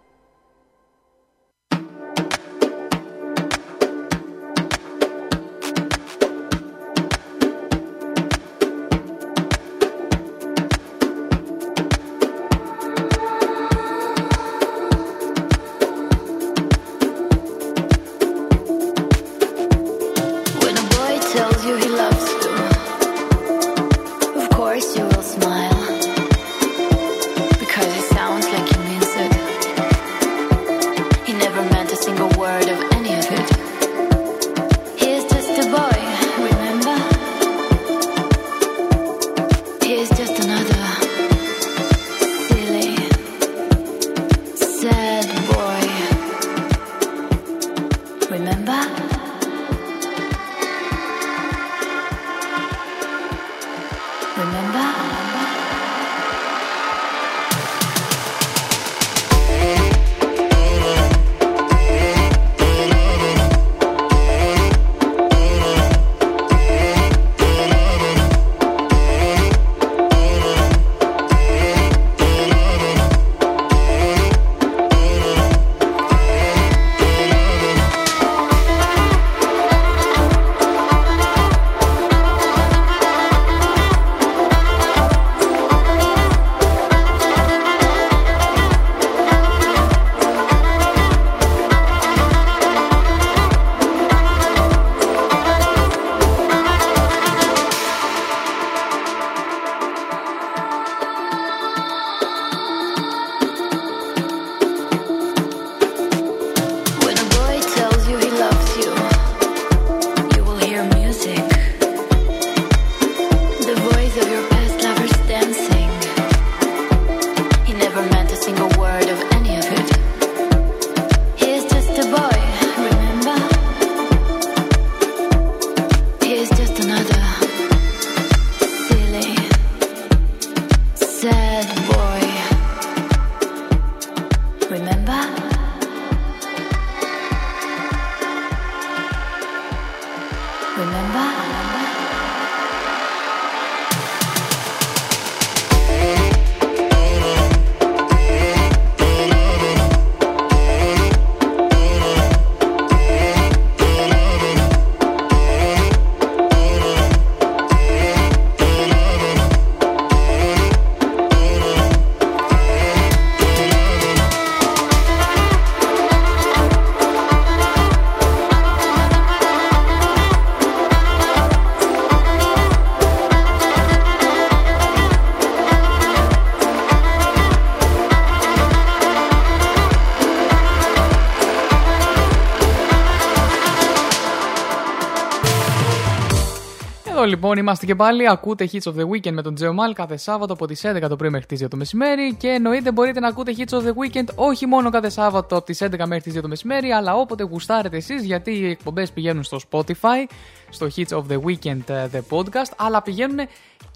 λοιπόν 187.47 187.65
είμαστε 187.65 187.87
και 187.87 187.95
πάλι. 187.95 188.29
Ακούτε 188.29 188.69
Hits 188.73 188.93
of 188.93 188.95
the 188.95 189.09
Weekend 189.09 189.33
με 189.33 189.43
τον 189.43 189.55
Τζέο 189.55 189.73
Μάλ 189.73 189.93
κάθε 189.93 190.17
Σάββατο 190.17 190.53
από 190.53 190.67
τις 190.67 190.83
11 190.87 191.09
το 191.09 191.17
πρωί 191.17 191.31
μέχρι 191.31 191.47
τις 191.47 191.65
2 191.65 191.69
το 191.69 191.77
μεσημέρι. 191.77 192.35
Και 192.35 192.49
εννοείται 192.49 192.93
μπορείτε 192.93 193.21
να 193.21 193.29
ακούτε 193.29 193.55
Hits 193.57 193.79
of 193.79 193.83
the 193.83 193.91
Weekend 193.91 194.25
όχι 194.35 194.67
μόνο 194.67 194.91
κάθε 194.91 195.09
Σάββατο 195.09 195.57
από 195.57 195.67
τις 195.67 195.83
11 195.83 195.89
μέχρι 196.07 196.21
τις 196.21 196.35
2 196.39 196.41
το 196.41 196.49
μεσημέρι, 196.49 196.91
αλλά 196.91 197.15
όποτε 197.15 197.43
γουστάρετε 197.43 197.97
εσείς, 197.97 198.25
γιατί 198.25 198.51
οι 198.51 198.71
εκπομπές 198.71 199.13
πηγαίνουν 199.13 199.43
στο 199.43 199.59
Spotify, 199.71 200.31
στο 200.71 200.89
Hits 200.97 201.17
of 201.19 201.23
the 201.31 201.41
Weekend 201.41 201.89
ε, 201.89 202.09
The 202.13 202.37
Podcast, 202.37 202.73
αλλά 202.77 203.03
πηγαίνουν 203.03 203.39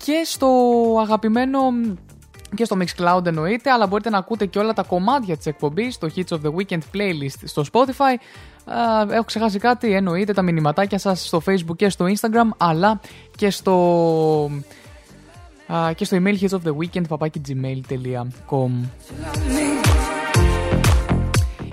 και 0.04 0.22
στο 0.24 0.48
αγαπημένο 1.00 1.58
και 2.54 2.64
στο 2.64 2.76
Mixcloud 2.80 3.26
εννοείται, 3.26 3.70
αλλά 3.70 3.86
μπορείτε 3.86 4.10
να 4.10 4.18
ακούτε 4.18 4.46
και 4.46 4.58
όλα 4.58 4.72
τα 4.72 4.82
κομμάτια 4.82 5.36
της 5.36 5.46
εκπομπής 5.46 5.94
στο 5.94 6.08
Hits 6.16 6.28
of 6.28 6.38
the 6.42 6.54
Weekend 6.54 6.80
playlist 6.94 7.38
στο 7.44 7.64
Spotify. 7.72 8.16
Α, 8.64 9.02
έχω 9.10 9.24
ξεχάσει 9.24 9.58
κάτι, 9.58 9.92
εννοείται 9.94 10.32
τα 10.32 10.42
μηνυματάκια 10.42 10.98
σας 10.98 11.26
στο 11.26 11.42
Facebook 11.46 11.76
και 11.76 11.88
στο 11.88 12.04
Instagram, 12.04 12.48
αλλά 12.56 13.00
και 13.36 13.50
στο, 13.50 13.74
α, 15.66 15.92
και 15.92 16.04
στο 16.04 16.16
email 16.20 16.38
hits 16.40 16.48
of 16.48 16.60
the 16.64 16.72
weekend 16.76 17.04
papakigmail.com 17.08 18.70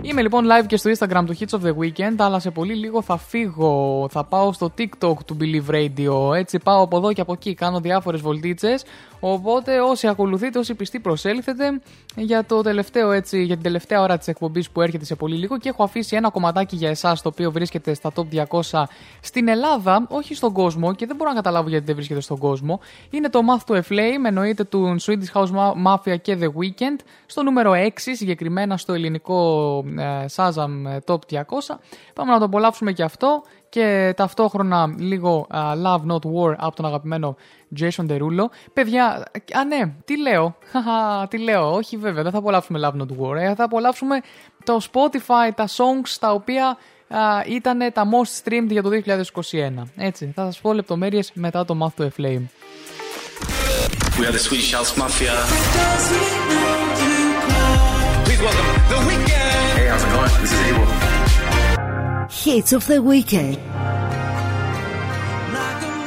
Είμαι 0.07 0.21
λοιπόν 0.21 0.45
live 0.45 0.65
και 0.67 0.77
στο 0.77 0.91
Instagram 0.97 1.23
του 1.25 1.37
Hits 1.39 1.59
of 1.59 1.67
the 1.67 1.73
Weekend, 1.77 2.15
αλλά 2.17 2.39
σε 2.39 2.51
πολύ 2.51 2.73
λίγο 2.75 3.01
θα 3.01 3.17
φύγω. 3.17 4.07
Θα 4.11 4.23
πάω 4.23 4.53
στο 4.53 4.71
TikTok 4.77 5.15
του 5.25 5.37
Believe 5.39 5.73
Radio. 5.75 6.35
Έτσι 6.35 6.59
πάω 6.59 6.81
από 6.81 6.97
εδώ 6.97 7.13
και 7.13 7.21
από 7.21 7.33
εκεί, 7.33 7.53
κάνω 7.53 7.79
διάφορες 7.79 8.21
βολτίτσες. 8.21 8.83
Οπότε 9.19 9.79
όσοι 9.81 10.07
ακολουθείτε, 10.07 10.59
όσοι 10.59 10.75
πιστοί 10.75 10.99
προσέλθετε 10.99 11.81
για, 12.15 12.45
το 12.45 12.61
τελευταίο, 12.61 13.11
έτσι, 13.11 13.43
για 13.43 13.53
την 13.53 13.63
τελευταία 13.63 14.01
ώρα 14.01 14.17
της 14.17 14.27
εκπομπής 14.27 14.69
που 14.69 14.81
έρχεται 14.81 15.05
σε 15.05 15.15
πολύ 15.15 15.35
λίγο 15.35 15.57
και 15.57 15.69
έχω 15.69 15.83
αφήσει 15.83 16.15
ένα 16.15 16.29
κομματάκι 16.29 16.75
για 16.75 16.89
εσάς 16.89 17.21
το 17.21 17.29
οποίο 17.29 17.51
βρίσκεται 17.51 17.93
στα 17.93 18.11
top 18.15 18.45
200 18.71 18.83
στην 19.21 19.47
Ελλάδα, 19.47 20.05
όχι 20.09 20.35
στον 20.35 20.53
κόσμο 20.53 20.93
και 20.93 21.05
δεν 21.05 21.15
μπορώ 21.15 21.29
να 21.29 21.35
καταλάβω 21.35 21.69
γιατί 21.69 21.85
δεν 21.85 21.95
βρίσκεται 21.95 22.21
στον 22.21 22.37
κόσμο. 22.37 22.79
Είναι 23.09 23.29
το 23.29 23.39
Math 23.49 23.71
to 23.71 23.75
a 23.75 23.81
Flame, 23.89 24.25
εννοείται 24.25 24.63
του 24.63 24.95
Swedish 25.01 25.41
House 25.41 25.49
Mafia 25.85 26.15
και 26.21 26.37
The 26.41 26.45
Weekend, 26.45 26.99
στο 27.25 27.43
νούμερο 27.43 27.71
6 27.71 27.89
συγκεκριμένα 27.95 28.77
στο 28.77 28.93
ελληνικό 28.93 29.83
ε, 29.97 30.25
Shazam 30.35 30.69
ε, 30.87 30.97
Top 31.05 31.19
200. 31.31 31.41
Πάμε 32.13 32.31
να 32.31 32.39
το 32.39 32.45
απολαύσουμε 32.45 32.91
και 32.91 33.03
αυτό 33.03 33.43
και 33.77 34.13
ταυτόχρονα 34.15 34.95
λίγο 34.97 35.47
α, 35.49 35.59
Love 35.83 36.11
Not 36.11 36.19
War 36.19 36.53
από 36.57 36.75
τον 36.75 36.85
αγαπημένο 36.85 37.35
Jason 37.79 38.09
Derulo. 38.09 38.45
Παιδιά, 38.73 39.05
α 39.53 39.65
ναι, 39.65 39.93
τι 40.05 40.17
λέω, 40.17 40.57
Χαχα, 40.71 41.27
τι 41.27 41.37
λέω, 41.37 41.73
όχι 41.73 41.97
βέβαια, 41.97 42.23
δεν 42.23 42.31
θα 42.31 42.37
απολαύσουμε 42.37 42.79
Love 42.83 43.01
Not 43.01 43.07
War, 43.19 43.35
ε, 43.39 43.55
θα 43.55 43.63
απολαύσουμε 43.63 44.21
το 44.63 44.79
Spotify, 44.91 45.51
τα 45.55 45.67
songs 45.67 46.15
τα 46.19 46.31
οποία 46.31 46.77
ήταν 47.47 47.79
τα 47.93 48.03
most 48.09 48.43
streamed 48.43 48.67
για 48.69 48.83
το 48.83 48.89
2021. 48.89 49.83
Έτσι, 49.95 50.31
θα 50.35 50.45
σας 50.45 50.59
πω 50.59 50.73
λεπτομέρειες 50.73 51.31
μετά 51.33 51.65
το 51.65 51.77
Math 51.81 52.01
to 52.01 52.05
a 52.05 52.09
Flame. 52.21 52.45
We 54.19 54.25
are 54.27 54.35
the 54.37 54.43
Swedish 54.47 54.71
House 54.77 54.91
Mafia. 55.01 55.35
Please 58.25 58.41
welcome 58.47 58.69
The 58.91 58.99
Weeknd. 59.07 59.77
Hey, 59.77 59.87
how's 59.91 60.03
it 60.05 60.11
going? 60.15 60.33
This 60.41 60.51
is 60.55 60.61
Abel. 60.69 60.96
Hits 62.47 62.71
of 62.71 62.87
the 62.87 63.01
weekend. 63.01 63.57
Like 65.51 65.83
a 65.83 65.97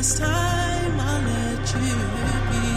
this 0.00 0.18
time 0.18 0.98
I'll 0.98 1.22
let 1.22 1.74
you 1.74 1.98
be. 2.50 2.68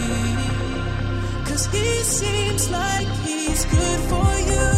Cause 1.48 1.64
he 1.74 1.88
seems 2.02 2.70
like 2.70 3.08
he's 3.24 3.64
good 3.64 4.00
for 4.10 4.30
you, 4.50 4.68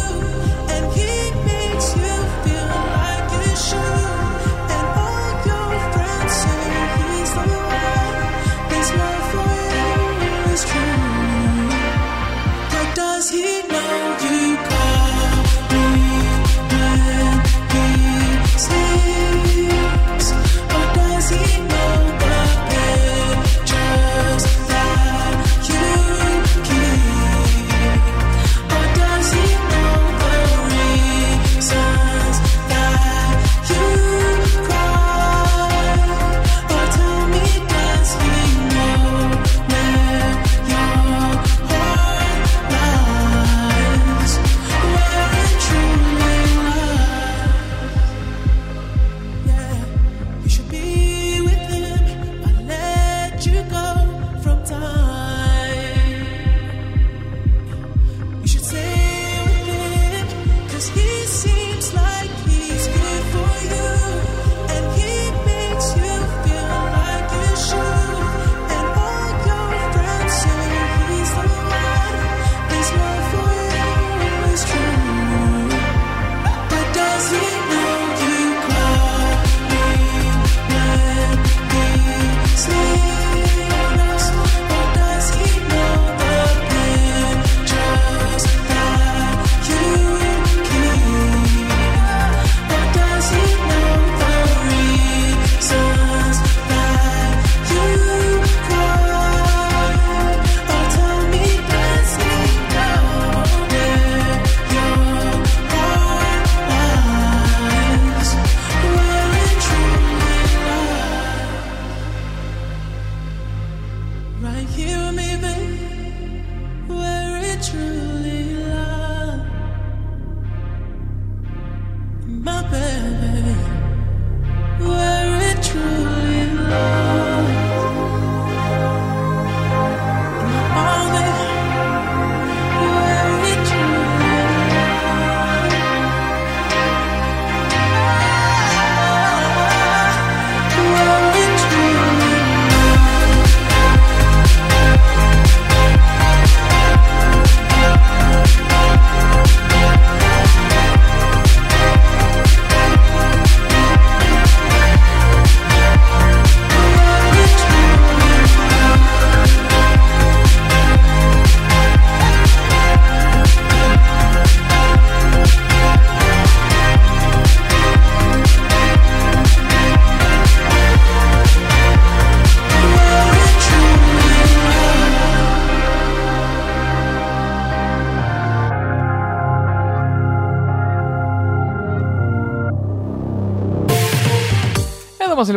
and 0.73 0.83
he 0.97 1.13
makes 1.51 1.87
you 2.03 2.15
feel 2.43 2.71
like 2.99 3.27
you 3.39 3.51
should. 3.67 4.31
And 4.75 4.85
all 5.05 5.29
your 5.49 5.71
friends 5.93 6.33
say 6.43 6.67
he's 7.01 7.31
the 7.37 7.47
one. 7.79 8.23
His 8.75 8.87
love 9.01 9.25
for 9.33 9.55
you 9.75 9.91
is 10.53 10.63
true. 10.71 11.67
But 12.71 12.87
does 12.95 13.25
he 13.29 13.47
know 13.73 14.06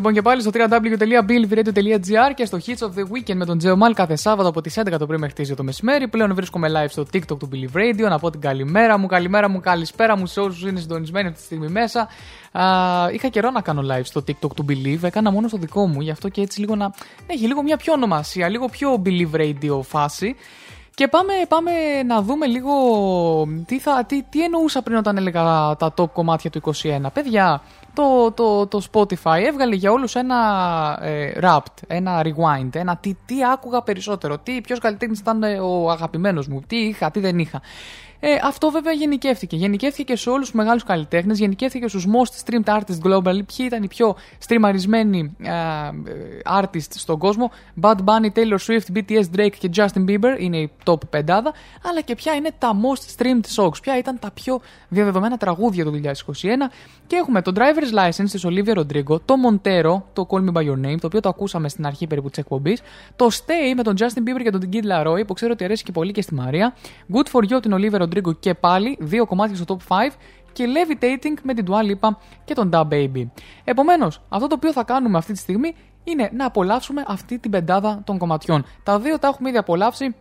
λοιπόν 0.01 0.15
και 0.15 0.23
πάλι 0.23 0.41
στο 0.41 0.51
www.billviradio.gr 0.55 2.35
και 2.35 2.45
στο 2.45 2.59
Hits 2.67 2.79
of 2.79 2.89
the 2.99 3.03
Weekend 3.03 3.35
με 3.35 3.45
τον 3.45 3.59
Τζέο 3.59 3.77
Μάλ 3.77 3.95
κάθε 3.95 4.17
Σάββατο 4.17 4.49
από 4.49 4.61
τις 4.61 4.79
11 4.79 4.95
το 4.99 5.07
πρωί 5.07 5.19
μέχρι 5.19 5.35
τις 5.35 5.53
2 5.53 5.57
το 5.57 5.63
μεσημέρι. 5.63 6.09
Πλέον 6.09 6.35
βρίσκομαι 6.35 6.69
live 6.69 6.89
στο 6.89 7.07
TikTok 7.13 7.39
του 7.39 7.49
Billy 7.53 7.77
Radio. 7.77 8.09
Να 8.09 8.19
πω 8.19 8.31
την 8.31 8.41
καλημέρα 8.41 8.99
μου, 8.99 9.07
καλημέρα 9.07 9.49
μου, 9.49 9.61
καλησπέρα 9.61 10.17
μου 10.17 10.27
σε 10.27 10.41
όσου 10.41 10.69
είναι 10.69 10.81
συντονισμένοι 10.81 11.27
αυτή 11.27 11.39
τη 11.39 11.45
στιγμή 11.45 11.69
μέσα. 11.69 12.09
Α, 12.53 12.65
είχα 13.13 13.29
καιρό 13.29 13.51
να 13.51 13.61
κάνω 13.61 13.83
live 13.91 14.05
στο 14.05 14.25
TikTok 14.27 14.55
του 14.55 14.65
Believe, 14.69 15.03
έκανα 15.03 15.31
μόνο 15.31 15.49
στο 15.49 15.57
δικό 15.57 15.87
μου, 15.87 16.01
γι' 16.01 16.11
αυτό 16.11 16.29
και 16.29 16.41
έτσι 16.41 16.61
λίγο 16.61 16.77
να 16.77 16.93
έχει 17.27 17.47
λίγο 17.47 17.63
μια 17.63 17.77
πιο 17.77 17.93
ονομασία, 17.93 18.49
λίγο 18.49 18.67
πιο 18.67 19.03
Believe 19.05 19.35
Radio 19.41 19.81
φάση. 19.83 20.37
Και 20.95 21.09
πάμε, 21.09 21.33
πάμε 21.49 21.71
να 22.03 22.23
δούμε 22.23 22.47
λίγο 22.47 22.73
τι, 23.67 23.79
θα, 23.79 24.05
τι, 24.05 24.23
τι 24.23 24.45
εννοούσα 24.45 24.83
πριν 24.83 24.97
όταν 24.97 25.17
έλεγα 25.17 25.77
τα 25.77 25.95
top 25.97 26.11
κομμάτια 26.13 26.51
του 26.51 26.61
21. 26.83 27.07
Παιδιά, 27.13 27.63
το, 27.95 28.33
το, 28.33 28.67
το 28.67 28.83
Spotify 28.93 29.41
έβγαλε 29.47 29.75
για 29.75 29.93
όλους 29.93 30.15
ένα 30.15 30.39
ε, 31.03 31.33
Wrapped, 31.43 31.83
ένα 31.87 32.23
Rewind, 32.25 32.75
ένα 32.75 32.97
τι, 32.97 33.17
τι 33.27 33.45
άκουγα 33.53 33.83
περισσότερο, 33.83 34.39
τι, 34.39 34.61
ποιος 34.61 34.79
καλλιτέχνης 34.79 35.19
ήταν 35.19 35.43
ε, 35.43 35.59
ο 35.59 35.91
αγαπημένος 35.91 36.49
μου, 36.49 36.61
τι 36.67 36.77
είχα, 36.77 37.11
τι 37.11 37.21
δεν 37.21 37.39
είχα. 37.39 37.61
Ε, 38.21 38.29
αυτό 38.45 38.71
βέβαια 38.71 38.93
γενικεύτηκε. 38.93 39.57
Γενικεύτηκε 39.57 40.13
και 40.13 40.19
σε 40.19 40.31
όλους 40.31 40.47
τους 40.47 40.55
μεγάλους 40.55 40.85
καλλιτέχνες, 40.85 41.39
γενικεύτηκε 41.39 41.89
στους 41.89 42.07
most 42.07 42.51
streamed 42.51 42.79
artists 42.79 43.09
globally. 43.09 43.41
Ποιοι 43.47 43.67
ήταν 43.67 43.83
οι 43.83 43.89
πιο 43.89 44.17
streamaρισμένοι 44.49 45.37
ε, 45.43 45.51
ε, 45.51 46.41
artists 46.61 46.95
στον 46.95 47.19
κόσμο; 47.19 47.51
Bad 47.81 47.97
Bunny, 48.05 48.29
Taylor 48.35 48.59
Swift, 48.67 48.97
BTS, 48.97 49.25
Drake 49.37 49.57
και 49.59 49.71
Justin 49.77 50.05
Bieber 50.09 50.37
είναι 50.39 50.57
η 50.57 50.71
top 50.85 51.09
πεντάδα. 51.11 51.53
Αλλά 51.89 52.01
και 52.01 52.15
ποια 52.15 52.35
είναι 52.35 52.51
τα 52.59 52.77
most 52.81 53.23
streamed 53.23 53.65
songs; 53.65 53.83
Ποια 53.83 53.99
ήταν 53.99 54.19
τα 54.19 54.31
πιο 54.31 54.61
διαδεδομένα 54.89 55.37
τραγούδια 55.37 55.85
του 55.85 56.01
2021. 56.05 56.09
Και 57.07 57.17
έχουμε 57.17 57.43
το 57.43 57.53
Driver's 57.57 58.09
License 58.09 58.31
της 58.31 58.47
Olivia 58.47 58.75
Rodrigo, 58.75 59.21
το 59.25 59.35
Montero, 59.49 60.03
το 60.13 60.27
Call 60.31 60.45
Me 60.49 60.53
By 60.53 60.67
Your 60.67 60.87
Name, 60.87 60.99
το 61.01 61.07
οποίο 61.07 61.21
το 61.21 61.29
ακούσαμε 61.29 61.69
στην 61.69 61.87
αρχή 61.87 62.07
περίπου 62.07 62.29
της 62.29 62.39
εκπομπής. 62.39 62.81
Το 63.17 63.29
Stay 63.33 63.75
με 63.77 63.83
τον 63.83 63.95
Justin 63.99 64.19
Bieber 64.29 64.43
και 64.43 64.51
τον 64.51 64.69
Kid 64.73 64.85
Laroi, 64.93 65.27
που 65.27 65.35
ξέρω 65.35 65.53
ότι 65.53 65.65
αρέσει 65.65 65.83
και 65.83 65.93
πολύ 65.93 66.13
και 66.13 66.23
στη 66.23 66.35
Μαρία. 66.35 66.75
Good 67.13 67.27
for 67.33 67.53
You 67.53 67.63
την 67.63 67.75
Olivia 67.75 68.01
Rodrigo 68.01 68.10
και 68.41 68.55
πάλι, 68.55 68.97
δύο 69.01 69.27
κομμάτια 69.27 69.57
στο 69.57 69.77
top 69.89 69.95
5 69.97 70.11
και 70.53 70.65
Levitating 70.67 71.41
με 71.43 71.55
την 71.55 71.67
Dua 71.69 71.91
Lipa 71.91 72.09
και 72.45 72.55
τον 72.55 72.71
Da 72.73 72.89
Baby. 72.89 73.27
Επομένως, 73.65 74.23
αυτό 74.29 74.47
το 74.47 74.55
οποίο 74.55 74.73
θα 74.73 74.85
κάνουμε 74.85 75.19
αυτή 75.19 75.33
τη 75.33 75.39
στιγμή 75.39 75.75
είναι 76.05 76.31
να 76.33 76.47
απολαύσουμε 76.47 77.05
αυτή 77.07 77.39
την 77.39 77.51
πεντάδα 77.51 78.03
των 78.05 78.19
κομματιών. 78.19 78.65
Τα 78.83 78.99
δύο 78.99 79.19
τα 79.19 79.29
έχουμε 79.29 79.49
ήδη 79.49 79.59
απολαύσει, 79.59 80.15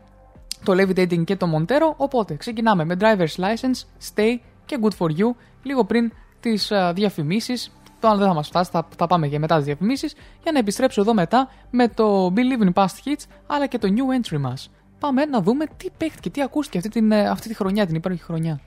το 0.63 0.73
Levitating 0.73 1.23
και 1.23 1.35
το 1.35 1.47
Montero, 1.57 1.93
οπότε 1.97 2.35
ξεκινάμε 2.35 2.85
με 2.85 2.97
Driver's 2.99 3.35
License, 3.43 4.09
Stay 4.13 4.35
και 4.65 4.79
Good 4.81 4.97
For 4.99 5.09
You, 5.09 5.35
λίγο 5.63 5.83
πριν 5.85 6.11
τις 6.39 6.69
uh, 6.71 6.91
διαφημίσεις, 6.95 7.71
το 7.99 8.07
άλλο 8.07 8.17
δεν 8.17 8.27
θα 8.27 8.33
μας 8.33 8.47
φτάσει, 8.47 8.71
θα, 8.71 8.87
θα 8.97 9.07
πάμε 9.07 9.27
και 9.27 9.39
μετά 9.39 9.55
τις 9.55 9.65
διαφημίσεις, 9.65 10.15
για 10.43 10.51
να 10.51 10.59
επιστρέψω 10.59 11.01
εδώ 11.01 11.13
μετά 11.13 11.49
με 11.69 11.87
το 11.87 12.33
Believe 12.35 12.67
in 12.67 12.73
Past 12.73 12.85
Hits, 13.05 13.23
αλλά 13.47 13.67
και 13.67 13.77
το 13.77 13.87
New 13.87 14.21
Entry 14.21 14.39
μας. 14.39 14.69
Πάμε 14.99 15.25
να 15.25 15.41
δούμε 15.41 15.65
τι 15.77 15.89
παίχτηκε, 15.97 16.29
τι 16.29 16.41
ακούστηκε 16.41 16.77
αυτή, 16.77 16.89
την, 16.89 17.11
ε, 17.11 17.29
αυτή 17.29 17.47
τη 17.47 17.53
χρονιά, 17.53 17.85
την 17.85 17.95
υπέροχη 17.95 18.23
χρονιά. 18.23 18.59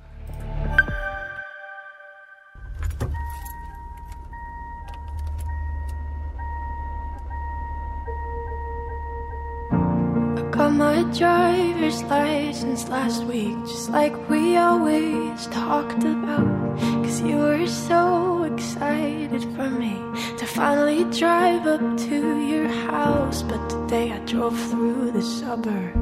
Got 10.58 10.74
my 10.86 11.00
driver's 11.20 12.00
license 12.16 12.82
last 12.94 13.20
week, 13.32 13.56
just 13.72 13.88
like 13.98 14.14
we 14.30 14.42
always 14.68 15.40
talked 15.62 16.02
about. 16.16 16.48
Cause 17.02 17.18
you 17.28 17.36
were 17.46 17.66
so 17.90 18.02
excited 18.50 19.42
for 19.54 19.68
me 19.82 19.94
to 20.38 20.44
finally 20.58 21.02
drive 21.22 21.64
up 21.74 21.84
to 22.08 22.18
your 22.52 22.68
house. 22.90 23.38
But 23.50 23.62
today 23.74 24.06
I 24.16 24.18
drove 24.32 24.58
through 24.70 25.02
the 25.18 25.24
suburbs 25.38 26.01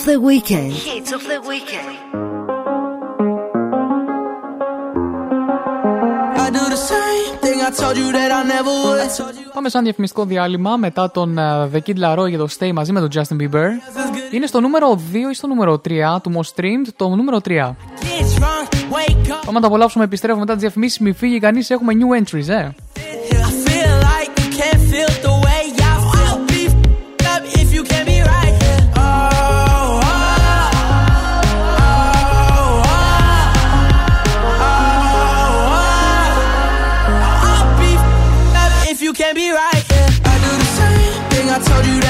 of 0.00 0.06
the 0.06 0.20
weekend. 0.30 0.72
Hits 0.88 1.12
of 1.18 1.22
the 1.32 1.38
weekend. 1.50 1.88
I 6.44 6.48
do 6.58 6.64
the 6.76 6.82
same 6.92 7.32
thing 7.44 7.58
I 7.68 7.70
told 7.80 7.96
you 8.02 8.08
that 8.18 8.30
I 8.38 8.42
never 8.54 8.72
would. 8.84 9.10
Πάμε 9.54 9.68
σαν 9.68 9.82
διαφημιστικό 9.84 10.24
διάλειμμα 10.24 10.76
μετά 10.76 11.10
τον 11.10 11.36
uh, 11.38 11.76
The 11.76 11.80
Kid 11.86 11.98
Laroi 11.98 12.28
για 12.28 12.38
το 12.38 12.48
Stay 12.58 12.72
μαζί 12.72 12.92
με 12.92 13.00
τον 13.00 13.08
Justin 13.14 13.36
Bieber. 13.42 13.68
Είναι 14.30 14.46
στο 14.46 14.60
νούμερο 14.60 15.00
2 15.12 15.14
ή 15.30 15.34
στο 15.34 15.46
νούμερο 15.46 15.80
3 15.88 16.18
του 16.22 16.32
Most 16.36 16.60
Streamed, 16.60 16.88
το 16.96 17.08
νούμερο 17.08 17.40
3. 17.44 17.48
Get 17.48 17.54
drunk, 17.58 18.74
wake 18.74 19.30
up. 19.30 19.42
Πάμε 19.44 19.52
να 19.52 19.60
το 19.60 19.66
απολαύσουμε, 19.66 20.04
επιστρέφουμε 20.04 20.40
μετά 20.40 20.52
τις 20.52 20.62
διαφημίσεις. 20.62 20.98
Μη 20.98 21.12
φύγει 21.12 21.38
κανείς, 21.38 21.70
έχουμε 21.70 21.92
new 21.96 22.22
entries, 22.22 22.48
ε. 22.48 22.68
I 41.60 41.62
told 41.62 41.86
you 41.86 42.00
that 42.00 42.09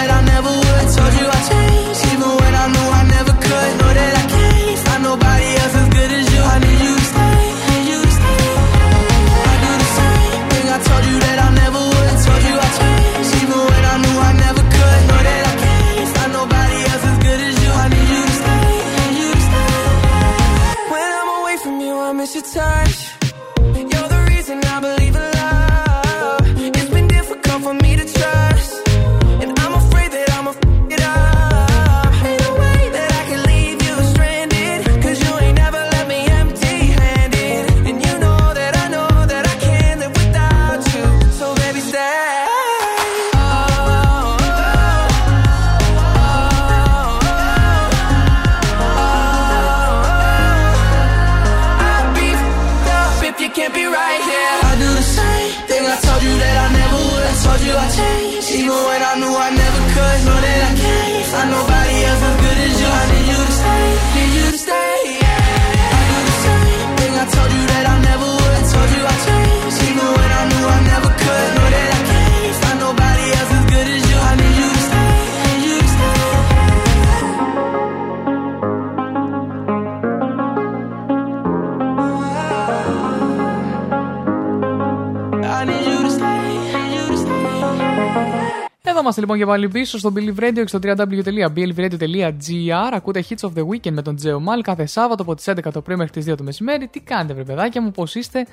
Είμαστε 89.10 89.28
λοιπόν 89.28 89.44
και 89.44 89.46
πάλι 89.46 89.68
πίσω 89.68 89.98
στο 89.98 90.12
Believe 90.16 90.40
Radio 90.40 90.52
και 90.54 90.66
στο 90.66 90.78
www.believeradio.gr. 90.82 92.90
Ακούτε 92.92 93.24
Hits 93.28 93.48
of 93.48 93.50
the 93.58 93.66
Weekend 93.66 93.90
με 93.90 94.02
τον 94.02 94.16
Τζέο 94.16 94.40
Μάλ 94.40 94.60
κάθε 94.60 94.86
Σάββατο 94.86 95.22
από 95.22 95.34
τις 95.34 95.48
11 95.48 95.54
το 95.72 95.80
πρωί 95.80 95.96
μέχρι 95.96 96.22
τις 96.22 96.32
2 96.32 96.36
το 96.36 96.42
μεσημέρι. 96.42 96.88
Τι 96.88 97.00
κάνετε, 97.00 97.34
βρε 97.34 97.42
παιδάκια 97.42 97.82
μου, 97.82 97.90
πώς 97.90 98.14
είστε; 98.14 98.46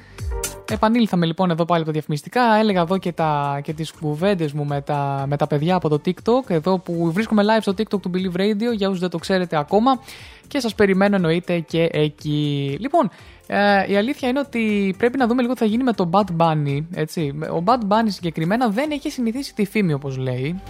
Επανήλθαμε 0.72 1.26
λοιπόν 1.26 1.50
εδώ 1.50 1.66
πάλι 1.66 1.80
από 1.80 1.88
τα 1.88 1.94
διαφημιστικά. 1.94 2.42
Έλεγα 2.60 2.82
εδώ 2.82 2.98
και, 2.98 3.12
τα, 3.12 3.60
και 3.64 3.74
τις 3.74 3.92
κουβέντες 3.92 4.54
μου 4.54 4.66
με 4.66 4.82
τα, 4.82 5.26
με 5.28 5.38
τα 5.38 5.48
παιδιά 5.48 5.76
από 5.76 5.90
το 5.90 6.02
TikTok. 6.06 6.44
Εδώ 6.48 6.80
που 6.80 7.12
βρίσκομαι 7.12 7.44
live 7.44 7.62
στο 7.62 7.72
TikTok 7.72 8.02
του 8.02 8.12
Believe 8.14 8.40
Radio 8.40 8.76
για 8.76 8.88
όσους 8.88 9.00
δεν 9.00 9.10
το 9.10 9.18
ξέρετε 9.18 9.58
ακόμα. 9.58 10.00
Και 10.48 10.60
σας 10.60 10.76
περιμένω 10.76 11.16
εννοείται 11.16 11.60
και 11.60 11.90
εκεί. 11.92 12.78
Λοιπόν, 12.80 13.10
ε, 13.48 13.92
η 13.92 13.98
αλήθεια 13.98 14.30
είναι 14.30 14.40
ότι 14.40 14.96
πρέπει 14.98 15.18
να 15.18 15.28
δούμε 15.28 15.42
λίγο 15.42 15.54
τι 15.54 15.60
θα 15.60 15.66
γίνει 15.66 15.84
με 15.84 15.94
το 15.94 16.10
Bad 16.12 16.26
Bunny. 16.38 16.86
Έτσι. 16.94 17.34
Ο 17.54 17.64
Bad 17.66 17.80
Bunny 17.88 18.08
συγκεκριμένα 18.08 18.70
δεν 18.70 18.92
έχει 18.92 19.10
συνηθίσει 19.10 19.56
τη 19.56 19.66
φήμη 19.66 19.94
όπως 19.94 20.18
λέει. 20.18 20.62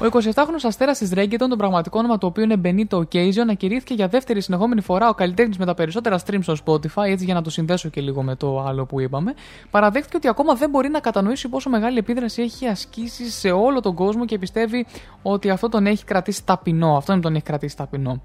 Ο 0.00 0.06
27χρονο 0.12 0.62
αστέρας 0.62 0.98
της 0.98 1.12
Reggaeton, 1.14 1.48
το 1.48 1.56
πραγματικό 1.56 1.98
όνομα 1.98 2.18
του 2.18 2.26
οποίου 2.28 2.42
είναι 2.44 2.60
Benito 2.64 2.98
Ocasio, 2.98 3.48
ακηρύχθηκε 3.50 3.94
για 3.94 4.08
δεύτερη 4.08 4.40
συνεχόμενη 4.40 4.80
φορά 4.80 5.08
ο 5.08 5.14
καλλιτέχνης 5.14 5.58
με 5.58 5.66
τα 5.66 5.74
περισσότερα 5.74 6.20
streams 6.26 6.42
στο 6.42 6.54
Spotify, 6.64 7.06
έτσι 7.06 7.24
για 7.24 7.34
να 7.34 7.42
το 7.42 7.50
συνδέσω 7.50 7.88
και 7.88 8.00
λίγο 8.00 8.22
με 8.22 8.34
το 8.34 8.60
άλλο 8.60 8.86
που 8.86 9.00
είπαμε. 9.00 9.34
Παραδέχτηκε 9.70 10.16
ότι 10.16 10.28
ακόμα 10.28 10.54
δεν 10.54 10.70
μπορεί 10.70 10.88
να 10.88 11.00
κατανοήσει 11.00 11.48
πόσο 11.48 11.70
μεγάλη 11.70 11.98
επίδραση 11.98 12.42
έχει 12.42 12.66
ασκήσει 12.66 13.30
σε 13.30 13.50
όλο 13.50 13.80
τον 13.80 13.94
κόσμο 13.94 14.24
και 14.24 14.38
πιστεύει 14.38 14.86
ότι 15.22 15.50
αυτό 15.50 15.68
τον 15.68 15.86
έχει 15.86 16.04
κρατήσει 16.04 16.44
ταπεινό. 16.44 16.96
Αυτό 16.96 17.20
τον 17.20 17.34
έχει 17.34 17.44
κρατήσει 17.44 17.76
ταπεινό. 17.76 18.20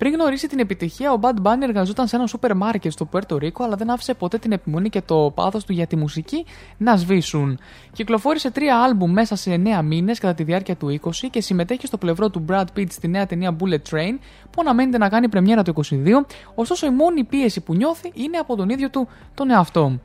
Πριν 0.00 0.12
γνωρίσει 0.12 0.48
την 0.48 0.58
επιτυχία, 0.58 1.12
ο 1.12 1.18
Bad 1.20 1.42
Bunny 1.42 1.62
εργαζόταν 1.62 2.06
σε 2.06 2.16
ένα 2.16 2.26
σούπερ 2.26 2.54
μάρκετ 2.54 2.92
στο 2.92 3.08
Puerto 3.12 3.34
Rico, 3.34 3.60
αλλά 3.60 3.76
δεν 3.76 3.90
άφησε 3.90 4.14
ποτέ 4.14 4.38
την 4.38 4.52
επιμονή 4.52 4.88
και 4.88 5.02
το 5.02 5.32
πάθος 5.34 5.64
του 5.64 5.72
για 5.72 5.86
τη 5.86 5.96
μουσική 5.96 6.44
να 6.76 6.96
σβήσουν. 6.96 7.58
Κυκλοφόρησε 7.92 8.50
τρία 8.50 8.82
άλμπουμ 8.82 9.12
μέσα 9.12 9.36
σε 9.36 9.62
9 9.78 9.82
μήνες 9.84 10.18
κατά 10.18 10.34
τη 10.34 10.42
διάρκεια 10.42 10.76
του 10.76 11.00
20 11.02 11.10
και 11.30 11.40
συμμετέχει 11.40 11.86
στο 11.86 11.96
πλευρό 11.96 12.30
του 12.30 12.44
Brad 12.48 12.64
Pitt 12.76 12.86
στη 12.90 13.08
νέα 13.08 13.26
ταινία 13.26 13.56
Bullet 13.60 13.90
Train, 13.90 14.18
που 14.50 14.60
αναμένεται 14.60 14.98
να 14.98 15.08
κάνει 15.08 15.28
πρεμιέρα 15.28 15.62
το 15.62 15.72
22, 15.90 15.92
ωστόσο 16.54 16.86
η 16.86 16.90
μόνη 16.90 17.24
πίεση 17.24 17.60
που 17.60 17.74
νιώθει 17.74 18.10
είναι 18.14 18.36
από 18.36 18.56
τον 18.56 18.68
ίδιο 18.68 18.90
του 18.90 19.08
τον 19.34 19.50
εαυτό. 19.50 19.98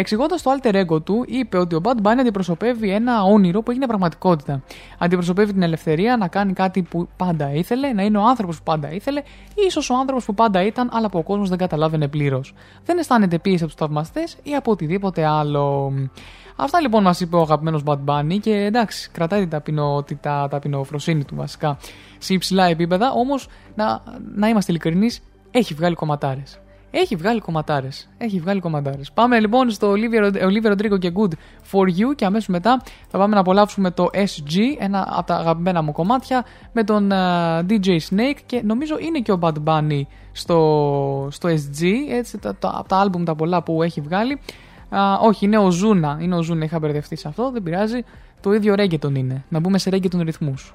Εξηγώντας 0.00 0.42
το 0.42 0.50
alter 0.50 0.84
ego 0.86 1.04
του, 1.04 1.24
είπε 1.26 1.58
ότι 1.58 1.74
ο 1.74 1.80
Bad 1.84 2.06
Bunny 2.06 2.18
αντιπροσωπεύει 2.20 2.90
ένα 2.90 3.22
όνειρο 3.22 3.62
που 3.62 3.70
έγινε 3.70 3.86
πραγματικότητα. 3.86 4.62
Αντιπροσωπεύει 4.98 5.52
την 5.52 5.62
ελευθερία 5.62 6.16
να 6.16 6.28
κάνει 6.28 6.52
κάτι 6.52 6.82
που 6.82 7.08
πάντα 7.16 7.52
ήθελε, 7.52 7.92
να 7.92 8.02
είναι 8.02 8.18
ο 8.18 8.22
άνθρωπος 8.22 8.56
που 8.56 8.62
πάντα 8.62 8.92
ήθελε, 8.92 9.20
ή 9.54 9.62
ίσως 9.66 9.90
ο 9.90 9.94
άνθρωπος 9.94 10.24
που 10.24 10.34
πάντα 10.34 10.62
ήταν, 10.62 10.90
αλλά 10.92 11.08
που 11.08 11.18
ο 11.18 11.22
κόσμος 11.22 11.48
δεν 11.48 11.58
καταλάβαινε 11.58 12.08
πλήρως. 12.08 12.54
Δεν 12.84 12.98
αισθάνεται 12.98 13.38
πίεση 13.38 13.62
από 13.62 13.72
τους 13.72 13.80
θαυμαστές 13.80 14.36
ή 14.42 14.54
από 14.54 14.70
οτιδήποτε 14.70 15.26
άλλο. 15.26 15.92
Αυτά 16.56 16.80
λοιπόν 16.80 17.02
μας 17.02 17.20
είπε 17.20 17.36
ο 17.36 17.40
αγαπημένος 17.40 17.82
Bad 17.84 17.98
Bunny 18.04 18.38
και 18.40 18.54
εντάξει, 18.54 19.10
κρατάει 19.10 19.40
την 19.40 19.50
ταπεινότητα, 19.50 20.48
ταπεινοφροσύνη 20.48 21.24
του 21.24 21.34
βασικά 21.34 21.76
σε 22.18 22.34
υψηλά 22.34 22.64
επίπεδα. 22.64 23.12
Όμως, 23.12 23.48
να, 23.74 24.02
να 24.34 24.48
είμαστε 24.48 24.72
ειλικρινείς, 24.72 25.22
έχει 25.50 25.74
βγάλει 25.74 25.94
κομματάρες. 25.94 26.58
Έχει 26.90 27.16
βγάλει 27.16 27.40
κομματάρες. 27.40 28.08
Έχει 28.18 28.40
βγάλει 28.40 28.60
κομματάρες. 28.60 29.12
Πάμε 29.12 29.40
λοιπόν 29.40 29.70
στο 29.70 29.92
Olivia 29.92 30.32
Olivia 30.32 30.72
Rodrigo 30.72 30.98
και 30.98 31.12
Good 31.14 31.32
for 31.72 31.84
You 31.84 32.14
και 32.14 32.24
αμέσως 32.24 32.48
μετά 32.48 32.82
θα 33.08 33.18
πάμε 33.18 33.34
να 33.34 33.40
απολαύσουμε 33.40 33.90
το 33.90 34.08
SG, 34.12 34.58
ένα 34.78 35.08
από 35.10 35.26
τα 35.26 35.34
αγαπημένα 35.34 35.82
μου 35.82 35.92
κομμάτια, 35.92 36.44
με 36.72 36.84
τον 36.84 37.10
uh, 37.12 37.58
DJ 37.68 37.86
Snake 37.86 38.38
και 38.46 38.62
νομίζω 38.64 38.96
είναι 38.98 39.18
και 39.18 39.32
ο 39.32 39.38
Bad 39.40 39.54
Bunny 39.64 40.00
στο, 40.32 41.28
στο 41.30 41.48
SG, 41.48 41.84
έτσι, 42.10 42.38
τα, 42.38 42.54
τα, 42.54 42.72
από 42.74 42.88
τα 42.88 42.96
άλμπουμ 42.96 43.24
τα 43.24 43.34
πολλά 43.34 43.62
που 43.62 43.82
έχει 43.82 44.00
βγάλει. 44.00 44.40
Uh, 44.90 44.96
όχι, 45.20 45.44
είναι 45.44 45.58
ο 45.58 45.70
Ζούνα. 45.70 46.18
Είναι 46.20 46.36
ο 46.36 46.42
Ζούνα, 46.42 46.64
είχα 46.64 46.78
μπερδευτεί 46.78 47.16
σε 47.16 47.28
αυτό, 47.28 47.50
δεν 47.50 47.62
πειράζει. 47.62 48.00
Το 48.40 48.52
ίδιο 48.52 48.74
reggaeton 48.78 49.14
είναι. 49.14 49.44
Να 49.48 49.60
μπούμε 49.60 49.78
σε 49.78 49.90
reggaeton 49.92 50.20
ρυθμούς. 50.20 50.74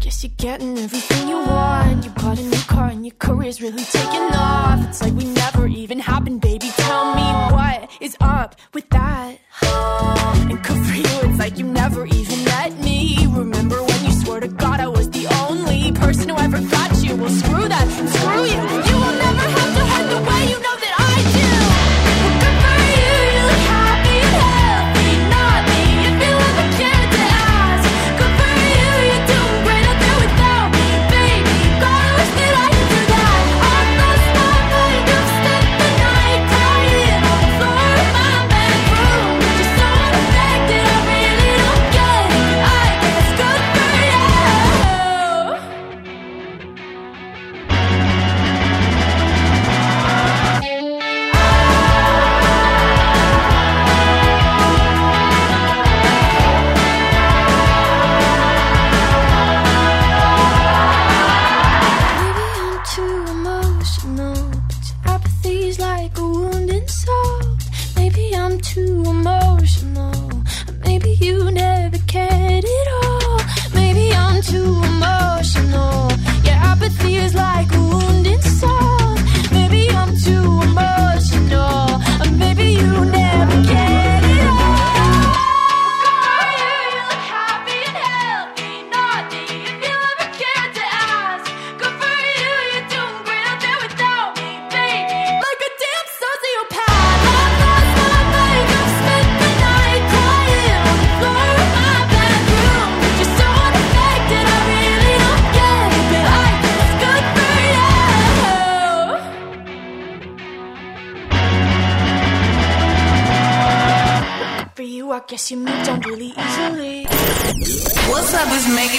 Guess 0.00 0.22
you're 0.22 0.32
getting 0.36 0.76
everything 0.78 1.28
you 1.28 1.36
want. 1.36 2.04
You 2.04 2.10
bought 2.10 2.38
a 2.38 2.42
new 2.42 2.58
car 2.66 2.88
and 2.88 3.06
your 3.06 3.14
career's 3.18 3.62
really 3.62 3.84
taking 3.84 4.34
off. 4.34 4.86
It's 4.88 5.00
like 5.00 5.14
we 5.14 5.24
never 5.24 5.66
even 5.66 5.98
happened, 5.98 6.40
baby. 6.42 6.63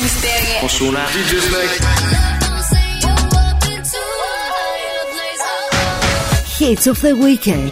It's 0.06 0.22
Megan 0.22 0.46
Thee 0.62 0.68
Stallion. 0.68 0.68
Ozuna. 0.68 1.04
DJ 1.16 1.34
Snake. 1.48 1.76
Hits 6.58 6.88
of 6.88 7.02
the 7.02 7.14
weekend. 7.14 7.72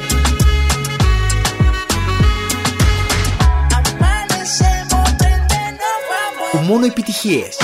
Μόνο 6.67 6.85
επιτυχίες. 6.85 7.57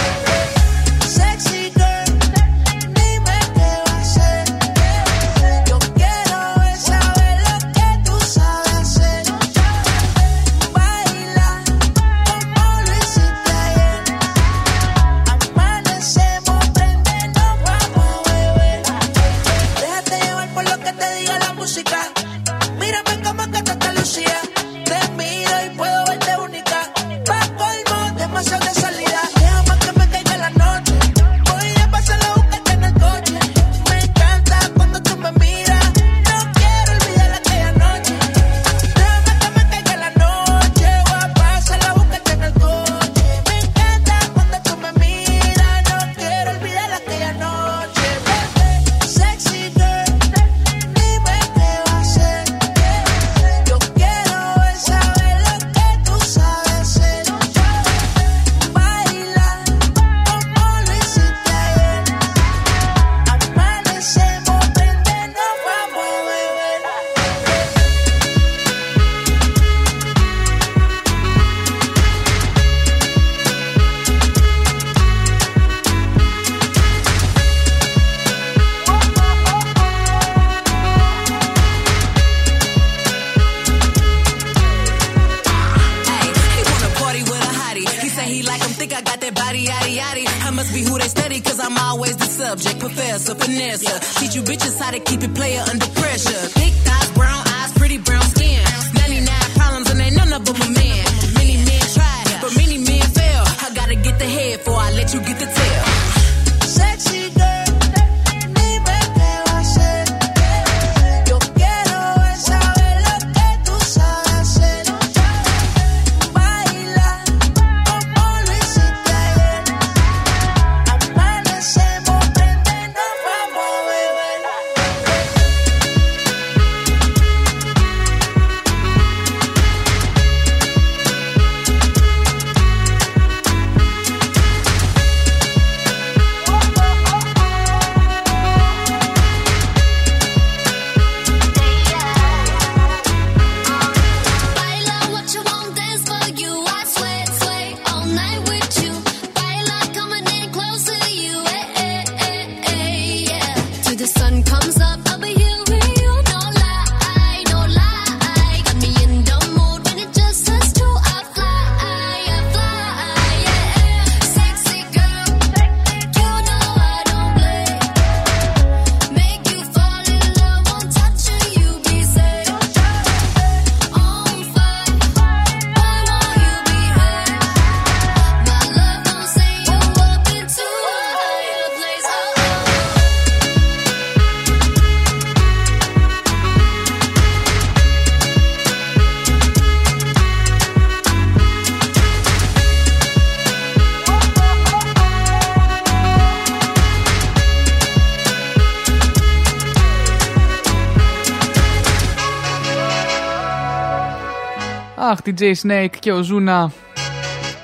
Αχ, 205.19 205.25
τη 205.25 205.33
J 205.39 205.53
Snake 205.67 205.95
και 205.99 206.11
ο 206.11 206.21
Ζούνα 206.21 206.71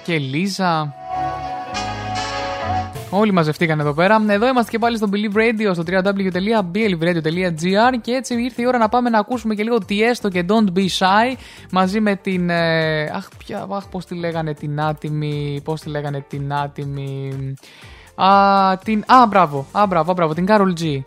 και 0.03 0.17
Λίζα. 0.17 0.93
Όλοι 3.09 3.31
μαζευτήκαν 3.31 3.79
εδώ 3.79 3.93
πέρα. 3.93 4.25
Εδώ 4.27 4.47
είμαστε 4.47 4.71
και 4.71 4.79
πάλι 4.79 4.97
στο 4.97 5.09
Believe 5.11 5.35
Radio, 5.37 5.71
στο 5.73 5.83
www.believeradio.gr 5.87 7.93
και 8.01 8.11
έτσι 8.11 8.33
ήρθε 8.33 8.61
η 8.61 8.67
ώρα 8.67 8.77
να 8.77 8.89
πάμε 8.89 9.09
να 9.09 9.19
ακούσουμε 9.19 9.55
και 9.55 9.63
λίγο 9.63 9.77
Tiesto 9.89 10.29
και 10.31 10.45
Don't 10.47 10.67
Be 10.77 10.87
Shy 10.99 11.33
μαζί 11.71 11.99
με 11.99 12.15
την... 12.15 12.49
ε, 12.49 13.03
αχ, 13.03 13.27
ποια, 13.37 13.67
αχ, 13.71 13.87
πώς 13.87 14.05
τη 14.05 14.15
λέγανε 14.15 14.53
την 14.53 14.81
άτιμη... 14.81 15.61
Πώς 15.63 15.81
τη 15.81 15.89
λέγανε 15.89 16.25
την 16.29 16.53
άτιμη... 16.53 17.53
Α, 18.15 18.77
την... 18.83 19.03
Α, 19.07 19.25
μπράβο, 19.27 19.65
α, 19.71 19.85
μπράβο, 19.87 20.13
μπράβο, 20.13 20.33
την 20.33 20.45
Carol 20.47 20.73
G. 20.79 21.01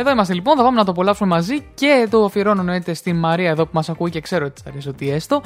Εδώ 0.00 0.10
είμαστε 0.10 0.34
λοιπόν, 0.34 0.56
θα 0.56 0.62
πάμε 0.62 0.76
να 0.76 0.84
το 0.84 0.90
απολαύσουμε 0.90 1.28
μαζί 1.28 1.64
και 1.74 2.06
το 2.10 2.24
αφιερώνω 2.24 2.60
εννοείται 2.60 2.94
στην 2.94 3.16
Μαρία 3.16 3.50
εδώ 3.50 3.64
που 3.64 3.70
μας 3.72 3.88
ακούει 3.88 4.10
και 4.10 4.20
ξέρω 4.20 4.44
ότι 4.44 4.54
της 4.54 4.66
αρέσει 4.66 4.88
ότι 4.88 5.10
έστω. 5.10 5.36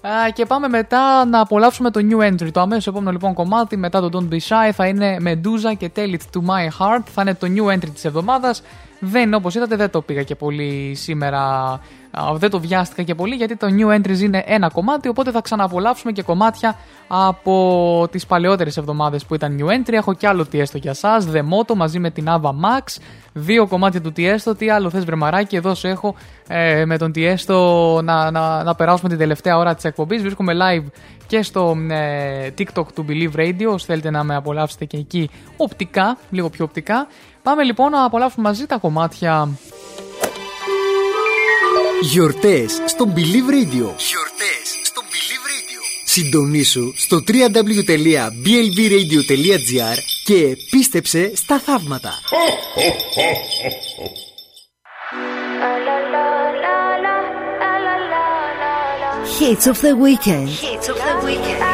Α, 0.00 0.30
και 0.32 0.46
πάμε 0.46 0.68
μετά 0.68 1.24
να 1.24 1.40
απολαύσουμε 1.40 1.90
το 1.90 2.00
new 2.10 2.32
entry. 2.32 2.48
Το 2.52 2.60
αμέσως 2.60 2.86
επόμενο 2.86 3.10
λοιπόν 3.10 3.34
κομμάτι 3.34 3.76
μετά 3.76 4.00
το 4.00 4.08
Don't 4.12 4.34
Be 4.34 4.38
Shy 4.38 4.70
θα 4.72 4.86
είναι 4.86 5.16
Medusa 5.24 5.76
και 5.78 5.90
Tell 5.96 6.10
It 6.10 6.38
To 6.38 6.40
My 6.40 6.68
Heart. 6.78 7.02
Θα 7.14 7.22
είναι 7.22 7.34
το 7.34 7.46
new 7.56 7.72
entry 7.74 7.90
της 7.94 8.04
εβδομάδας. 8.04 8.62
Δεν, 9.04 9.34
όπως 9.34 9.54
είδατε, 9.54 9.76
δεν 9.76 9.90
το 9.90 10.00
πήγα 10.00 10.22
και 10.22 10.34
πολύ 10.34 10.94
σήμερα. 10.94 11.40
Α, 12.10 12.34
δεν 12.34 12.50
το 12.50 12.60
βιάστηκα 12.60 13.02
και 13.02 13.14
πολύ 13.14 13.34
γιατί 13.34 13.56
το 13.56 13.66
new 13.70 13.96
entries 13.96 14.18
είναι 14.18 14.42
ένα 14.46 14.70
κομμάτι. 14.70 15.08
Οπότε 15.08 15.30
θα 15.30 15.40
ξαναπολαύσουμε 15.40 16.12
και 16.12 16.22
κομμάτια 16.22 16.76
από 17.08 18.08
τις 18.10 18.26
παλαιότερες 18.26 18.76
εβδομάδες 18.76 19.24
που 19.24 19.34
ήταν 19.34 19.58
new 19.60 19.66
entry. 19.66 19.92
Έχω 19.92 20.14
κι 20.14 20.26
άλλο 20.26 20.46
τι 20.46 20.60
έστω 20.60 20.78
για 20.78 20.94
σας. 20.94 21.28
The 21.32 21.38
Moto 21.38 21.74
μαζί 21.76 21.98
με 21.98 22.10
την 22.10 22.26
Ava 22.28 22.50
Max. 22.50 22.96
Δύο 23.32 23.66
κομμάτια 23.66 24.00
του 24.00 24.12
Tiesto. 24.16 24.56
Τι 24.58 24.70
άλλο 24.70 24.90
θες 24.90 25.04
βρεμαράκι. 25.04 25.56
Εδώ 25.56 25.74
σου 25.74 25.86
έχω 25.86 26.14
ε, 26.48 26.84
με 26.84 26.98
τον 26.98 27.12
Tiesto 27.14 28.02
να, 28.02 28.30
να, 28.30 28.62
να 28.62 28.74
περάσουμε 28.74 29.08
την 29.08 29.18
τελευταία 29.18 29.56
ώρα 29.56 29.74
της 29.74 29.84
εκπομπής. 29.84 30.22
Βρίσκομαι 30.22 30.52
live 30.54 30.86
και 31.26 31.42
στο 31.42 31.76
ε, 31.90 32.48
TikTok 32.58 32.86
του 32.94 33.04
Believe 33.08 33.36
Radio. 33.36 33.72
Όσοι 33.72 33.86
θέλετε 33.86 34.10
να 34.10 34.24
με 34.24 34.34
απολαύσετε 34.34 34.84
και 34.84 34.96
εκεί 34.96 35.30
οπτικά, 35.56 36.18
λίγο 36.30 36.50
πιο 36.50 36.64
οπτικά. 36.64 37.06
Πάμε 37.44 37.62
λοιπόν 37.62 37.90
να 37.90 38.04
απολαύσουμε 38.04 38.48
μαζί 38.48 38.66
τα 38.66 38.76
κομμάτια. 38.78 39.48
Γιορτές 42.00 42.80
στο 42.86 43.04
Believe 43.16 43.50
Radio. 43.50 43.72
Γιορτές 43.72 44.66
στο 44.82 45.02
Believe 45.10 45.46
Radio. 45.50 45.80
Συντονίσου 46.04 46.92
στο 46.96 47.16
www.blvradio.gr 47.28 49.98
και 50.24 50.56
πίστεψε 50.70 51.32
στα 51.36 51.58
θαύματα. 51.58 52.12
Hits 59.38 59.66
of 59.72 59.78
the 59.80 59.94
weekend. 60.04 60.48
Hits 60.48 60.88
of 60.92 60.98
the 61.06 61.14
weekend. 61.26 61.73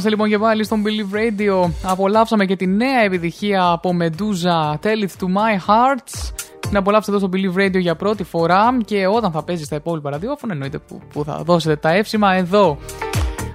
Είμαστε 0.00 0.22
λοιπόν 0.22 0.38
και 0.38 0.44
πάλι 0.46 0.64
στον 0.64 0.82
Believe 0.86 1.16
Radio. 1.16 1.70
Απολαύσαμε 1.82 2.44
και 2.44 2.56
τη 2.56 2.66
νέα 2.66 3.00
επιτυχία 3.04 3.70
από 3.70 3.96
Medusa 4.00 4.74
Tell 4.82 5.02
It 5.02 5.24
To 5.24 5.26
My 5.26 5.66
Hearts. 5.66 6.32
Την 6.60 6.76
απολαύσετε 6.76 7.16
εδώ 7.16 7.26
στο 7.26 7.28
Believe 7.32 7.66
Radio 7.66 7.78
για 7.80 7.96
πρώτη 7.96 8.24
φορά 8.24 8.78
και 8.84 9.06
όταν 9.06 9.30
θα 9.30 9.42
παίζεις 9.42 9.66
στα 9.66 9.76
υπόλοιπα 9.76 10.10
ραδιόφωνα 10.10 10.52
εννοείται 10.52 10.78
που, 10.78 11.00
που 11.12 11.24
θα 11.24 11.42
δώσετε 11.44 11.76
τα 11.76 11.90
εύσημα 11.90 12.34
εδώ. 12.34 12.78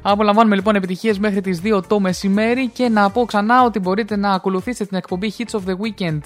Απολαμβάνουμε 0.01 0.55
λοιπόν 0.55 0.75
επιτυχίες 0.75 1.19
μέχρι 1.19 1.41
τις 1.41 1.61
2 1.63 1.81
το 1.87 1.99
μεσημέρι 1.99 2.67
και 2.67 2.89
να 2.89 3.09
πω 3.09 3.25
ξανά 3.25 3.63
ότι 3.63 3.79
μπορείτε 3.79 4.15
να 4.15 4.31
ακολουθήσετε 4.31 4.85
την 4.85 4.97
εκπομπή 4.97 5.33
Hits 5.37 5.59
of 5.59 5.61
the 5.69 5.73
Weekend 5.73 6.19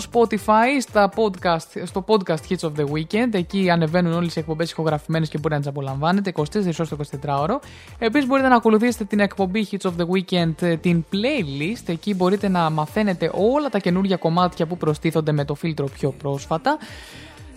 στο 0.00 0.10
Spotify, 0.12 0.80
στα 0.80 1.12
podcast, 1.16 1.82
στο 1.84 2.04
podcast 2.06 2.48
Hits 2.48 2.68
of 2.68 2.72
the 2.76 2.84
Weekend. 2.84 3.28
Εκεί 3.30 3.70
ανεβαίνουν 3.70 4.12
όλες 4.12 4.36
οι 4.36 4.38
εκπομπές 4.38 4.70
ηχογραφημένες 4.70 5.28
και 5.28 5.38
μπορείτε 5.38 5.54
να 5.54 5.60
τις 5.60 5.70
απολαμβάνετε 5.70 6.32
24 6.36 6.42
ώρες 6.78 6.88
το 6.88 7.18
24ωρο. 7.26 7.58
Επίσης 7.98 8.28
μπορείτε 8.28 8.48
να 8.48 8.56
ακολουθήσετε 8.56 9.04
την 9.04 9.20
εκπομπή 9.20 9.68
Hits 9.70 9.90
of 9.90 9.92
the 9.98 10.06
Weekend, 10.06 10.62
ε, 10.62 10.76
την 10.76 11.04
playlist. 11.12 11.82
Εκεί 11.86 12.14
μπορείτε 12.14 12.48
να 12.48 12.70
μαθαίνετε 12.70 13.30
όλα 13.34 13.68
τα 13.68 13.78
καινούργια 13.78 14.16
κομμάτια 14.16 14.66
που 14.66 14.76
προστίθονται 14.76 15.32
με 15.32 15.44
το 15.44 15.54
φίλτρο 15.54 15.86
πιο 15.86 16.10
πρόσφατα. 16.10 16.78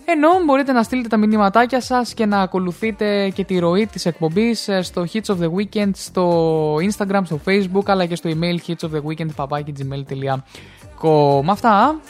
Ενώ 0.04 0.28
μπορείτε 0.44 0.72
να 0.72 0.82
στείλετε 0.82 1.08
τα 1.08 1.16
μηνύματάκια 1.16 1.80
σας 1.80 2.14
και 2.14 2.26
να 2.26 2.40
ακολουθείτε 2.40 3.28
και 3.28 3.44
τη 3.44 3.58
ροή 3.58 3.86
της 3.86 4.06
εκπομπής 4.06 4.68
ε, 4.68 4.82
στο 4.82 5.04
Hits 5.12 5.34
of 5.34 5.36
the 5.38 5.50
Weekend, 5.56 5.90
στο 5.94 6.74
Instagram, 6.74 7.20
στο 7.24 7.40
Facebook, 7.46 7.82
αλλά 7.84 8.06
και 8.06 8.16
στο 8.16 8.30
email 8.30 8.56
hitsoftheweekend.gmail.com 8.66 10.36
Αυτά. 11.50 12.00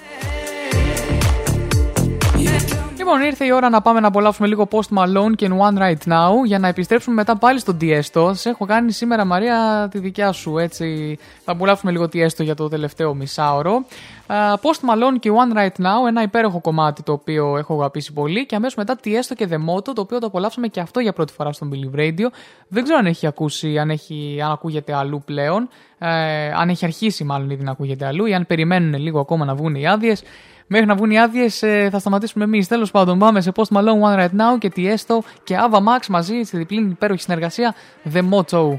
Λοιπόν, 3.11 3.27
ήρθε 3.27 3.45
η 3.45 3.53
ώρα 3.53 3.69
να 3.69 3.81
πάμε 3.81 4.01
να 4.01 4.07
απολαύσουμε 4.07 4.49
λίγο 4.49 4.69
Post 4.71 4.99
Malone 4.99 5.33
και 5.37 5.51
One 5.61 5.79
Right 5.79 6.13
Now 6.13 6.45
για 6.45 6.59
να 6.59 6.69
επιστρέψουμε 6.69 7.15
μετά 7.15 7.37
πάλι 7.37 7.59
στον 7.59 7.77
Tiesto. 7.81 8.31
Σε 8.35 8.49
έχω 8.49 8.67
κάνει 8.67 8.93
σήμερα, 8.93 9.25
Μαρία, 9.25 9.89
τη 9.91 9.99
δικιά 9.99 10.33
σου, 10.33 10.59
έτσι. 10.59 11.19
Θα 11.45 11.53
απολαύσουμε 11.53 11.93
λίγο 11.93 12.05
Tiesto 12.05 12.43
για 12.43 12.55
το 12.55 12.69
τελευταίο 12.69 13.15
μισάωρο. 13.15 13.85
Uh, 14.27 14.35
Post 14.53 14.91
Malone 14.91 15.19
και 15.21 15.31
One 15.33 15.57
Right 15.57 15.85
Now, 15.85 16.09
ένα 16.09 16.23
υπέροχο 16.23 16.61
κομμάτι 16.61 17.03
το 17.03 17.13
οποίο 17.13 17.57
έχω 17.57 17.75
αγαπήσει 17.75 18.13
πολύ. 18.13 18.47
Και 18.47 18.55
αμέσως 18.55 18.77
μετά 18.77 18.99
Tiesto 19.05 19.33
και 19.37 19.49
The 19.51 19.75
Moto, 19.75 19.95
το 19.95 20.01
οποίο 20.01 20.19
το 20.19 20.27
απολαύσαμε 20.27 20.69
και 20.69 20.81
αυτό 20.81 21.01
για 21.01 21.13
πρώτη 21.13 21.33
φορά 21.33 21.53
στον 21.53 21.71
Believe 21.73 21.99
Radio. 21.99 22.27
Δεν 22.69 22.83
ξέρω 22.83 22.99
αν 22.99 23.07
έχει 23.07 23.27
ακούσει, 23.27 23.79
αν, 23.79 23.91
έχει, 23.91 24.41
αν 24.45 24.51
ακούγεται 24.51 24.95
αλλού 24.95 25.23
πλέον. 25.25 25.69
Ε, 25.99 26.51
αν 26.53 26.69
έχει 26.69 26.85
αρχίσει 26.85 27.25
μάλλον 27.25 27.51
ήδη 27.51 27.65
να 27.65 27.71
ακούγεται 27.71 28.07
αλλού 28.07 28.27
ή 28.27 28.35
αν 28.35 28.47
περιμένουν 28.47 29.01
λίγο 29.01 29.21
ακόμα 29.21 29.45
να 29.45 29.55
βγουν 29.55 29.75
οι 29.75 29.87
άδειες. 29.87 30.23
Μέχρι 30.71 30.87
να 30.87 30.95
βγουν 30.95 31.11
οι 31.11 31.21
άδειες 31.21 31.59
θα 31.91 31.99
σταματήσουμε 31.99 32.45
εμείς. 32.45 32.69
Τέλος 32.69 32.91
πάντων, 32.91 33.19
πάμε 33.19 33.41
σε 33.41 33.53
Post 33.55 33.77
Malone 33.77 34.01
One 34.03 34.19
Right 34.19 34.25
Now 34.25 34.59
και 34.59 34.73
Tiesto 34.77 35.19
και 35.45 35.57
Ava 35.59 35.77
Max 35.77 36.07
μαζί 36.09 36.43
στη 36.43 36.57
διπλή 36.57 36.81
υπέροχη 36.81 37.23
συνεργασία 37.23 37.75
The 38.13 38.23
Motto. 38.31 38.79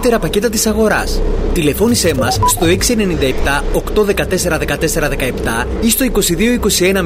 καλύτερα 0.00 0.22
πακέτα 0.22 0.50
της. 0.50 1.20
Τηλεφώνησέ 1.52 2.14
μας 2.14 2.34
στο 2.34 2.66
697 2.66 3.62
814 3.72 4.58
1417 4.58 5.66
ή 5.80 5.90
στο 5.90 6.04
2221 6.04 7.02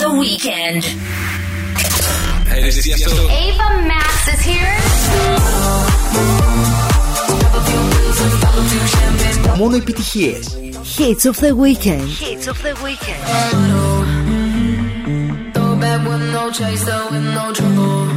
the 0.00 0.10
weekend. 0.22 0.82
Ava 3.44 3.68
Max. 3.90 4.14
Μόνο 9.56 9.76
επιτυχίες. 9.76 10.58
back 15.80 16.06
with 16.06 16.20
no 16.32 16.50
chaser, 16.50 17.06
with 17.10 17.22
no 17.34 17.52
trouble. 17.52 18.13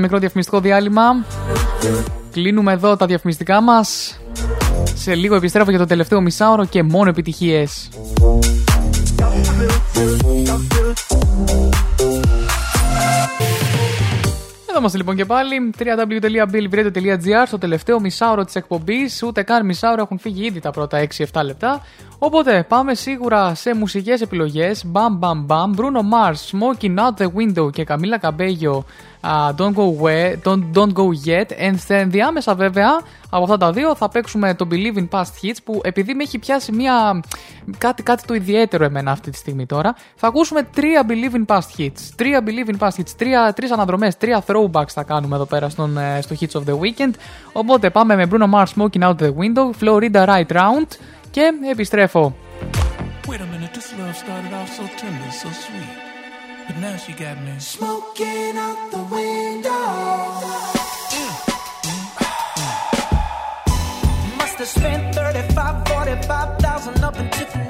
μικρό 0.00 0.18
διαφημιστικό 0.18 0.60
διάλειμμα. 0.60 1.24
Κλείνουμε 2.32 2.72
εδώ 2.72 2.96
τα 2.96 3.06
διαφημιστικά 3.06 3.60
μας. 3.60 4.18
Σε 4.94 5.14
λίγο 5.14 5.34
επιστρέφω 5.34 5.70
για 5.70 5.78
το 5.78 5.86
τελευταίο 5.86 6.20
μισάωρο 6.20 6.64
και 6.64 6.82
μόνο 6.82 7.08
επιτυχίες. 7.08 7.88
Εδώ 14.68 14.78
είμαστε 14.78 14.98
λοιπόν 14.98 15.16
και 15.16 15.24
πάλι. 15.24 15.70
www.billbradio.gr 15.78 17.42
στο 17.46 17.58
τελευταίο 17.58 18.00
μισάωρο 18.00 18.44
της 18.44 18.54
εκπομπής. 18.54 19.22
Ούτε 19.22 19.42
καν 19.42 19.66
μισάωρο 19.66 20.02
έχουν 20.02 20.18
φύγει 20.18 20.44
ήδη 20.44 20.60
τα 20.60 20.70
πρώτα 20.70 21.06
6-7 21.32 21.42
λεπτά. 21.44 21.82
Οπότε 22.18 22.64
πάμε 22.68 22.94
σίγουρα 22.94 23.54
σε 23.54 23.74
μουσικές 23.74 24.20
επιλογές. 24.20 24.84
Μπαμ, 24.86 25.14
μπαμ, 25.18 25.44
μπαμ. 25.44 25.72
Bruno 25.76 26.00
Mars, 26.00 26.34
Smoking 26.50 26.94
Out 26.94 27.22
the 27.22 27.26
Window 27.26 27.72
και 27.72 27.84
Καμίλα 27.84 28.18
Καμπέγιο 28.18 28.84
Don't 29.22 29.74
Go, 29.74 29.86
where, 30.02 30.36
don't, 30.44 30.72
don't 30.72 30.92
go 30.92 31.06
Yet. 31.26 31.46
Ενδιάμεσα 31.88 32.54
βέβαια 32.54 33.00
από 33.30 33.42
αυτά 33.42 33.56
τα 33.56 33.72
δύο 33.72 33.94
θα 33.94 34.08
παίξουμε 34.08 34.54
το 34.54 34.68
Believe 34.70 34.96
in 34.96 35.08
Past 35.10 35.22
Hits 35.42 35.56
που 35.64 35.80
επειδή 35.84 36.14
με 36.14 36.22
έχει 36.22 36.38
πιάσει 36.38 36.72
μια... 36.72 37.20
κάτι, 37.78 38.02
κάτι 38.02 38.24
το 38.26 38.34
ιδιαίτερο 38.34 38.84
εμένα 38.84 39.10
αυτή 39.10 39.30
τη 39.30 39.36
στιγμή 39.36 39.66
τώρα 39.66 39.94
θα 40.14 40.26
ακούσουμε 40.26 40.62
τρία 40.62 41.06
Believe 41.08 41.34
in 41.34 41.56
Past 41.56 41.80
Hits. 41.80 42.00
Τρία 42.16 42.42
Believe 42.46 42.70
in 42.70 42.78
Past 42.78 43.00
Hits, 43.00 43.10
τρία, 43.16 43.52
τρεις 43.56 43.70
αναδρομές, 43.70 44.16
τρία 44.16 44.44
throwbacks 44.46 44.88
θα 44.88 45.02
κάνουμε 45.02 45.36
εδώ 45.36 45.44
πέρα 45.44 45.66
ε, 45.66 46.20
στο 46.20 46.36
Hits 46.40 46.60
of 46.60 46.62
the 46.70 46.78
Weekend. 46.78 47.12
Οπότε 47.52 47.90
πάμε 47.90 48.16
με 48.16 48.28
Bruno 48.30 48.50
Mars 48.54 48.66
Smoking 48.76 49.02
Out 49.02 49.16
the 49.16 49.32
Window, 49.34 49.70
Florida 49.80 50.26
Right 50.26 50.52
Round 50.52 50.86
και 51.30 51.52
επιστρέφω. 51.70 52.34
Wait 53.28 53.40
a 53.40 53.46
minute, 53.54 53.72
this 53.74 53.92
love 53.98 54.16
started 54.16 54.52
off 54.60 54.68
so 54.76 54.82
tender. 55.00 55.99
but 56.72 56.80
now 56.80 56.96
she 56.96 57.12
got 57.12 57.36
me 57.42 57.58
smoking 57.58 58.56
out 58.56 58.90
the 58.92 59.02
window. 59.14 59.70
Must 64.38 64.58
have 64.58 64.68
spent 64.68 65.14
35, 65.14 65.88
45,000 65.88 67.04
up 67.04 67.16
in 67.16 67.30
Tiffany. 67.30 67.69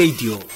Radio. 0.00 0.49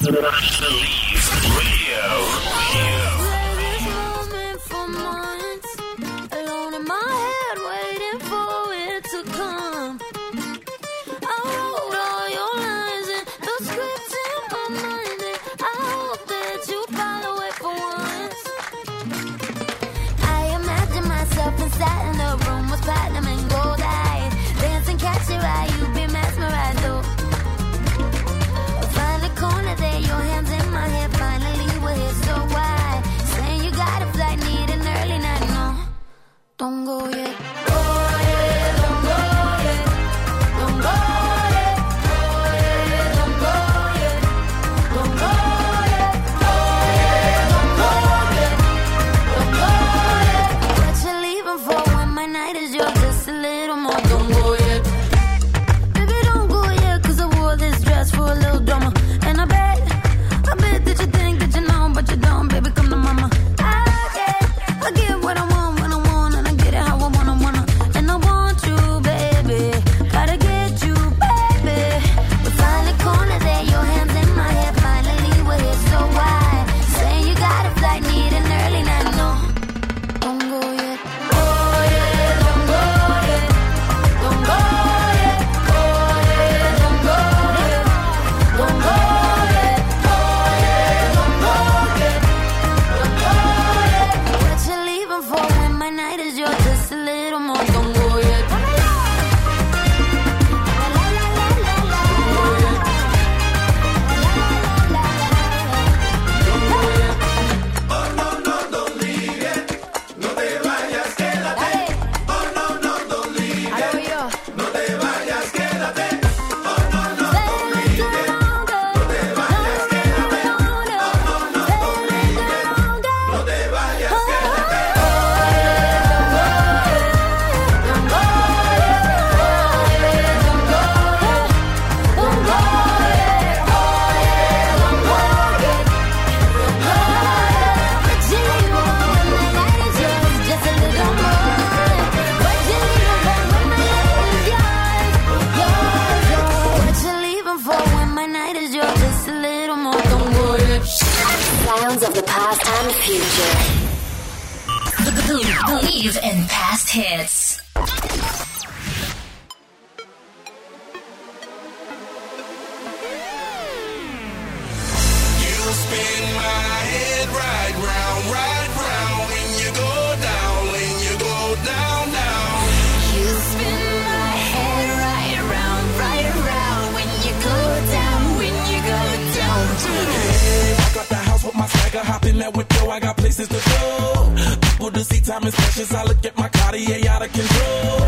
with 181.44 181.54
my 181.54 181.66
swagger, 181.66 182.04
hop 182.04 182.24
in 182.24 182.38
that 182.38 182.56
window. 182.56 182.90
I 182.90 183.00
got 183.00 183.16
places 183.16 183.48
to 183.48 183.54
go. 183.54 184.58
People 184.62 184.90
to 184.90 185.04
see, 185.04 185.20
time 185.20 185.44
is 185.44 185.54
precious. 185.54 185.92
I 185.92 186.04
look 186.04 186.24
at 186.24 186.36
my 186.36 186.48
Cartier 186.48 187.08
out 187.08 187.22
of 187.22 187.32
control. 187.32 187.98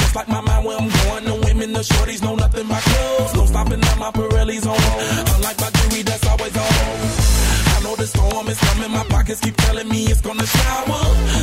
Just 0.00 0.16
like 0.16 0.28
my 0.28 0.40
mind 0.40 0.64
where 0.64 0.78
I'm 0.78 0.88
going. 0.88 1.24
The 1.24 1.34
women, 1.46 1.72
the 1.72 1.80
shorties, 1.80 2.22
know 2.22 2.34
nothing 2.34 2.66
but 2.68 2.82
clothes. 2.82 3.34
No 3.34 3.46
stopping 3.46 3.82
at 3.82 3.98
my 3.98 4.10
Pirelli's 4.10 4.66
on. 4.66 4.80
Unlike 5.36 5.60
my 5.60 5.70
jewelry, 5.70 6.02
that's 6.02 6.26
always 6.26 6.56
on. 6.56 7.55
I 7.76 7.82
know 7.82 7.94
the 7.94 8.06
storm 8.06 8.48
is 8.48 8.58
coming. 8.58 8.90
My 8.90 9.04
pockets 9.04 9.40
keep 9.40 9.54
telling 9.56 9.88
me 9.88 10.04
it's 10.06 10.22
gonna 10.22 10.46
shower. 10.46 11.02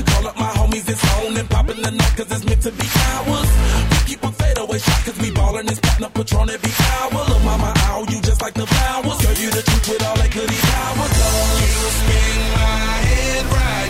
Call 0.10 0.28
up 0.28 0.36
my 0.36 0.50
homies, 0.58 0.90
it's 0.90 1.04
on 1.14 1.38
and 1.38 1.48
popping 1.48 1.80
the 1.82 1.92
night 1.92 2.14
cause 2.18 2.32
it's 2.32 2.44
meant 2.44 2.62
to 2.64 2.72
be 2.72 2.88
ours. 3.14 3.50
We 3.92 3.98
keep 4.10 4.24
a 4.24 4.32
fadeaway 4.32 4.80
shot 4.80 5.06
cause 5.06 5.20
we 5.22 5.30
ballin' 5.30 5.68
this 5.68 5.80
partner 5.80 6.10
Patron 6.10 6.50
every 6.50 6.74
hour. 6.90 7.22
Look, 7.30 7.44
mama, 7.44 7.72
ow, 7.86 8.06
you 8.10 8.20
just 8.22 8.42
like 8.42 8.56
the 8.56 8.66
flowers. 8.66 9.22
Girl, 9.22 9.38
you 9.38 9.50
the 9.52 9.62
truth 9.62 9.88
with 9.90 10.04
all 10.08 10.18
that 10.18 10.32
goody 10.34 10.60
power. 10.74 11.08
Don't 11.22 11.58
you 11.70 11.86
spin 12.02 12.40
my 12.58 12.82
head 13.06 13.46
right. 13.54 13.83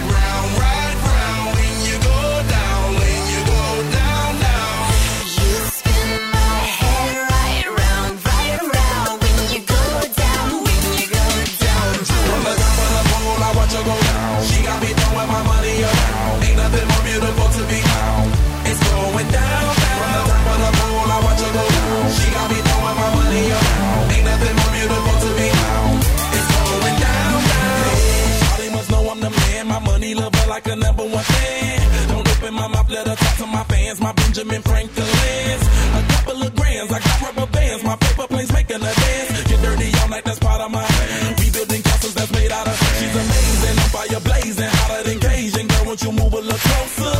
like 30.53 30.67
a 30.67 30.75
number 30.75 31.01
one 31.01 31.23
fan. 31.33 32.09
Don't 32.09 32.27
open 32.29 32.53
my 32.53 32.67
mouth, 32.67 32.87
let 32.87 33.07
her 33.07 33.15
talk 33.15 33.35
to 33.37 33.47
my 33.47 33.63
fans. 33.63 33.99
My 33.99 34.13
Benjamin 34.13 34.61
Franklin's. 34.61 35.63
A 35.99 36.01
couple 36.13 36.43
of 36.45 36.55
grands, 36.55 36.91
I 36.93 36.99
got 36.99 37.17
rubber 37.25 37.47
bands. 37.51 37.83
My 37.83 37.95
paper 37.95 38.27
planes 38.27 38.53
making 38.53 38.81
a 38.91 38.93
dance. 39.01 39.29
Get 39.49 39.59
dirty 39.65 39.89
all 39.99 40.09
night, 40.09 40.25
that's 40.25 40.37
part 40.37 40.61
of 40.61 40.69
my 40.69 40.85
plan. 40.85 41.35
We 41.39 41.49
building 41.49 41.81
castles 41.81 42.13
that's 42.13 42.31
made 42.37 42.51
out 42.51 42.67
of. 42.67 42.77
She's 42.99 43.15
amazing, 43.23 43.75
I'm 43.81 43.89
fire 43.95 44.21
blazing, 44.29 44.71
hotter 44.77 45.01
than 45.09 45.19
Cajun. 45.25 45.67
Girl, 45.73 45.85
won't 45.87 46.01
you 46.05 46.11
move 46.11 46.33
a 46.33 46.41
little 46.45 46.63
closer? 46.69 47.15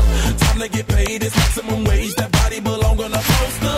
Time 0.46 0.60
to 0.62 0.68
get 0.70 0.88
paid, 0.88 1.24
it's 1.24 1.36
maximum 1.36 1.86
wage. 1.86 2.14
That 2.22 2.32
body 2.32 2.60
belong 2.60 3.02
on 3.02 3.14
a 3.18 3.24
poster. 3.34 3.78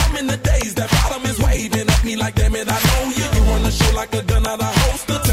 I'm 0.00 0.16
in 0.16 0.26
the 0.32 0.38
days, 0.38 0.72
that 0.80 0.88
bottom 0.96 1.28
is 1.28 1.38
waving 1.44 1.88
at 1.94 2.02
me 2.08 2.16
like, 2.16 2.36
damn 2.36 2.56
it, 2.56 2.68
I 2.72 2.78
know 2.88 3.04
you. 3.18 3.26
You 3.36 3.42
run 3.52 3.62
the 3.68 3.70
show 3.70 3.92
like 4.00 4.14
a 4.14 4.22
gun 4.22 4.46
out 4.46 4.60
of 4.60 4.72
holster. 4.80 5.23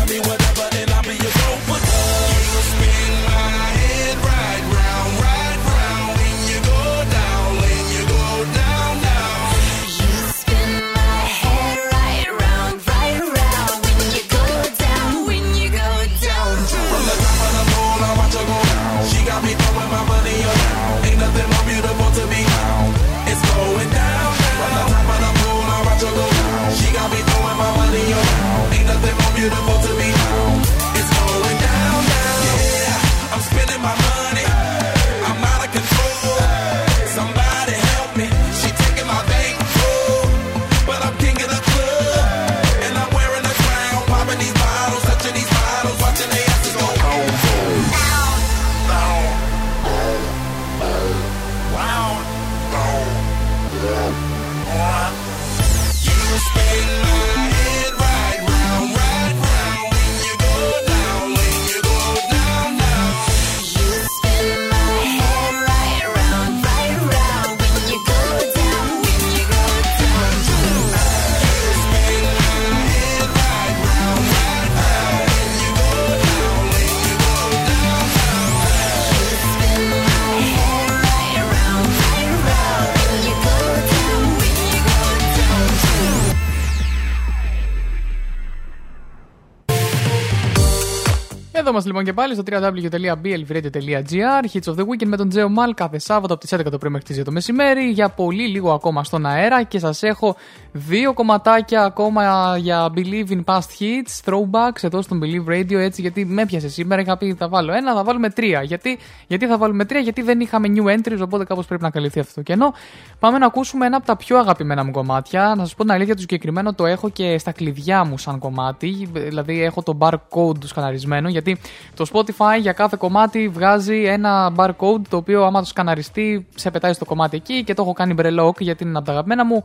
Εδώ 91.62 91.70
είμαστε 91.70 91.90
λοιπόν 91.90 92.06
και 92.06 92.14
πάλι 92.14 92.34
στο 92.34 92.44
www.blvradio.gr 92.52 94.44
Hits 94.54 94.74
of 94.74 94.76
the 94.76 94.84
Weekend 94.84 95.06
με 95.06 95.18
τον 95.18 95.30
Τζέο 95.30 95.50
Μαλ 95.50 95.74
κάθε 95.74 96.00
Σάββατο 96.00 96.34
από 96.34 96.48
τις 96.48 96.54
11 96.60 96.72
το 96.72 96.78
πρωί 96.78 96.92
μέχρι 96.92 97.08
τις 97.08 97.20
2 97.20 97.24
το 97.24 97.32
μεσημέρι 97.32 97.90
για 97.90 98.10
πολύ 98.10 98.48
λίγο 98.48 98.74
ακόμα 98.74 99.04
στον 99.04 99.26
αέρα 99.26 99.64
και 99.64 99.80
σας 99.80 100.04
έχω 100.04 100.36
δύο 100.72 101.14
κομματάκια 101.14 101.84
ακόμα 101.84 102.58
για 102.58 102.92
Believe 102.96 103.30
in 103.30 103.44
Past 103.46 103.60
Hits 103.80 104.22
throwbacks 104.26 104.82
εδώ 104.82 105.02
στον 105.02 105.22
Believe 105.24 105.52
Radio 105.52 105.74
έτσι 105.74 106.02
γιατί 106.02 106.26
με 106.26 106.42
έπιασε 106.42 106.70
σήμερα 106.70 107.02
είχα 107.02 107.18
πει 107.18 107.34
θα 107.34 107.48
βάλω 107.48 107.74
ένα 107.74 107.94
θα 107.94 108.04
βάλουμε 108.04 108.30
τρία. 108.30 108.64
Γιατί, 108.64 108.98
γιατί 109.28 109.48
θα 109.48 109.58
βάλουμε 109.58 109.86
τρία 109.86 110.00
γιατί 110.00 110.22
δεν 110.22 110.40
είχαμε 110.40 110.68
new 110.76 110.98
entries 110.98 111.20
οπότε 111.22 111.44
κάπως 111.44 111.66
πρέπει 111.66 111.84
να 111.84 111.90
καλυφθεί 111.90 112.20
αυτό 112.20 112.34
το 112.34 112.42
κενό. 112.42 112.74
Πάμε 113.20 113.38
να 113.38 113.46
ακούσουμε 113.46 113.86
ένα 113.86 113.98
από 113.98 114.06
τα 114.06 114.16
πιο 114.16 114.38
αγαπημένα 114.38 114.84
μου 114.84 114.92
κομμάτια. 114.92 115.54
Να 115.58 115.64
σας 115.64 115.76
πω 115.76 115.84
την 115.84 115.92
αλήθεια 115.92 116.14
το 116.14 116.22
συγκεκριμένο 116.22 116.74
το 116.74 116.86
έχω 116.86 117.10
και 117.10 117.38
στα 117.38 117.52
κλειδιά 117.52 118.04
μου 118.04 118.18
σαν 118.18 118.40
κομμάτι 118.40 119.10
δηλαδή 119.14 119.64
έχω 119.64 119.84
το 119.84 119.98
barcode 120.00 120.60
του 120.60 120.68
σκαναρισμένο 120.68 121.30
γιατί 121.30 121.51
το 121.96 122.06
Spotify 122.14 122.60
για 122.60 122.74
κάθε 122.74 122.96
κομμάτι 123.00 123.48
βγάζει 123.48 124.04
ένα 124.04 124.54
barcode 124.56 125.02
το 125.10 125.18
οποίο 125.18 125.44
άμα 125.46 125.60
το 125.60 125.66
σκαναριστεί 125.66 126.48
σε 126.56 126.72
πετάει 126.72 126.94
στο 126.94 127.06
κομμάτι 127.06 127.38
εκεί 127.38 127.64
και 127.64 127.74
το 127.74 127.82
έχω 127.82 127.94
κάνει 127.94 128.16
brelock 128.18 128.58
γιατί 128.60 128.84
είναι 128.84 128.98
από 128.98 129.06
τα 129.06 129.12
αγαπημένα 129.12 129.46
μου 129.46 129.64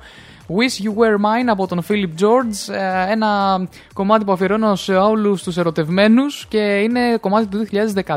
Wish 0.48 0.84
You 0.84 0.90
Were 0.90 1.16
Mine 1.16 1.46
από 1.46 1.66
τον 1.66 1.82
Philip 1.88 2.20
George. 2.20 2.74
Ε, 2.74 3.12
ένα 3.12 3.60
κομμάτι 3.94 4.24
που 4.24 4.32
αφιερώνω 4.32 4.74
σε 4.74 4.96
όλους 4.96 5.42
τους 5.42 5.56
ερωτευμένους 5.56 6.46
και 6.48 6.58
είναι 6.58 7.16
κομμάτι 7.20 7.46
του 7.46 7.66
2013 8.04 8.16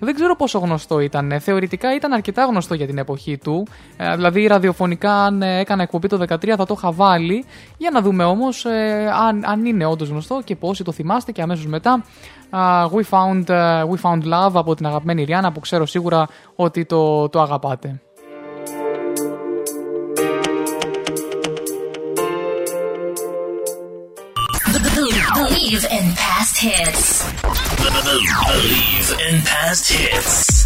δεν 0.00 0.14
ξέρω 0.14 0.36
πόσο 0.36 0.58
γνωστό 0.58 1.00
ήταν. 1.00 1.32
Ε, 1.32 1.38
θεωρητικά 1.38 1.94
ήταν 1.94 2.12
αρκετά 2.12 2.44
γνωστό 2.44 2.74
για 2.74 2.86
την 2.86 2.98
εποχή 2.98 3.38
του. 3.38 3.66
Ε, 3.96 4.14
δηλαδή 4.14 4.46
ραδιοφωνικά 4.46 5.12
αν 5.12 5.42
ε, 5.42 5.58
έκανα 5.58 5.82
εκπομπή 5.82 6.08
το 6.08 6.24
2013 6.28 6.54
θα 6.56 6.66
το 6.66 6.74
είχα 6.76 6.92
βάλει. 6.92 7.44
Για 7.78 7.90
να 7.90 8.00
δούμε 8.00 8.24
όμως 8.24 8.64
ε, 8.64 9.10
αν, 9.26 9.44
αν 9.44 9.64
είναι 9.64 9.86
όντως 9.86 10.08
γνωστό 10.08 10.40
και 10.44 10.56
πόσοι 10.56 10.84
το 10.84 10.92
θυμάστε 10.92 11.32
και 11.32 11.42
αμέσως 11.42 11.66
μετά. 11.66 12.04
Uh, 12.54 12.86
we, 12.90 13.02
found, 13.10 13.46
uh, 13.46 13.84
we 13.88 13.96
Found 14.02 14.22
Love 14.24 14.52
από 14.54 14.74
την 14.74 14.86
αγαπημένη 14.86 15.24
Ριάννα 15.24 15.52
που 15.52 15.60
ξέρω 15.60 15.86
σίγουρα 15.86 16.28
ότι 16.56 16.84
το, 16.84 17.28
το 17.28 17.40
αγαπάτε. 17.40 18.00
Believe 25.72 25.90
in 25.90 26.12
past 26.16 26.58
hits. 26.58 27.32
Believe 27.80 29.20
in 29.26 29.40
past 29.40 29.90
hits. 29.90 30.61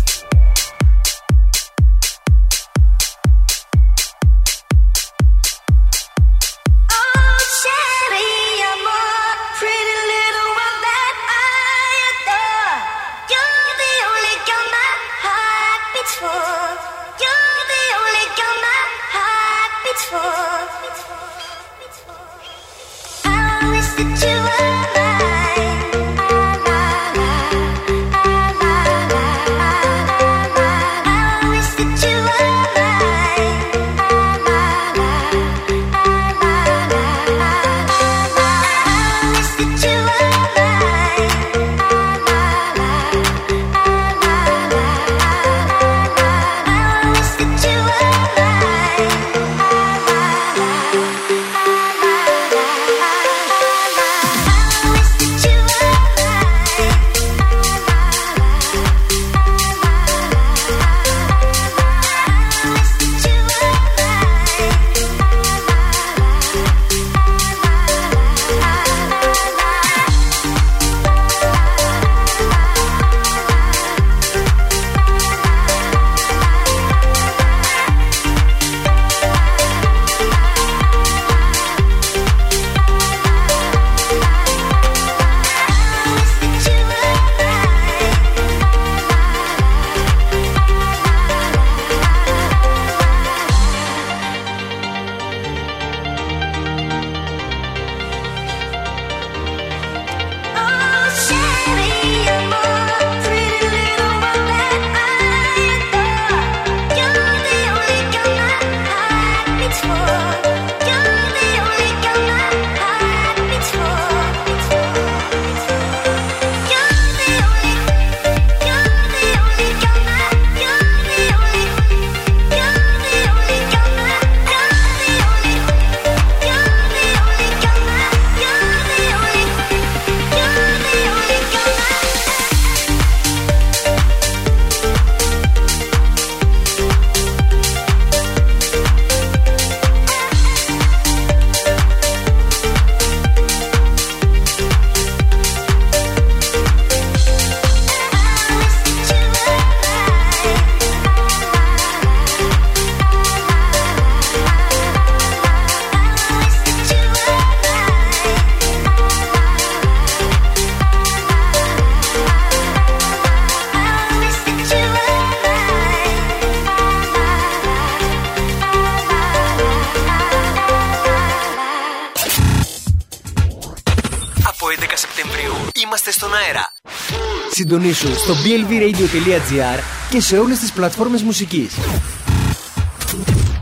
Στο 178.27 178.35
blvradio.gr 178.35 179.81
και 180.11 180.20
σε 180.20 180.39
όλες 180.39 180.59
τις 180.59 180.73
πλατφόρμες 180.73 181.23
μουσικής. 181.23 181.74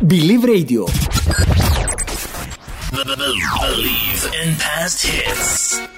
Believe 0.08 0.44
Radio. 0.44 0.84
Believe 3.62 4.22
in 4.42 4.50
past 4.62 4.98
hits. 5.06 5.93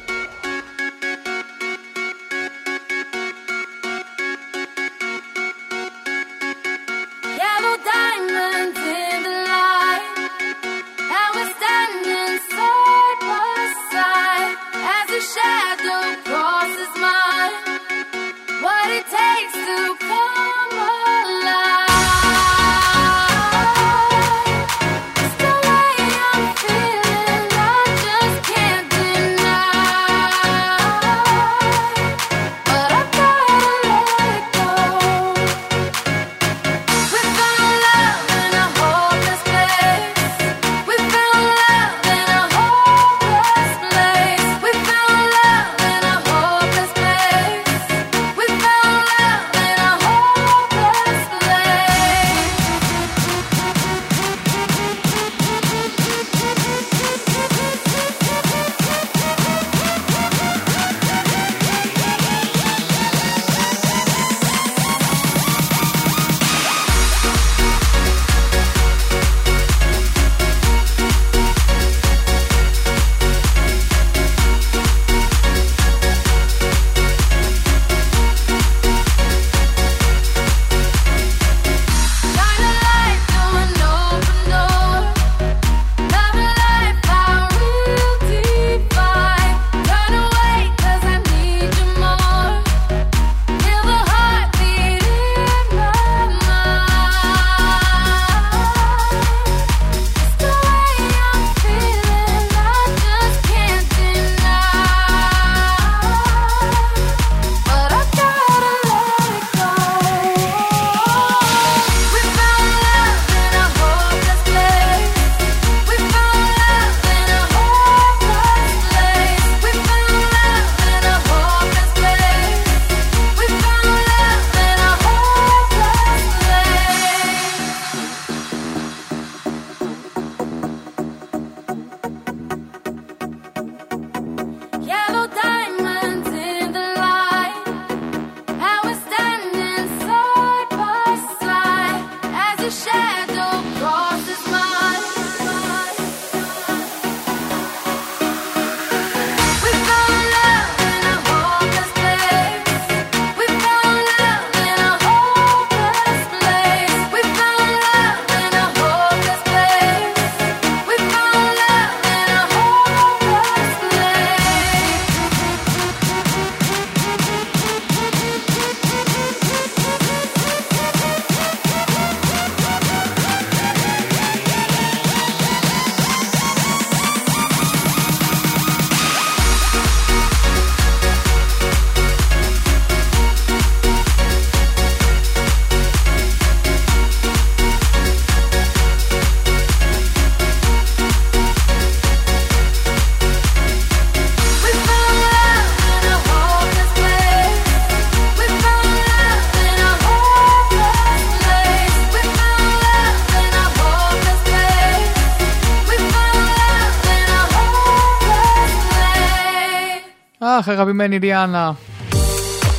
Αχ, 210.66 210.72
αγαπημένη 210.72 211.16
Ριάννα. 211.16 211.76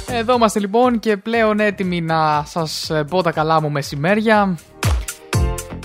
Εδώ 0.08 0.36
είμαστε 0.36 0.60
λοιπόν 0.60 1.00
και 1.00 1.18
πλέον 1.18 1.60
έτοιμοι 1.60 2.02
να 2.02 2.44
σας 2.46 2.90
ε, 2.90 3.04
πω 3.04 3.22
τα 3.22 3.32
καλά 3.32 3.62
μου 3.62 3.72
μεσημέρια. 3.72 4.58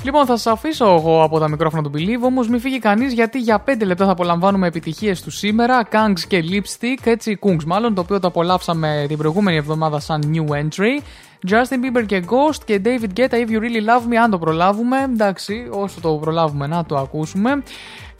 Λοιπόν, 0.04 0.26
θα 0.26 0.36
σας 0.36 0.52
αφήσω 0.52 0.84
εγώ 0.84 1.22
από 1.22 1.38
τα 1.38 1.48
μικρόφωνα 1.48 1.82
του 1.82 1.90
Believe, 1.94 2.22
όμως 2.22 2.48
μην 2.48 2.60
φύγει 2.60 2.78
κανείς 2.78 3.12
γιατί 3.12 3.38
για 3.38 3.64
5 3.66 3.84
λεπτά 3.84 4.04
θα 4.04 4.10
απολαμβάνουμε 4.10 4.66
επιτυχίες 4.66 5.22
του 5.22 5.30
σήμερα. 5.30 5.88
Kangs 5.92 6.20
και 6.28 6.44
Lipstick, 6.50 7.00
έτσι, 7.04 7.38
Kungs 7.42 7.64
μάλλον, 7.66 7.94
το 7.94 8.00
οποίο 8.00 8.20
το 8.20 8.26
απολαύσαμε 8.26 9.04
την 9.08 9.16
προηγούμενη 9.16 9.56
εβδομάδα 9.56 10.00
σαν 10.00 10.34
new 10.34 10.54
entry. 10.54 11.02
Justin 11.48 11.98
Bieber 11.98 12.06
και 12.06 12.24
Ghost 12.26 12.60
και 12.64 12.80
David 12.84 13.18
Guetta, 13.20 13.34
If 13.34 13.48
You 13.48 13.60
Really 13.60 13.84
Love 13.88 14.12
Me, 14.12 14.14
αν 14.22 14.30
το 14.30 14.38
προλάβουμε. 14.38 14.96
Εντάξει, 15.12 15.68
όσο 15.70 16.00
το 16.00 16.08
προλάβουμε 16.08 16.66
να 16.66 16.84
το 16.84 16.96
ακούσουμε. 16.96 17.62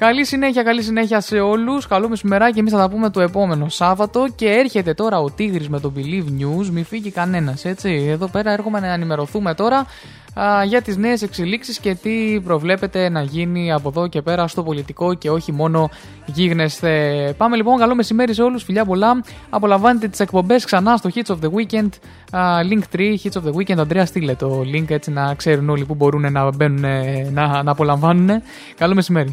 Καλή 0.03 0.25
συνέχεια, 0.25 0.63
καλή 0.63 0.83
συνέχεια 0.83 1.21
σε 1.21 1.39
όλους. 1.39 1.87
Καλό 1.87 2.09
μεσημεράκι. 2.09 2.59
Εμείς 2.59 2.73
θα 2.73 2.79
τα 2.79 2.89
πούμε 2.89 3.11
το 3.11 3.21
επόμενο 3.21 3.69
Σάββατο. 3.69 4.27
Και 4.35 4.49
έρχεται 4.49 4.95
τώρα 4.95 5.21
ο 5.21 5.31
Τίγρης 5.31 5.69
με 5.69 5.81
το 5.81 5.93
Believe 5.97 6.43
News. 6.43 6.67
Μην 6.71 6.85
φύγει 6.85 7.11
κανένας, 7.11 7.65
έτσι. 7.65 8.07
Εδώ 8.09 8.27
πέρα 8.27 8.53
έρχομαι 8.53 8.81
να 8.81 8.93
ενημερωθούμε 8.93 9.55
τώρα 9.55 9.87
α, 10.35 10.65
για 10.65 10.83
τις 10.83 10.97
νέες 10.97 11.23
εξελίξεις 11.23 11.79
και 11.79 11.95
τι 11.95 12.41
προβλέπεται 12.45 13.09
να 13.09 13.23
γίνει 13.23 13.73
από 13.73 13.89
εδώ 13.89 14.07
και 14.07 14.23
πέρα 14.23 14.47
στο 14.47 14.63
πολιτικό 14.63 15.15
και 15.15 15.31
όχι 15.31 15.53
μόνο 15.53 15.91
γίγνεσθε. 16.27 17.35
Πάμε 17.37 17.57
λοιπόν, 17.57 17.79
καλό 17.79 17.95
μεσημέρι 17.95 18.35
σε 18.35 18.43
όλους, 18.43 18.63
φιλιά 18.63 18.85
πολλά. 18.85 19.23
Απολαμβάνετε 19.51 20.09
τις 20.09 20.21
εκπομπές 20.21 20.65
ξανά 20.65 20.97
στο 20.97 21.11
Hits 21.15 21.35
of 21.35 21.39
the 21.45 21.51
Weekend, 21.51 21.89
α, 22.31 22.41
link 22.71 22.97
3, 22.97 23.17
Hits 23.23 23.41
of 23.41 23.45
the 23.45 23.53
Weekend. 23.55 23.79
Αντρέα, 23.79 24.07
στείλε 24.07 24.35
το 24.35 24.63
link 24.75 24.91
έτσι 24.91 25.11
να 25.11 25.35
ξέρουν 25.35 25.69
όλοι 25.69 25.85
που 25.85 25.95
μπορούν 25.95 26.33
να 26.33 26.51
μπαίνουν, 26.55 26.85
ε, 26.85 27.31
να, 27.33 27.63
να 27.63 27.71
απολαμβάνουν. 27.71 28.43
Καλό 28.77 28.95
μεσημέρι. 28.95 29.33